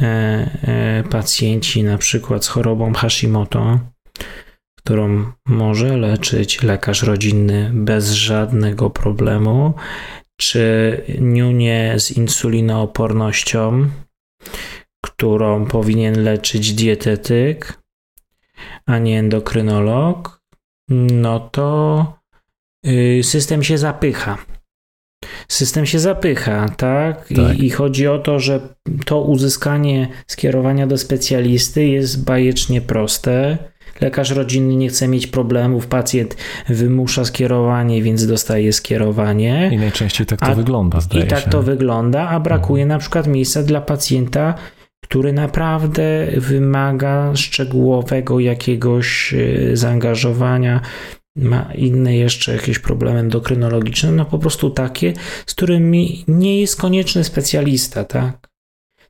e, 0.00 0.04
e, 0.04 1.04
pacjenci 1.10 1.82
na 1.82 1.98
przykład 1.98 2.44
z 2.44 2.48
chorobą 2.48 2.92
Hashimoto, 2.92 3.78
którą 4.78 5.32
może 5.46 5.96
leczyć 5.96 6.62
lekarz 6.62 7.02
rodzinny 7.02 7.70
bez 7.74 8.10
żadnego 8.10 8.90
problemu, 8.90 9.74
czy 10.36 11.02
niunie 11.18 11.94
z 11.98 12.10
insulinoopornością, 12.10 13.90
którą 15.04 15.66
powinien 15.66 16.24
leczyć 16.24 16.74
dietetyk, 16.74 17.82
a 18.86 18.98
nie 18.98 19.18
endokrynolog, 19.18 20.42
no 21.10 21.40
to 21.40 22.12
y, 22.86 23.20
system 23.22 23.62
się 23.62 23.78
zapycha. 23.78 24.38
System 25.48 25.86
się 25.86 25.98
zapycha, 25.98 26.68
tak? 26.68 27.28
tak. 27.28 27.58
I, 27.58 27.66
I, 27.66 27.70
chodzi 27.70 28.06
o 28.06 28.18
to, 28.18 28.40
że 28.40 28.60
to 29.04 29.22
uzyskanie 29.22 30.08
skierowania 30.26 30.86
do 30.86 30.98
specjalisty 30.98 31.86
jest 31.86 32.24
bajecznie 32.24 32.80
proste 32.80 33.58
Lekarz 34.00 34.30
rodzinny 34.30 34.76
nie 34.76 34.88
chce 34.88 35.08
mieć 35.08 35.26
problemów, 35.26 35.86
pacjent 35.86 36.36
wymusza 36.68 37.24
skierowanie, 37.24 38.02
więc 38.02 38.26
dostaje 38.26 38.72
skierowanie. 38.72 39.70
I 39.72 39.76
najczęściej 39.76 40.26
tak 40.26 40.40
to 40.40 40.46
a, 40.46 40.54
wygląda, 40.54 41.00
zdaje 41.00 41.24
I 41.24 41.28
tak 41.28 41.40
się. 41.44 41.50
to 41.50 41.62
wygląda, 41.62 42.28
a 42.28 42.40
brakuje 42.40 42.82
mhm. 42.82 42.96
na 42.96 43.00
przykład 43.00 43.26
miejsca 43.26 43.62
dla 43.62 43.80
pacjenta, 43.80 44.54
który 45.04 45.32
naprawdę 45.32 46.26
wymaga 46.36 47.36
szczegółowego 47.36 48.40
jakiegoś 48.40 49.34
e, 49.34 49.76
zaangażowania, 49.76 50.80
ma 51.36 51.72
inne 51.74 52.16
jeszcze 52.16 52.52
jakieś 52.52 52.78
problemy 52.78 53.20
endokrynologiczne, 53.20 54.12
no 54.12 54.24
po 54.24 54.38
prostu 54.38 54.70
takie, 54.70 55.12
z 55.46 55.54
którymi 55.54 56.24
nie 56.28 56.60
jest 56.60 56.80
konieczny 56.80 57.24
specjalista, 57.24 58.04
tak? 58.04 58.48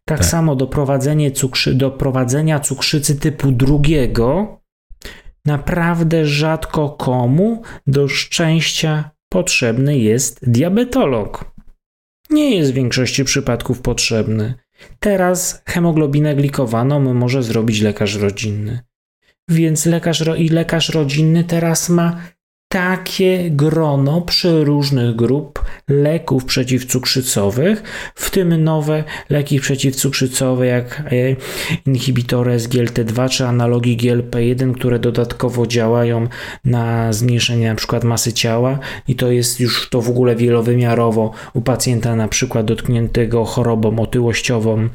Tak, 0.05 0.19
tak. 0.19 0.25
samo 0.25 0.57
doprowadzenie 0.57 1.31
cukrzy, 1.31 1.75
doprowadzenia 1.75 2.61
cukrzycy 2.61 3.17
typu 3.17 3.53
drugiego 3.53 4.59
Naprawdę 5.47 6.27
rzadko 6.27 6.89
komu 6.89 7.63
do 7.87 8.09
szczęścia 8.09 9.11
potrzebny 9.29 9.99
jest 9.99 10.51
diabetolog. 10.51 11.57
Nie 12.31 12.57
jest 12.57 12.71
w 12.73 12.75
większości 12.75 13.25
przypadków 13.25 13.81
potrzebny. 13.81 14.55
Teraz 15.01 15.63
hemoglobinę 15.67 16.35
glikowaną 16.35 17.15
może 17.15 17.43
zrobić 17.43 17.81
lekarz 17.81 18.15
rodzinny. 18.15 18.81
Więc 19.49 19.87
lekarz, 19.87 20.25
i 20.39 20.49
lekarz 20.49 20.89
rodzinny 20.89 21.45
teraz 21.45 21.89
ma 21.89 22.21
takie 22.69 23.51
grono 23.51 24.21
przeróżnych 24.21 25.17
grup 25.17 25.65
leków 25.89 26.45
przeciwcukrzycowych, 26.45 27.83
w 28.15 28.31
tym 28.31 28.65
nowe 28.65 29.05
leki 29.31 29.61
przeciwcukrzycowe 29.61 30.67
jak 30.67 31.01
e, 31.01 31.37
inhibitory 31.87 32.57
SGLT2 32.57 33.29
czy 33.29 33.47
analogi 33.47 33.97
GLP1, 33.97 34.75
które 34.75 34.99
dodatkowo 34.99 35.67
działają 35.67 36.29
na 36.65 37.13
zmniejszenie 37.13 37.75
przykład 37.75 38.05
masy 38.05 38.33
ciała 38.33 38.79
i 39.09 39.15
to 39.15 39.31
jest 39.31 39.61
już 39.61 39.89
to 39.91 40.01
w 40.03 40.09
ogóle 40.09 40.37
wielowymiarowo 40.37 41.31
u 41.55 41.61
pacjenta 41.61 42.17
przykład 42.29 42.67
dotkniętego 42.67 43.45
chorobą 43.45 43.99
otyłościową 43.99 44.89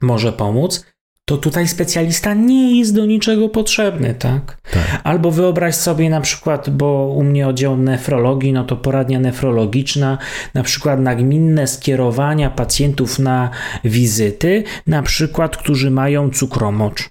może 0.00 0.32
pomóc 0.32 0.93
to 1.24 1.36
tutaj 1.36 1.68
specjalista 1.68 2.34
nie 2.34 2.78
jest 2.78 2.94
do 2.94 3.06
niczego 3.06 3.48
potrzebny, 3.48 4.14
tak? 4.14 4.58
tak? 4.72 5.00
Albo 5.04 5.30
wyobraź 5.30 5.74
sobie 5.74 6.10
na 6.10 6.20
przykład, 6.20 6.70
bo 6.70 7.06
u 7.06 7.22
mnie 7.22 7.48
oddział 7.48 7.76
nefrologii, 7.76 8.52
no 8.52 8.64
to 8.64 8.76
poradnia 8.76 9.20
nefrologiczna, 9.20 10.18
na 10.54 10.62
przykład 10.62 11.00
nagminne 11.00 11.66
skierowania 11.66 12.50
pacjentów 12.50 13.18
na 13.18 13.50
wizyty, 13.84 14.64
na 14.86 15.02
przykład, 15.02 15.56
którzy 15.56 15.90
mają 15.90 16.30
cukromocz. 16.30 17.10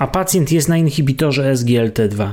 A 0.00 0.06
pacjent 0.06 0.52
jest 0.52 0.68
na 0.68 0.76
inhibitorze 0.76 1.52
SGLT2. 1.52 2.32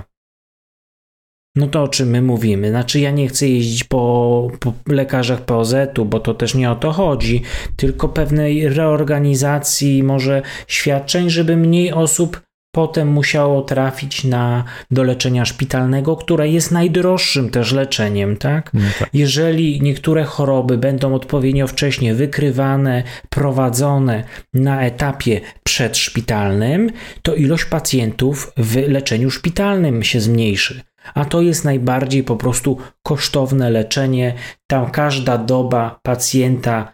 No 1.57 1.67
to 1.67 1.83
o 1.83 1.87
czym 1.87 2.09
my 2.09 2.21
mówimy? 2.21 2.69
Znaczy, 2.69 2.99
ja 2.99 3.11
nie 3.11 3.27
chcę 3.27 3.47
jeździć 3.47 3.83
po, 3.83 4.47
po 4.59 4.73
lekarzach 4.87 5.41
POZ-u, 5.41 6.05
bo 6.05 6.19
to 6.19 6.33
też 6.33 6.55
nie 6.55 6.71
o 6.71 6.75
to 6.75 6.91
chodzi, 6.91 7.41
tylko 7.75 8.09
pewnej 8.09 8.69
reorganizacji, 8.69 10.03
może 10.03 10.41
świadczeń, 10.67 11.29
żeby 11.29 11.57
mniej 11.57 11.93
osób 11.93 12.41
potem 12.77 13.07
musiało 13.07 13.61
trafić 13.61 14.23
na, 14.23 14.63
do 14.91 15.03
leczenia 15.03 15.45
szpitalnego, 15.45 16.15
które 16.15 16.49
jest 16.49 16.71
najdroższym 16.71 17.49
też 17.49 17.71
leczeniem, 17.71 18.37
tak? 18.37 18.73
No 18.73 18.81
tak? 18.99 19.09
Jeżeli 19.13 19.81
niektóre 19.81 20.23
choroby 20.23 20.77
będą 20.77 21.15
odpowiednio 21.15 21.67
wcześnie 21.67 22.13
wykrywane, 22.13 23.03
prowadzone 23.29 24.23
na 24.53 24.81
etapie 24.81 25.41
przedszpitalnym, 25.63 26.89
to 27.21 27.35
ilość 27.35 27.65
pacjentów 27.65 28.51
w 28.57 28.75
leczeniu 28.75 29.31
szpitalnym 29.31 30.03
się 30.03 30.19
zmniejszy. 30.19 30.81
A 31.13 31.25
to 31.25 31.41
jest 31.41 31.65
najbardziej 31.65 32.23
po 32.23 32.35
prostu 32.35 32.77
kosztowne 33.03 33.69
leczenie. 33.69 34.33
Tam 34.67 34.91
każda 34.91 35.37
doba 35.37 35.99
pacjenta 36.03 36.93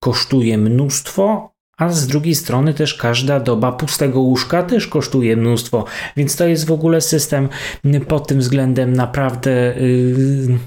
kosztuje 0.00 0.58
mnóstwo, 0.58 1.54
a 1.76 1.88
z 1.88 2.06
drugiej 2.06 2.34
strony 2.34 2.74
też 2.74 2.94
każda 2.94 3.40
doba 3.40 3.72
pustego 3.72 4.20
łóżka 4.20 4.62
też 4.62 4.86
kosztuje 4.86 5.36
mnóstwo, 5.36 5.84
więc 6.16 6.36
to 6.36 6.46
jest 6.46 6.66
w 6.66 6.72
ogóle 6.72 7.00
system 7.00 7.48
pod 8.08 8.26
tym 8.26 8.38
względem 8.38 8.92
naprawdę 8.92 9.50
yy, 9.50 10.58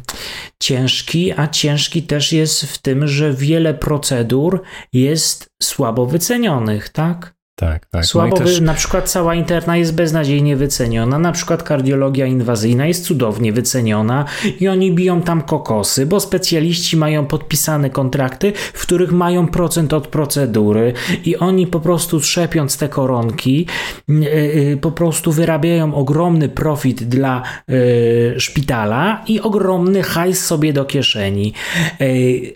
ciężki, 0.64 1.34
a 1.38 1.48
ciężki 1.48 2.04
też 2.04 2.34
jest 2.34 2.64
w 2.64 2.78
tym, 2.78 3.08
że 3.08 3.34
wiele 3.34 3.74
procedur 3.74 4.62
jest 4.94 5.50
słabo 5.64 6.06
wycenionych, 6.06 6.90
tak? 6.90 7.37
Tak, 7.60 7.86
tak. 7.86 8.06
Słabo, 8.06 8.38
no 8.40 8.46
też... 8.46 8.62
na 8.62 8.74
przykład 8.74 9.10
cała 9.10 9.36
interna 9.36 9.78
jest 9.78 9.96
beznadziejnie 9.96 10.56
wyceniona, 10.56 11.20
na 11.20 11.32
przykład 11.32 11.64
kardiologia 11.64 12.26
inwazyjna 12.26 12.86
jest 12.88 13.06
cudownie 13.06 13.54
wyceniona 13.54 14.26
i 14.60 14.68
oni 14.68 14.92
biją 14.92 15.22
tam 15.22 15.42
kokosy, 15.42 16.06
bo 16.06 16.20
specjaliści 16.20 16.98
mają 16.98 17.26
podpisane 17.26 17.90
kontrakty, 17.90 18.54
w 18.74 18.82
których 18.82 19.12
mają 19.12 19.48
procent 19.48 19.94
od 19.94 20.08
procedury 20.08 20.94
i 21.26 21.38
oni 21.38 21.68
po 21.68 21.80
prostu 21.80 22.20
trzepiąc 22.20 22.78
te 22.78 22.90
koronki, 22.90 23.68
yy, 24.08 24.18
yy, 24.20 24.78
po 24.78 24.92
prostu 24.92 25.32
wyrabiają 25.32 25.96
ogromny 25.96 26.50
profit 26.50 27.04
dla 27.04 27.44
yy, 27.68 28.40
szpitala 28.40 29.24
i 29.28 29.42
ogromny 29.42 30.04
hajs 30.04 30.46
sobie 30.46 30.74
do 30.74 30.86
kieszeni. 30.86 31.54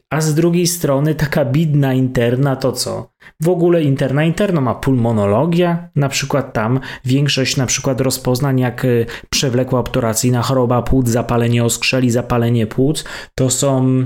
A 0.09 0.21
z 0.21 0.35
drugiej 0.35 0.67
strony 0.67 1.15
taka 1.15 1.45
bidna 1.45 1.93
interna 1.93 2.55
to 2.55 2.71
co? 2.71 3.10
W 3.39 3.49
ogóle 3.49 3.83
interna 3.83 4.23
interno 4.23 4.61
ma 4.61 4.75
pulmonologia, 4.75 5.89
na 5.95 6.09
przykład 6.09 6.53
tam 6.53 6.79
większość 7.05 7.57
na 7.57 7.65
przykład 7.65 8.01
rozpoznań 8.01 8.59
jak 8.59 8.85
y, 8.85 9.05
przewlekła 9.29 9.79
obturacyjna 9.79 10.41
choroba 10.41 10.81
płuc, 10.81 11.09
zapalenie 11.09 11.63
oskrzeli, 11.63 12.11
zapalenie 12.11 12.67
płuc, 12.67 13.03
to 13.35 13.49
są 13.49 14.05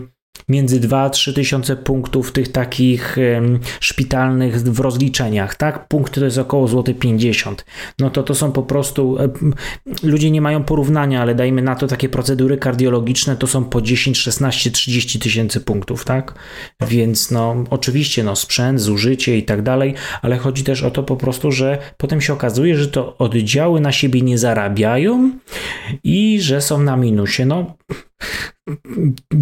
między 0.50 0.80
2 0.80 1.02
a 1.02 1.10
3 1.10 1.34
tysiące 1.34 1.76
punktów 1.76 2.32
tych 2.32 2.52
takich 2.52 3.18
szpitalnych 3.80 4.62
w 4.62 4.80
rozliczeniach, 4.80 5.56
tak? 5.56 5.88
Punkt 5.88 6.14
to 6.14 6.26
jest 6.26 6.38
około 6.38 6.68
złoty 6.68 6.94
50. 6.94 7.66
No 8.00 8.10
to 8.10 8.24
to 8.24 8.36
są 8.36 8.52
po 8.52 8.64
prostu 8.64 9.18
ludzie 10.04 10.32
nie 10.32 10.42
mają 10.42 10.64
porównania, 10.64 11.22
ale 11.22 11.36
dajmy 11.36 11.62
na 11.62 11.76
to 11.76 11.88
takie 11.88 12.10
procedury 12.10 12.58
kardiologiczne 12.58 13.36
to 13.36 13.48
są 13.48 13.64
po 13.66 13.82
10, 13.82 14.18
16, 14.18 14.72
30 14.72 15.20
tysięcy 15.20 15.62
punktów, 15.62 16.06
tak? 16.06 16.34
Więc 16.88 17.32
no 17.32 17.64
oczywiście 17.70 18.24
no 18.24 18.36
sprzęt, 18.36 18.82
zużycie 18.82 19.38
i 19.38 19.44
tak 19.44 19.62
dalej, 19.62 19.94
ale 20.22 20.38
chodzi 20.38 20.64
też 20.64 20.84
o 20.84 20.92
to 20.92 21.04
po 21.04 21.18
prostu, 21.18 21.52
że 21.52 21.78
potem 21.98 22.22
się 22.22 22.34
okazuje, 22.34 22.78
że 22.78 22.88
to 22.88 23.18
oddziały 23.18 23.82
na 23.82 23.92
siebie 23.92 24.22
nie 24.22 24.38
zarabiają 24.38 25.32
i 26.04 26.42
że 26.42 26.62
są 26.62 26.82
na 26.82 26.98
minusie. 26.98 27.46
No 27.46 27.76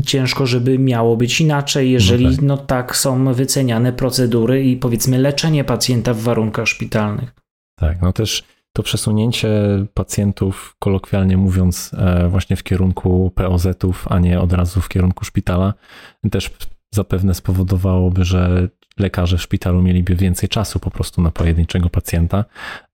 ciężko, 0.06 0.46
żeby 0.46 0.80
miało 0.80 1.18
być 1.18 1.42
inaczej, 1.42 1.92
jeżeli 1.92 2.26
no 2.26 2.32
tak. 2.32 2.42
no 2.42 2.58
tak 2.58 2.96
są 2.96 3.34
wyceniane 3.34 3.94
procedury 3.94 4.64
i 4.64 4.78
powiedzmy 4.78 5.18
leczenie 5.18 5.64
pacjenta 5.64 6.14
w 6.14 6.20
warunkach 6.20 6.68
szpitalnych. 6.68 7.36
Tak, 7.80 8.02
no 8.02 8.14
też 8.14 8.44
to 8.74 8.84
przesunięcie 8.84 9.50
pacjentów, 9.94 10.76
kolokwialnie 10.80 11.38
mówiąc, 11.38 11.92
e, 11.98 12.28
właśnie 12.30 12.56
w 12.56 12.64
kierunku 12.64 13.32
POZ-ów, 13.36 14.08
a 14.10 14.20
nie 14.20 14.40
od 14.40 14.54
razu 14.54 14.82
w 14.82 14.90
kierunku 14.90 15.26
szpitala, 15.26 15.74
też 16.32 16.52
zapewne 16.94 17.34
spowodowałoby, 17.34 18.26
że 18.26 18.68
lekarze 19.00 19.38
w 19.38 19.42
szpitalu 19.42 19.82
mieliby 19.82 20.16
więcej 20.16 20.50
czasu 20.50 20.80
po 20.80 20.92
prostu 20.92 21.22
na 21.22 21.32
pojedynczego 21.32 21.90
pacjenta 21.90 22.46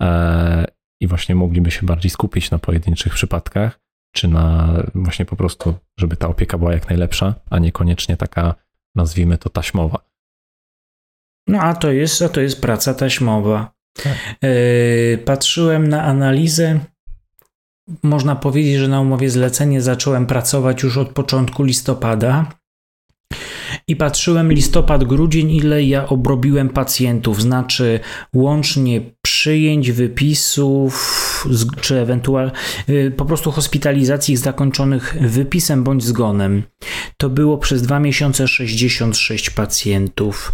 e, 0.01 0.65
i 1.01 1.07
właśnie 1.07 1.35
mogliby 1.35 1.71
się 1.71 1.85
bardziej 1.85 2.09
skupić 2.09 2.51
na 2.51 2.59
pojedynczych 2.59 3.13
przypadkach 3.13 3.79
czy 4.11 4.27
na 4.27 4.73
właśnie 4.95 5.25
po 5.25 5.35
prostu, 5.35 5.75
żeby 5.99 6.17
ta 6.17 6.27
opieka 6.27 6.57
była 6.57 6.73
jak 6.73 6.89
najlepsza, 6.89 7.35
a 7.49 7.59
niekoniecznie 7.59 8.17
taka, 8.17 8.55
nazwijmy 8.95 9.37
to, 9.37 9.49
taśmowa. 9.49 9.99
No 11.47 11.59
a 11.61 11.73
to 11.73 11.91
jest, 11.91 12.21
a 12.21 12.29
to 12.29 12.41
jest 12.41 12.61
praca 12.61 12.93
taśmowa. 12.93 13.71
Tak. 14.03 14.13
Yy, 14.41 15.17
patrzyłem 15.25 15.87
na 15.87 16.03
analizę. 16.03 16.79
Można 18.03 18.35
powiedzieć, 18.35 18.75
że 18.75 18.87
na 18.87 19.01
umowie 19.01 19.29
zlecenie 19.29 19.81
zacząłem 19.81 20.25
pracować 20.25 20.83
już 20.83 20.97
od 20.97 21.09
początku 21.09 21.63
listopada 21.63 22.58
i 23.87 23.95
patrzyłem 23.95 24.53
listopad, 24.53 25.03
grudzień, 25.03 25.51
ile 25.51 25.83
ja 25.83 26.07
obrobiłem 26.07 26.69
pacjentów, 26.69 27.41
znaczy 27.41 27.99
łącznie 28.33 29.01
przyjęć, 29.21 29.91
wypisów, 29.91 31.47
czy 31.81 31.99
ewentualnie 31.99 32.51
y, 32.89 33.13
po 33.17 33.25
prostu 33.25 33.51
hospitalizacji 33.51 34.37
zakończonych 34.37 35.17
wypisem 35.21 35.83
bądź 35.83 36.03
zgonem. 36.03 36.63
To 37.17 37.29
było 37.29 37.57
przez 37.57 37.81
dwa 37.81 37.99
miesiące 37.99 38.47
66 38.47 39.49
pacjentów 39.49 40.51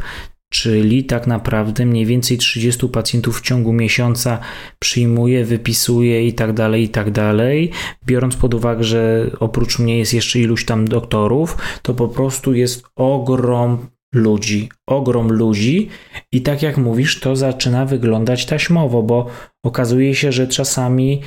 czyli 0.62 1.03
tak 1.03 1.28
naprawdę 1.28 1.86
mniej 1.86 2.06
więcej 2.06 2.38
30 2.38 2.89
pacjentów 2.89 3.39
w 3.39 3.41
ciągu 3.41 3.74
miesiąca 3.74 4.39
przyjmuje, 4.80 5.45
wypisuje 5.45 6.28
i 6.28 6.34
tak 6.34 6.53
dalej, 6.53 6.84
i 6.84 6.89
tak 6.89 7.12
dalej. 7.12 7.72
Biorąc 8.06 8.36
pod 8.36 8.53
uwagę, 8.53 8.84
że 8.84 9.32
oprócz 9.39 9.80
mnie 9.80 9.97
jest 9.97 10.14
jeszcze 10.14 10.39
iluś 10.39 10.66
tam 10.66 10.88
doktorów, 10.88 11.58
to 11.82 11.93
po 11.93 12.08
prostu 12.08 12.53
jest 12.53 12.86
ogrom 12.95 13.88
ludzi, 14.14 14.70
ogrom 14.88 15.32
ludzi 15.32 15.89
i 16.32 16.41
tak 16.41 16.62
jak 16.62 16.78
mówisz, 16.78 17.20
to 17.20 17.36
zaczyna 17.36 17.86
wyglądać 17.86 18.45
taśmowo, 18.45 19.03
bo 19.03 19.30
okazuje 19.66 20.16
się, 20.16 20.32
że 20.32 20.47
czasami 20.47 21.22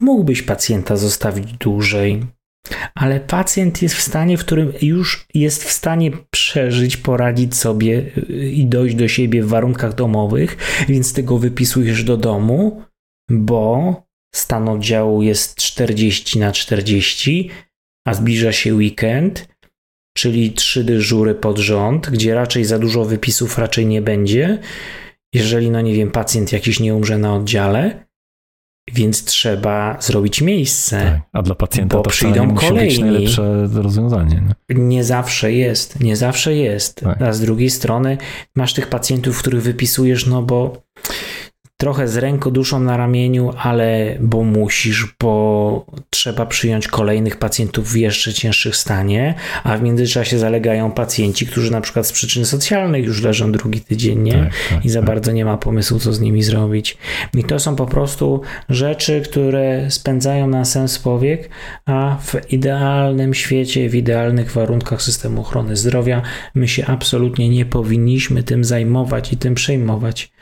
mógłbyś 0.00 0.42
pacjenta 0.42 0.96
zostawić 0.96 1.52
dłużej, 1.52 2.26
ale 2.94 3.20
pacjent 3.20 3.82
jest 3.82 3.94
w 3.94 4.00
stanie, 4.00 4.38
w 4.38 4.44
którym 4.44 4.72
już 4.82 5.26
jest 5.34 5.64
w 5.64 5.72
stanie 5.72 6.10
przeżyć, 6.30 6.96
poradzić 6.96 7.56
sobie 7.56 8.10
y, 8.30 8.50
i 8.50 8.66
dojść 8.66 8.96
do 8.96 9.08
siebie 9.08 9.42
w 9.42 9.48
warunkach 9.48 9.94
domowych, 9.94 10.56
więc 10.88 11.12
tego 11.12 11.38
wypisujesz 11.38 12.04
do 12.04 12.16
domu, 12.16 12.82
bo 13.30 13.94
stan 14.34 14.68
oddziału 14.68 15.22
jest 15.22 15.54
40 15.54 16.38
na 16.38 16.52
40, 16.52 17.50
a 18.06 18.14
zbliża 18.14 18.52
się 18.52 18.74
weekend, 18.74 19.48
czyli 20.16 20.52
trzy 20.52 20.84
dyżury 20.84 21.34
pod 21.34 21.58
rząd, 21.58 22.10
gdzie 22.10 22.34
raczej 22.34 22.64
za 22.64 22.78
dużo 22.78 23.04
wypisów 23.04 23.58
raczej 23.58 23.86
nie 23.86 24.02
będzie, 24.02 24.58
jeżeli, 25.34 25.70
no 25.70 25.80
nie 25.80 25.94
wiem, 25.94 26.10
pacjent 26.10 26.52
jakiś 26.52 26.80
nie 26.80 26.94
umrze 26.94 27.18
na 27.18 27.34
oddziale, 27.34 28.07
więc 28.92 29.24
trzeba 29.24 29.96
zrobić 30.00 30.40
miejsce. 30.40 31.02
Tak, 31.02 31.20
a 31.32 31.42
dla 31.42 31.54
pacjenta 31.54 31.96
bo 31.96 32.02
to 32.02 32.10
przyjdą 32.10 32.46
nie 32.46 32.54
kolejni. 32.54 32.88
być 32.88 32.98
najlepsze 32.98 33.68
rozwiązanie. 33.74 34.42
Nie? 34.68 34.74
nie 34.84 35.04
zawsze 35.04 35.52
jest, 35.52 36.00
nie 36.00 36.16
zawsze 36.16 36.54
jest. 36.54 36.94
Tak. 36.94 37.22
A 37.22 37.32
z 37.32 37.40
drugiej 37.40 37.70
strony 37.70 38.18
masz 38.56 38.74
tych 38.74 38.86
pacjentów, 38.86 39.38
których 39.38 39.62
wypisujesz, 39.62 40.26
no 40.26 40.42
bo 40.42 40.82
trochę 41.78 42.08
z 42.08 42.16
ręką 42.16 42.50
duszą 42.50 42.80
na 42.80 42.96
ramieniu, 42.96 43.52
ale 43.58 44.16
bo 44.20 44.42
musisz, 44.42 45.14
bo 45.20 45.86
trzeba 46.10 46.46
przyjąć 46.46 46.88
kolejnych 46.88 47.36
pacjentów 47.36 47.92
w 47.92 47.96
jeszcze 47.96 48.32
cięższych 48.32 48.76
stanie, 48.76 49.34
a 49.64 49.76
w 49.76 49.82
międzyczasie 49.82 50.38
zalegają 50.38 50.90
pacjenci, 50.90 51.46
którzy 51.46 51.72
na 51.72 51.80
przykład 51.80 52.06
z 52.06 52.12
przyczyn 52.12 52.44
socjalnych 52.44 53.04
już 53.04 53.22
leżą 53.22 53.52
drugi 53.52 53.80
tydzień 53.80 54.22
nie? 54.22 54.32
Tak, 54.32 54.52
tak, 54.70 54.84
i 54.84 54.90
za 54.90 55.00
tak. 55.00 55.06
bardzo 55.06 55.32
nie 55.32 55.44
ma 55.44 55.56
pomysłu, 55.56 55.98
co 55.98 56.12
z 56.12 56.20
nimi 56.20 56.42
zrobić. 56.42 56.98
I 57.34 57.44
to 57.44 57.58
są 57.58 57.76
po 57.76 57.86
prostu 57.86 58.40
rzeczy, 58.68 59.20
które 59.20 59.90
spędzają 59.90 60.46
na 60.46 60.64
sens 60.64 60.98
powiek, 60.98 61.50
a 61.86 62.16
w 62.22 62.52
idealnym 62.52 63.34
świecie, 63.34 63.88
w 63.88 63.94
idealnych 63.94 64.52
warunkach 64.52 65.02
systemu 65.02 65.40
ochrony 65.40 65.76
zdrowia 65.76 66.22
my 66.54 66.68
się 66.68 66.86
absolutnie 66.86 67.48
nie 67.48 67.66
powinniśmy 67.66 68.42
tym 68.42 68.64
zajmować 68.64 69.32
i 69.32 69.36
tym 69.36 69.54
przejmować. 69.54 70.32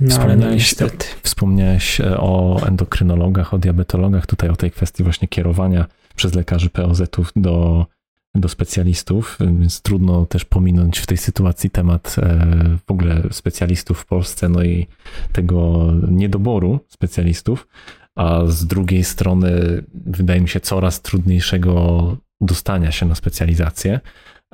No, 0.00 0.10
wspomniałeś, 0.10 0.78
no 0.80 0.86
wspomniałeś 1.22 2.00
e, 2.00 2.18
o 2.18 2.60
endokrynologach, 2.66 3.54
o 3.54 3.58
diabetologach, 3.58 4.26
tutaj 4.26 4.50
o 4.50 4.56
tej 4.56 4.70
kwestii 4.70 5.02
właśnie 5.02 5.28
kierowania 5.28 5.86
przez 6.16 6.34
lekarzy 6.34 6.70
POZ-ów 6.70 7.32
do, 7.36 7.86
do 8.34 8.48
specjalistów, 8.48 9.38
więc 9.58 9.82
trudno 9.82 10.26
też 10.26 10.44
pominąć 10.44 10.98
w 10.98 11.06
tej 11.06 11.16
sytuacji 11.16 11.70
temat 11.70 12.16
e, 12.18 12.46
w 12.86 12.90
ogóle 12.90 13.22
specjalistów 13.30 14.00
w 14.00 14.06
Polsce, 14.06 14.48
no 14.48 14.62
i 14.62 14.86
tego 15.32 15.92
niedoboru 16.10 16.80
specjalistów. 16.88 17.68
a 18.16 18.46
z 18.46 18.66
drugiej 18.66 19.04
strony 19.04 19.50
wydaje 19.94 20.40
mi 20.40 20.48
się 20.48 20.60
coraz 20.60 21.02
trudniejszego 21.02 22.16
dostania 22.40 22.92
się 22.92 23.06
na 23.06 23.14
specjalizację 23.14 24.00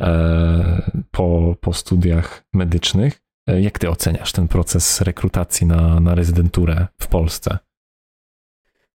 e, 0.01 0.90
po, 1.11 1.57
po 1.61 1.72
studiach 1.72 2.45
medycznych. 2.53 3.24
E, 3.49 3.61
jak 3.61 3.78
ty 3.78 3.90
oceniasz 3.90 4.32
ten 4.32 4.49
proces 4.49 5.01
rekrutacji 5.01 5.66
na, 5.66 6.01
na 6.01 6.14
rezydenturę 6.14 6.86
w 6.99 7.07
Polsce? 7.07 7.59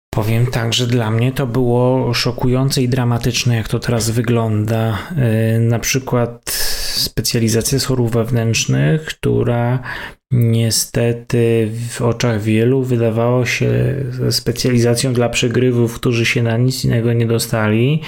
Powiem 0.09 0.47
tak, 0.47 0.73
że 0.73 0.87
dla 0.87 1.11
mnie 1.11 1.31
to 1.31 1.47
było 1.47 2.13
szokujące 2.13 2.81
i 2.81 2.89
dramatyczne, 2.89 3.55
jak 3.55 3.67
to 3.67 3.79
teraz 3.79 4.09
wygląda. 4.09 4.97
E, 5.17 5.59
na 5.59 5.79
przykład 5.79 6.51
specjalizacja 6.95 7.79
z 7.79 7.85
chorób 7.85 8.11
wewnętrznych, 8.11 9.05
która 9.05 9.79
niestety 10.31 11.71
w 11.89 12.01
oczach 12.01 12.41
wielu 12.41 12.83
wydawało 12.83 13.45
się 13.45 13.95
specjalizacją 14.29 15.13
dla 15.13 15.29
przegrywów, 15.29 15.95
którzy 15.95 16.25
się 16.25 16.43
na 16.43 16.57
nic 16.57 16.85
innego 16.85 17.13
nie 17.13 17.25
dostali 17.25 18.01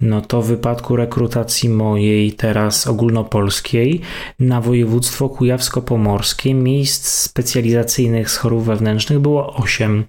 no 0.00 0.20
to 0.20 0.42
w 0.42 0.46
wypadku 0.46 0.96
rekrutacji 0.96 1.68
mojej, 1.68 2.32
teraz 2.32 2.86
ogólnopolskiej, 2.86 4.00
na 4.40 4.60
województwo 4.60 5.28
kujawsko-pomorskie 5.28 6.54
miejsc 6.54 7.08
specjalizacyjnych 7.08 8.30
z 8.30 8.36
chorób 8.36 8.64
wewnętrznych 8.64 9.18
było 9.18 9.56
8. 9.56 10.04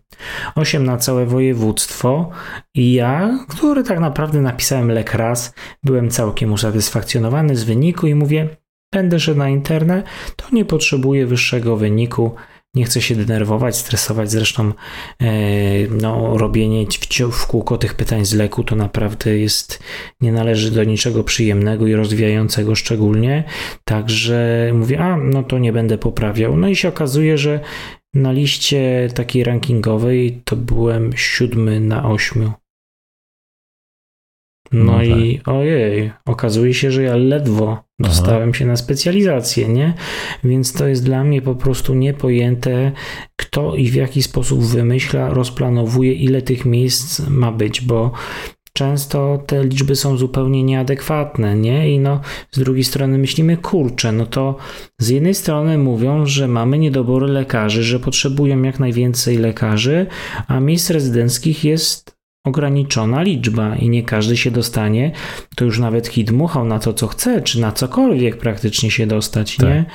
8 0.56 0.86
na 0.86 0.98
całe 0.98 1.26
województwo 1.26 2.30
i 2.74 2.94
ja, 2.94 3.40
który 3.50 3.84
tak 3.84 4.00
naprawdę 4.00 4.42
napisałem 4.42 4.92
lek 4.92 5.14
raz, 5.14 5.54
byłem 5.84 6.10
całkiem 6.10 6.54
usatysfakcjonowany 6.54 7.56
z 7.56 7.64
wyniku 7.64 8.08
i 8.08 8.16
mówię, 8.16 8.50
będę 8.94 9.20
szedł 9.20 9.40
na 9.40 9.50
internet, 9.50 10.06
to 10.36 10.46
nie 10.52 10.66
potrzebuję 10.66 11.26
wyższego 11.26 11.78
wyniku, 11.78 12.36
nie 12.76 12.86
chcę 12.86 13.02
się 13.02 13.16
denerwować, 13.16 13.78
stresować. 13.78 14.32
Zresztą 14.32 14.74
e, 15.22 15.34
no, 15.88 16.38
robienie 16.38 16.86
w, 16.86 17.32
w 17.32 17.48
kółko 17.48 17.78
tych 17.78 17.94
pytań 17.94 18.26
z 18.26 18.34
leku 18.34 18.64
to 18.64 18.76
naprawdę 18.76 19.38
jest, 19.38 19.84
nie 20.22 20.32
należy 20.32 20.72
do 20.72 20.84
niczego 20.84 21.24
przyjemnego 21.24 21.88
i 21.88 21.94
rozwijającego 21.94 22.76
szczególnie. 22.76 23.44
Także 23.84 24.72
mówię, 24.74 25.00
a 25.00 25.18
no 25.18 25.44
to 25.44 25.60
nie 25.60 25.74
będę 25.74 25.98
poprawiał. 25.98 26.58
No 26.58 26.68
i 26.68 26.76
się 26.76 26.88
okazuje, 26.88 27.38
że 27.38 27.60
na 28.14 28.32
liście 28.32 29.10
takiej 29.16 29.44
rankingowej 29.44 30.42
to 30.46 30.56
byłem 30.56 31.12
siódmy 31.16 31.80
na 31.80 32.10
ośmiu. 32.10 32.52
No, 34.72 34.84
no 34.84 35.04
i 35.04 35.38
tak. 35.38 35.48
ojej, 35.48 36.12
okazuje 36.26 36.74
się, 36.74 36.92
że 36.92 37.04
ja 37.04 37.16
ledwo 37.16 37.85
dostałem 38.00 38.50
Aha. 38.50 38.60
się 38.60 38.66
na 38.66 38.76
specjalizację, 38.76 39.68
nie? 39.68 39.94
Więc 40.44 40.74
to 40.74 40.88
jest 40.88 41.04
dla 41.04 41.24
mnie 41.24 41.42
po 41.42 41.56
prostu 41.56 41.94
niepojęte, 41.94 42.92
kto 43.36 43.76
i 43.76 43.88
w 43.88 43.96
jaki 43.96 44.24
sposób 44.24 44.64
wymyśla, 44.64 45.30
rozplanowuje, 45.30 46.14
ile 46.14 46.42
tych 46.42 46.66
miejsc 46.66 47.20
ma 47.30 47.52
być, 47.52 47.82
bo 47.82 48.12
często 48.74 49.44
te 49.48 49.64
liczby 49.64 49.96
są 49.96 50.18
zupełnie 50.18 50.64
nieadekwatne, 50.64 51.56
nie? 51.56 51.94
I 51.94 52.00
no, 52.00 52.22
z 52.52 52.60
drugiej 52.60 52.84
strony 52.84 53.18
myślimy, 53.18 53.58
kurczę, 53.58 54.12
no 54.12 54.26
to 54.26 54.56
z 55.00 55.10
jednej 55.10 55.34
strony 55.34 55.78
mówią, 55.78 56.26
że 56.26 56.48
mamy 56.48 56.78
niedobory 56.78 57.28
lekarzy, 57.28 57.84
że 57.84 58.00
potrzebują 58.00 58.62
jak 58.62 58.80
najwięcej 58.80 59.38
lekarzy, 59.38 60.08
a 60.48 60.60
miejsc 60.60 60.90
rezydenckich 60.90 61.64
jest 61.64 62.15
ograniczona 62.46 63.22
liczba 63.22 63.76
i 63.76 63.90
nie 63.90 64.04
każdy 64.04 64.38
się 64.38 64.52
dostanie, 64.52 65.12
to 65.56 65.66
już 65.66 65.80
nawet 65.80 66.08
hit 66.08 66.28
dmuchał 66.28 66.66
na 66.66 66.80
to, 66.80 66.94
co 66.94 67.08
chce, 67.08 67.42
czy 67.42 67.62
na 67.62 67.72
cokolwiek 67.72 68.38
praktycznie 68.38 68.92
się 68.92 69.08
dostać, 69.08 69.56
tak. 69.56 69.70
nie? 69.70 69.86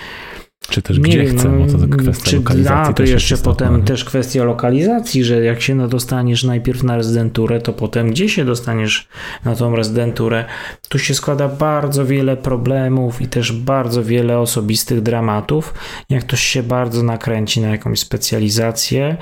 Czy 0.69 0.83
też 0.83 0.99
nie 0.99 1.03
gdzie 1.03 1.23
wiem, 1.23 1.39
chce, 1.39 1.49
bo 1.49 1.67
to 1.73 1.87
no, 1.87 1.97
kwestia 1.97 2.31
czy, 2.31 2.37
lokalizacji. 2.37 2.91
A, 2.91 2.93
to 2.93 3.03
jeszcze 3.03 3.39
potem 3.39 3.83
też 3.83 4.05
kwestia 4.05 4.45
lokalizacji, 4.45 5.25
że 5.25 5.45
jak 5.45 5.63
się 5.63 5.89
dostaniesz 5.89 6.45
najpierw 6.45 6.83
na 6.83 6.97
rezydenturę, 6.97 7.61
to 7.61 7.73
potem 7.73 8.11
gdzie 8.11 8.29
się 8.29 8.45
dostaniesz 8.45 9.09
na 9.45 9.57
tą 9.57 9.77
rezydenturę. 9.77 10.45
Tu 10.89 10.99
się 10.99 11.15
składa 11.15 11.49
bardzo 11.49 12.07
wiele 12.07 12.37
problemów 12.37 13.23
i 13.23 13.27
też 13.27 13.53
bardzo 13.53 14.05
wiele 14.05 14.39
osobistych 14.39 15.03
dramatów. 15.03 15.75
Jak 16.11 16.25
ktoś 16.25 16.41
się 16.41 16.63
bardzo 16.63 17.03
nakręci 17.03 17.61
na 17.61 17.69
jakąś 17.69 18.01
specjalizację, 18.01 19.17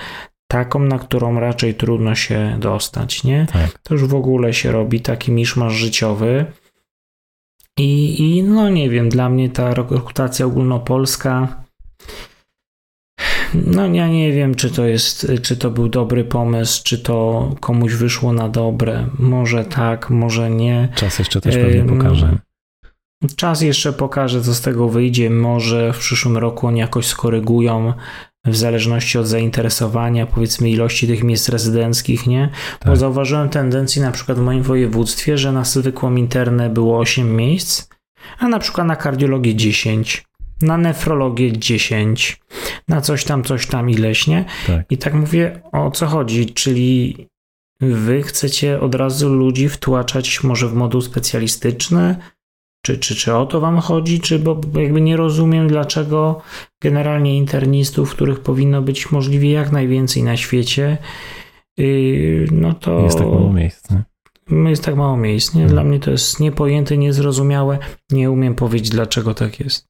taką, 0.49 0.79
na 0.79 0.99
którą 0.99 1.41
raczej 1.41 1.75
trudno 1.75 2.15
się 2.15 2.57
dostać, 2.61 3.25
nie? 3.25 3.47
Tak. 3.53 3.79
To 3.79 3.95
już 3.95 4.05
w 4.05 4.15
ogóle 4.15 4.55
się 4.55 4.73
robi 4.73 5.01
taki 5.01 5.33
miszmasz 5.33 5.75
życiowy. 5.75 6.47
I, 7.79 8.23
I 8.23 8.43
no 8.43 8.69
nie 8.69 8.91
wiem, 8.91 9.09
dla 9.09 9.29
mnie 9.29 9.51
ta 9.51 9.75
rekrutacja 9.75 10.47
ogólnopolska 10.47 11.65
no 13.55 13.87
ja 13.87 14.09
nie 14.09 14.33
wiem, 14.33 14.55
czy 14.55 14.71
to 14.71 14.85
jest, 14.85 15.33
czy 15.43 15.57
to 15.57 15.71
był 15.71 15.89
dobry 15.89 16.25
pomysł, 16.25 16.83
czy 16.85 16.99
to 16.99 17.49
komuś 17.61 17.95
wyszło 17.95 18.33
na 18.33 18.49
dobre. 18.49 19.07
Może 19.19 19.65
tak, 19.65 20.11
może 20.11 20.51
nie. 20.51 20.89
Czas 20.95 21.19
jeszcze 21.19 21.41
też 21.41 21.55
pewnie 21.55 21.85
pokaże. 21.85 22.39
Czas 23.37 23.61
jeszcze 23.61 23.93
pokaże, 23.93 24.43
co 24.43 24.55
z 24.55 24.61
tego 24.61 24.89
wyjdzie. 24.89 25.31
Może 25.31 25.93
w 25.93 25.99
przyszłym 25.99 26.37
roku 26.37 26.67
oni 26.67 26.81
jakoś 26.81 27.07
skorygują 27.07 27.93
w 28.47 28.57
zależności 28.57 29.19
od 29.19 29.27
zainteresowania, 29.27 30.27
powiedzmy 30.27 30.71
ilości 30.71 31.07
tych 31.07 31.25
miejsc 31.25 31.49
rezydenckich, 31.49 32.27
nie? 32.27 32.51
Bo 32.81 32.87
tak. 32.87 32.97
zauważyłem 32.97 33.49
tendencję 33.49 34.03
na 34.03 34.13
przykład 34.13 34.39
w 34.39 34.41
moim 34.41 34.63
województwie, 34.63 35.39
że 35.39 35.53
na 35.53 35.65
zwykłą 35.65 36.17
internę 36.17 36.71
było 36.71 36.99
8 36.99 37.37
miejsc, 37.37 37.89
a 38.39 38.49
na 38.49 38.59
przykład 38.59 38.87
na 38.87 38.97
kardiologię 38.97 39.55
10, 39.55 40.25
na 40.63 40.79
nefrologię 40.79 41.53
10, 41.53 42.41
na 42.89 43.01
coś 43.01 43.25
tam, 43.25 43.45
coś 43.45 43.67
tam 43.67 43.91
ileś, 43.91 44.27
nie? 44.27 44.45
Tak. 44.67 44.87
I 44.91 44.99
tak 44.99 45.15
mówię, 45.15 45.61
o 45.73 45.91
co 45.91 46.07
chodzi, 46.07 46.47
czyli 46.47 47.17
wy 47.81 48.23
chcecie 48.23 48.81
od 48.81 48.95
razu 48.95 49.29
ludzi 49.29 49.69
wtłaczać 49.69 50.45
może 50.45 50.69
w 50.69 50.75
moduł 50.75 51.01
specjalistyczny, 51.01 52.17
czy, 52.89 52.99
czy, 52.99 53.15
czy 53.15 53.35
o 53.35 53.47
to 53.47 53.61
wam 53.61 53.79
chodzi, 53.79 54.21
czy 54.21 54.39
bo 54.39 54.61
jakby 54.75 55.01
nie 55.01 55.17
rozumiem, 55.17 55.69
dlaczego 55.69 56.41
generalnie 56.83 57.37
internistów, 57.37 58.15
których 58.15 58.41
powinno 58.41 58.83
być 58.83 59.11
możliwie 59.11 59.51
jak 59.51 59.73
najwięcej 59.73 60.23
na 60.23 60.37
świecie, 60.37 60.99
yy, 61.77 62.47
no 62.53 62.75
to. 62.75 63.01
Jest 63.01 63.19
tak 63.19 63.27
mało 63.27 63.53
miejsc. 63.53 63.91
Nie? 63.91 64.71
Jest 64.71 64.85
tak 64.85 64.97
mało 64.97 65.17
miejsc. 65.17 65.55
Nie? 65.55 65.67
Dla 65.67 65.75
hmm. 65.75 65.89
mnie 65.89 66.01
to 66.01 66.11
jest 66.11 66.41
niepojęte, 66.41 66.97
niezrozumiałe. 66.97 67.79
Nie 68.11 68.31
umiem 68.31 68.55
powiedzieć, 68.55 68.91
dlaczego 68.91 69.35
tak 69.35 69.61
jest. 69.61 69.87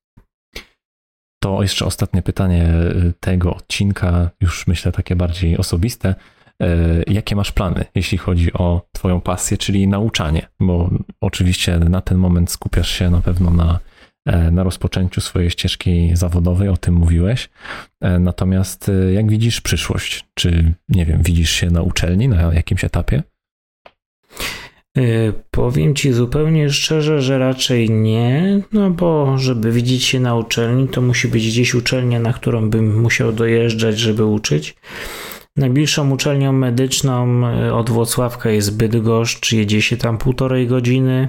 To 1.42 1.62
jeszcze 1.62 1.86
ostatnie 1.86 2.22
pytanie 2.22 2.74
tego 3.20 3.55
odcinka, 3.55 4.30
już 4.40 4.66
myślę 4.66 4.92
takie 4.92 5.16
bardziej 5.16 5.59
osobiste. 5.59 6.14
E, 6.62 7.02
jakie 7.06 7.36
masz 7.36 7.52
plany, 7.52 7.84
jeśli 7.94 8.18
chodzi 8.18 8.52
o 8.52 8.88
Twoją 8.92 9.20
pasję, 9.20 9.56
czyli 9.56 9.88
nauczanie? 9.88 10.48
Bo 10.61 10.90
oczywiście 11.20 11.78
na 11.78 12.00
ten 12.00 12.18
moment 12.18 12.50
skupiasz 12.50 12.90
się 12.90 13.11
na 13.11 13.20
pewno 13.20 13.50
na, 13.50 13.78
e, 14.26 14.50
na 14.50 14.62
rozpoczęciu 14.62 15.20
swojej 15.20 15.50
ścieżki 15.50 16.11
zawodowej, 16.14 16.68
o 16.68 16.76
tym 16.76 16.94
mówiłeś. 16.94 17.48
E, 18.00 18.18
natomiast 18.18 18.90
jak 19.14 19.30
widzisz 19.30 19.61
przyszłość? 19.61 20.24
Czy, 20.34 20.74
nie 20.88 21.06
wiem, 21.06 21.22
widzisz 21.22 21.50
się 21.50 21.70
na 21.70 21.82
uczelni 21.82 22.28
na 22.28 22.54
jakimś 22.54 22.84
etapie? 22.84 23.22
Powiem 25.50 25.94
ci 25.94 26.12
zupełnie 26.12 26.70
szczerze, 26.70 27.22
że 27.22 27.38
raczej 27.38 27.90
nie, 27.90 28.61
no 28.72 28.90
bo 28.90 29.38
żeby 29.38 29.72
widzieć 29.72 30.04
się 30.04 30.20
na 30.20 30.34
uczelni, 30.34 30.88
to 30.88 31.00
musi 31.00 31.28
być 31.28 31.46
gdzieś 31.46 31.74
uczelnia, 31.74 32.20
na 32.20 32.32
którą 32.32 32.70
bym 32.70 33.00
musiał 33.00 33.32
dojeżdżać, 33.32 33.98
żeby 33.98 34.24
uczyć. 34.24 34.74
Najbliższą 35.59 36.11
uczelnią 36.11 36.52
medyczną 36.52 37.46
e, 37.46 37.74
od 37.74 37.90
Włocławka 37.90 38.50
jest 38.50 38.76
Bydgoszcz, 38.76 39.52
jedzie 39.52 39.82
się 39.82 39.96
tam 39.96 40.18
półtorej 40.18 40.66
godziny. 40.66 41.28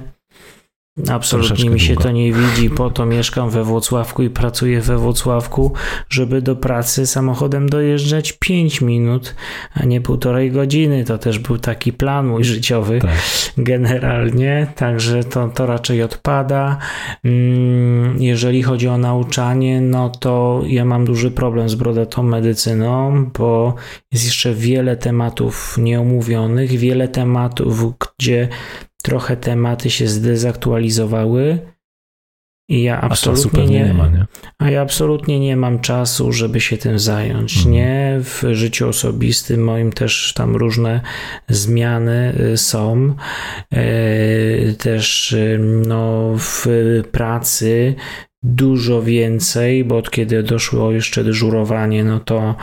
Absolutnie 1.12 1.70
mi 1.70 1.80
się 1.80 1.94
długo. 1.94 2.04
to 2.04 2.12
nie 2.12 2.34
widzi, 2.34 2.70
po 2.70 2.90
to 2.90 3.06
mieszkam 3.06 3.50
we 3.50 3.64
Włocławku 3.64 4.24
i 4.24 4.30
pracuję 4.30 4.82
we 4.82 4.98
Włocławku, 4.98 5.74
żeby 6.10 6.42
do 6.42 6.56
pracy 6.56 7.08
samochodem 7.08 7.70
dojeżdżać 7.70 8.34
5 8.34 8.82
minut, 8.82 9.36
a 9.74 9.86
nie 9.86 10.02
półtorej 10.02 10.52
godziny. 10.52 11.04
To 11.04 11.18
też 11.18 11.40
był 11.40 11.58
taki 11.58 11.94
plan 11.94 12.28
mój 12.28 12.44
życiowy 12.44 13.00
tak. 13.02 13.12
generalnie, 13.58 14.68
także 14.76 15.24
to, 15.24 15.48
to 15.48 15.66
raczej 15.66 16.04
odpada. 16.04 16.78
Mm, 17.24 18.22
jeżeli 18.22 18.64
chodzi 18.64 18.88
o 18.88 18.98
nauczanie, 18.98 19.82
no 19.82 20.10
to 20.10 20.62
ja 20.68 20.86
mam 20.86 21.06
duży 21.06 21.32
problem 21.32 21.70
z 21.70 21.76
brodatą 21.76 22.24
medycyną, 22.24 23.26
bo 23.38 23.76
jest 24.12 24.26
jeszcze 24.26 24.54
wiele 24.54 24.98
tematów 24.98 25.78
nieomówionych, 25.78 26.72
wiele 26.72 27.08
tematów, 27.08 27.94
gdzie 28.18 28.48
trochę 29.04 29.38
tematy 29.38 29.90
się 29.90 30.08
zdezaktualizowały 30.08 31.60
i 32.70 32.84
ja 32.84 33.02
absolutnie 33.02 33.66
nie, 33.66 33.86
nie, 33.86 33.94
ma, 33.94 34.08
nie, 34.08 34.26
A 34.58 34.70
ja 34.70 34.82
absolutnie 34.82 35.40
nie 35.40 35.56
mam 35.56 35.80
czasu, 35.80 36.32
żeby 36.32 36.62
się 36.62 36.78
tym 36.78 37.00
zająć. 37.00 37.58
Mhm. 37.58 37.74
Nie 37.74 38.20
w 38.24 38.44
życiu 38.52 38.90
osobistym 38.90 39.64
moim 39.64 39.92
też 39.92 40.34
tam 40.34 40.56
różne 40.56 41.02
zmiany 41.48 42.36
y, 42.54 42.58
są. 42.58 43.16
E, 43.72 44.74
też 44.74 45.32
y, 45.32 45.60
no, 45.88 46.34
w 46.38 46.66
pracy 47.12 47.96
dużo 48.44 49.02
więcej, 49.02 49.84
bo 49.84 49.98
od 49.98 50.12
kiedy 50.12 50.44
doszło 50.44 50.92
jeszcze 50.92 51.24
dyżurowanie, 51.24 52.04
no 52.04 52.20
to 52.20 52.56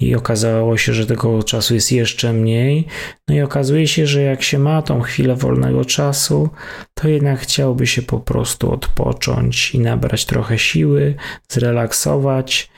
i 0.00 0.14
okazało 0.14 0.76
się, 0.76 0.94
że 0.94 1.06
tego 1.06 1.42
czasu 1.42 1.74
jest 1.74 1.92
jeszcze 1.92 2.32
mniej. 2.32 2.86
No 3.28 3.34
i 3.34 3.40
okazuje 3.40 3.88
się, 3.88 4.06
że 4.06 4.22
jak 4.22 4.42
się 4.42 4.58
ma 4.58 4.82
tą 4.82 5.00
chwilę 5.00 5.36
wolnego 5.36 5.84
czasu, 5.84 6.48
to 6.94 7.08
jednak 7.08 7.40
chciałby 7.40 7.86
się 7.86 8.02
po 8.02 8.20
prostu 8.20 8.72
odpocząć 8.72 9.74
i 9.74 9.78
nabrać 9.78 10.24
trochę 10.24 10.58
siły, 10.58 11.14
zrelaksować. 11.48 12.70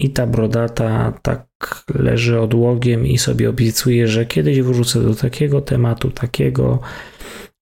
I 0.00 0.10
ta 0.10 0.26
brodata 0.26 1.12
tak 1.22 1.46
leży 1.94 2.40
odłogiem 2.40 3.06
i 3.06 3.18
sobie 3.18 3.50
obiecuje, 3.50 4.08
że 4.08 4.26
kiedyś 4.26 4.60
wrócę 4.60 5.02
do 5.02 5.14
takiego 5.14 5.60
tematu, 5.60 6.10
takiego, 6.10 6.80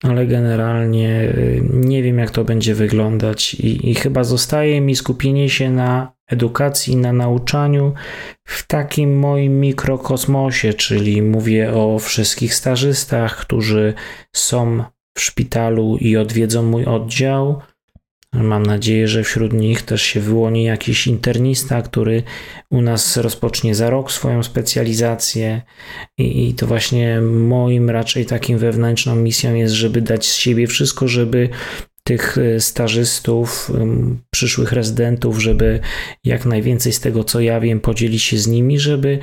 ale 0.05 0.26
generalnie 0.26 1.22
y, 1.22 1.62
nie 1.72 2.02
wiem, 2.02 2.18
jak 2.18 2.30
to 2.30 2.44
będzie 2.44 2.74
wyglądać, 2.74 3.55
i, 3.55 3.90
i 3.90 3.94
chyba 3.94 4.24
zostaje 4.24 4.80
mi 4.80 4.96
skupienie 4.96 5.50
się 5.50 5.70
na 5.70 6.12
edukacji, 6.26 6.96
na 6.96 7.12
nauczaniu 7.12 7.92
w 8.44 8.66
takim 8.66 9.18
moim 9.18 9.61
mikrokosmosie, 9.61 10.74
czyli 10.74 11.22
mówię 11.22 11.74
o 11.74 11.98
wszystkich 11.98 12.55
stażystach, 12.55 13.36
którzy 13.36 13.94
są 14.32 14.84
w 15.16 15.20
szpitalu 15.20 15.96
i 16.00 16.16
odwiedzą 16.16 16.62
mój 16.62 16.84
oddział 16.84 17.61
Mam 18.35 18.66
nadzieję, 18.66 19.09
że 19.09 19.22
wśród 19.22 19.53
nich 19.53 19.82
też 19.82 20.03
się 20.03 20.20
wyłoni 20.20 20.64
jakiś 20.64 21.07
internista, 21.07 21.82
który 21.82 22.22
u 22.70 22.80
nas 22.80 23.16
rozpocznie 23.16 23.74
za 23.74 23.91
rok 23.91 24.12
swoją 24.12 24.43
specjalizację. 24.43 25.62
I, 26.18 26.49
I, 26.49 26.55
to 26.55 26.66
właśnie 26.66 27.20
moim 27.20 27.91
raczej 27.91 28.26
takim 28.26 28.59
wewnętrzną 28.59 29.16
misją 29.16 29.55
jest, 29.55 29.74
żeby 29.74 30.03
dać 30.03 30.26
z 30.26 30.35
siebie 30.35 30.66
wszystko, 30.66 31.09
żeby 31.09 31.49
tych 32.05 32.38
e, 32.38 32.61
stażystów, 32.61 33.72
przyszłych 34.30 34.72
rezydentów, 34.72 35.42
żeby 35.42 35.80
jak 36.24 36.46
najwięcej 36.46 36.92
z 36.92 37.00
tego, 37.00 37.24
co 37.24 37.40
ja 37.40 37.61
wiem, 37.61 37.80
podzielić 37.80 38.22
się 38.22 38.38
z 38.38 38.46
nimi, 38.46 38.78
żeby 38.78 39.18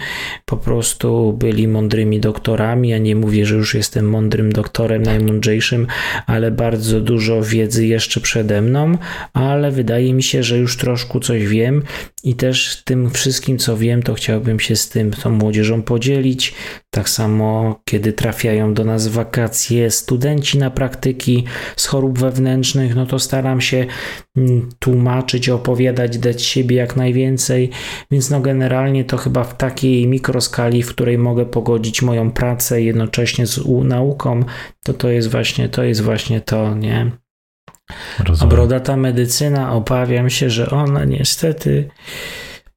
po 0.45 0.57
prostu 0.57 1.34
byli 1.34 1.67
mądrymi 1.67 2.19
doktorami. 2.19 2.89
Ja 2.89 2.97
nie 2.97 3.15
mówię, 3.15 3.45
że 3.45 3.55
już 3.55 3.75
jestem 3.75 4.09
mądrym 4.09 4.51
doktorem, 4.51 5.03
najmądrzejszym, 5.03 5.88
ale 6.25 6.51
bardzo 6.51 7.01
dużo 7.01 7.43
wiedzy 7.43 7.88
jeszcze 7.88 8.21
przede 8.21 8.61
mną, 8.61 8.97
ale 9.34 9.71
wydaje 9.71 10.13
mi 10.13 10.23
się, 10.23 10.43
że 10.43 10.57
już 10.57 10.77
troszkę 10.77 11.19
coś 11.19 11.47
wiem 11.47 11.84
i 12.23 12.36
też 12.36 12.82
tym 12.86 13.09
wszystkim, 13.09 13.57
co 13.57 13.77
wiem, 13.77 14.03
to 14.03 14.13
chciałbym 14.13 14.59
się 14.59 14.75
z 14.75 14.89
tym, 14.89 15.11
tą 15.11 15.29
młodzieżą 15.32 15.82
podzielić. 15.82 16.53
Tak 16.89 17.09
samo, 17.09 17.79
kiedy 17.86 18.13
trafiają 18.13 18.73
do 18.73 18.84
nas 18.84 19.07
wakacje 19.07 19.91
studenci 19.91 20.57
na 20.57 20.71
praktyki 20.71 21.43
z 21.75 21.86
chorób 21.86 22.19
wewnętrznych, 22.19 22.70
no 22.76 23.05
to 23.05 23.19
staram 23.19 23.61
się 23.61 23.86
mm, 24.38 24.69
tłumaczyć, 24.80 25.49
opowiadać, 25.49 26.17
dać 26.17 26.43
siebie 26.43 26.76
jak 26.76 26.95
najwięcej. 26.95 27.69
Więc 28.11 28.30
no 28.30 28.41
generalnie 28.41 29.05
to 29.05 29.17
chyba 29.17 29.43
w 29.43 29.57
takiej 29.57 30.07
mikroskali, 30.07 30.84
w 30.84 30.89
której 30.89 31.17
mogę 31.17 31.45
pogodzić 31.45 32.01
moją 32.01 32.32
pracę 32.32 32.82
jednocześnie 32.82 33.47
z 33.47 33.59
nauką, 33.84 34.43
to 34.84 34.93
to 34.93 35.09
jest 35.09 35.28
właśnie 35.30 35.69
to, 35.69 35.84
jest 35.84 36.01
właśnie 36.01 36.41
to 36.41 36.76
nie? 36.76 37.11
Rozumiem. 38.19 38.53
A 38.53 38.55
brodata 38.55 38.97
medycyna, 38.97 39.74
obawiam 39.74 40.30
się, 40.30 40.49
że 40.49 40.69
ona 40.69 41.05
niestety 41.05 41.89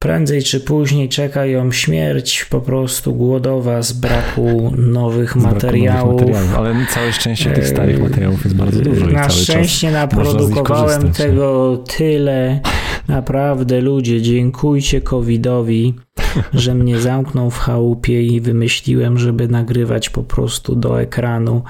prędzej 0.05 0.43
czy 0.43 0.59
później 0.59 1.09
czeka 1.09 1.45
ją 1.45 1.71
śmierć 1.71 2.45
po 2.45 2.61
prostu 2.61 3.13
głodowa 3.13 3.81
z 3.81 3.93
braku 3.93 4.73
nowych 4.77 5.35
materiałów. 5.35 6.21
Nowych 6.21 6.27
materiałów. 6.27 6.57
Ale 6.57 6.85
całe 6.93 7.13
szczęście 7.13 7.51
tych 7.51 7.67
starych 7.67 7.99
materiałów 8.01 8.43
jest 8.43 8.55
bardzo 8.55 8.81
dużo. 8.81 9.05
Na 9.05 9.29
szczęście 9.29 9.91
naprodukowałem 9.91 11.11
tego 11.11 11.77
tyle. 11.97 12.59
Naprawdę 13.07 13.81
ludzie, 13.81 14.21
dziękujcie 14.21 15.01
covidowi 15.01 15.93
że 16.53 16.75
mnie 16.75 16.99
zamknął 16.99 17.51
w 17.51 17.57
chałupie 17.57 18.23
i 18.23 18.41
wymyśliłem, 18.41 19.17
żeby 19.19 19.47
nagrywać 19.47 20.09
po 20.09 20.23
prostu 20.23 20.75
do 20.75 21.01
ekranu 21.01 21.63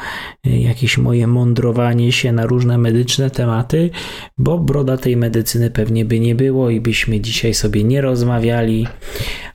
y, 0.47 0.49
jakieś 0.49 0.97
moje 0.97 1.27
mądrowanie 1.27 2.11
się 2.11 2.31
na 2.31 2.45
różne 2.45 2.77
medyczne 2.77 3.29
tematy, 3.29 3.89
bo 4.38 4.57
broda 4.59 4.97
tej 4.97 5.17
medycyny 5.17 5.71
pewnie 5.71 6.05
by 6.05 6.19
nie 6.19 6.36
było 6.36 6.69
i 6.69 6.81
byśmy 6.81 7.19
dzisiaj 7.19 7.53
sobie 7.53 7.83
nie 7.83 8.01
rozmawiali, 8.01 8.88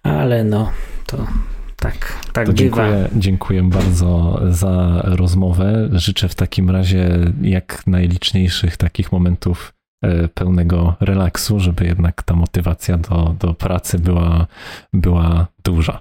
ale 0.02 0.44
no 0.44 0.70
to 1.06 1.26
tak, 1.76 2.18
tak 2.32 2.46
to 2.46 2.52
dziękuję, 2.52 3.08
dziękuję 3.16 3.62
bardzo 3.62 4.40
za 4.50 5.02
rozmowę. 5.04 5.88
Życzę 5.92 6.28
w 6.28 6.34
takim 6.34 6.70
razie 6.70 7.18
jak 7.42 7.86
najliczniejszych 7.86 8.76
takich 8.76 9.12
momentów 9.12 9.72
pełnego 10.34 10.94
relaksu, 11.00 11.60
żeby 11.60 11.84
jednak 11.84 12.22
ta 12.22 12.34
motywacja 12.34 12.98
do, 12.98 13.34
do 13.38 13.54
pracy 13.54 13.98
była, 13.98 14.46
była 14.92 15.46
duża. 15.64 16.00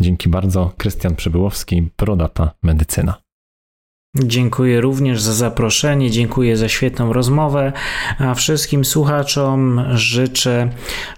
Dzięki 0.00 0.28
bardzo. 0.28 0.72
Krystian 0.76 1.16
Przybyłowski, 1.16 1.88
Prodata 1.96 2.50
Medycyna. 2.62 3.14
Dziękuję 4.16 4.80
również 4.80 5.22
za 5.22 5.32
zaproszenie, 5.32 6.10
dziękuję 6.10 6.56
za 6.56 6.68
świetną 6.68 7.12
rozmowę, 7.12 7.72
a 8.18 8.34
wszystkim 8.34 8.84
słuchaczom 8.84 9.84
życzę, 9.94 10.70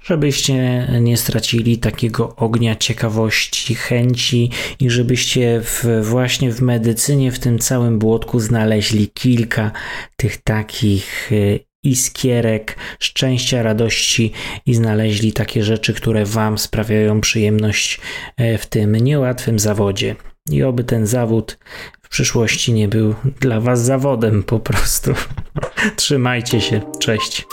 żebyście 0.03 0.89
nie 1.01 1.17
stracili 1.17 1.79
takiego 1.79 2.37
ognia 2.37 2.77
ciekawości, 2.77 3.75
chęci 3.75 4.51
i 4.81 4.91
żebyście 4.91 5.61
w, 5.65 5.85
właśnie 6.03 6.53
w 6.53 6.63
medycynie, 6.63 7.33
w 7.33 7.39
tym 7.39 7.59
całym 7.59 7.99
błotku 7.99 8.41
znaleźli 8.41 9.09
kilka 9.09 9.71
tych 10.17 10.43
takich 10.43 11.31
e, 11.33 11.72
iskierek, 11.83 12.77
szczęścia, 12.99 13.63
radości 13.63 14.33
i 14.67 14.75
znaleźli 14.75 15.33
takie 15.33 15.65
rzeczy, 15.65 15.95
które 15.95 16.25
Wam 16.25 16.59
sprawiają 16.59 17.21
przyjemność 17.21 18.01
e, 18.37 18.59
w 18.59 18.67
tym 18.67 18.97
niełatwym 18.97 19.59
zawodzie. 19.59 20.17
I 20.51 20.63
oby 20.63 20.85
ten 20.85 21.07
zawód 21.07 21.59
w 22.03 22.09
przyszłości 22.09 22.73
nie 22.73 22.89
był 22.89 23.15
dla 23.41 23.61
Was 23.61 23.85
zawodem 23.85 24.43
po 24.43 24.61
prostu. 24.61 25.13
Trzymajcie 25.97 26.61
się, 26.61 26.81
cześć. 26.99 27.47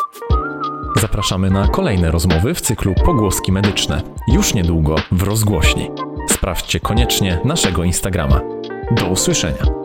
Zapraszamy 0.95 1.49
na 1.49 1.67
kolejne 1.67 2.11
rozmowy 2.11 2.53
w 2.53 2.61
cyklu 2.61 2.95
Pogłoski 3.05 3.51
Medyczne. 3.51 4.01
Już 4.33 4.53
niedługo 4.53 4.95
w 5.11 5.23
rozgłośni. 5.23 5.89
Sprawdźcie 6.29 6.79
koniecznie 6.79 7.39
naszego 7.45 7.83
Instagrama. 7.83 8.41
Do 8.91 9.07
usłyszenia. 9.07 9.78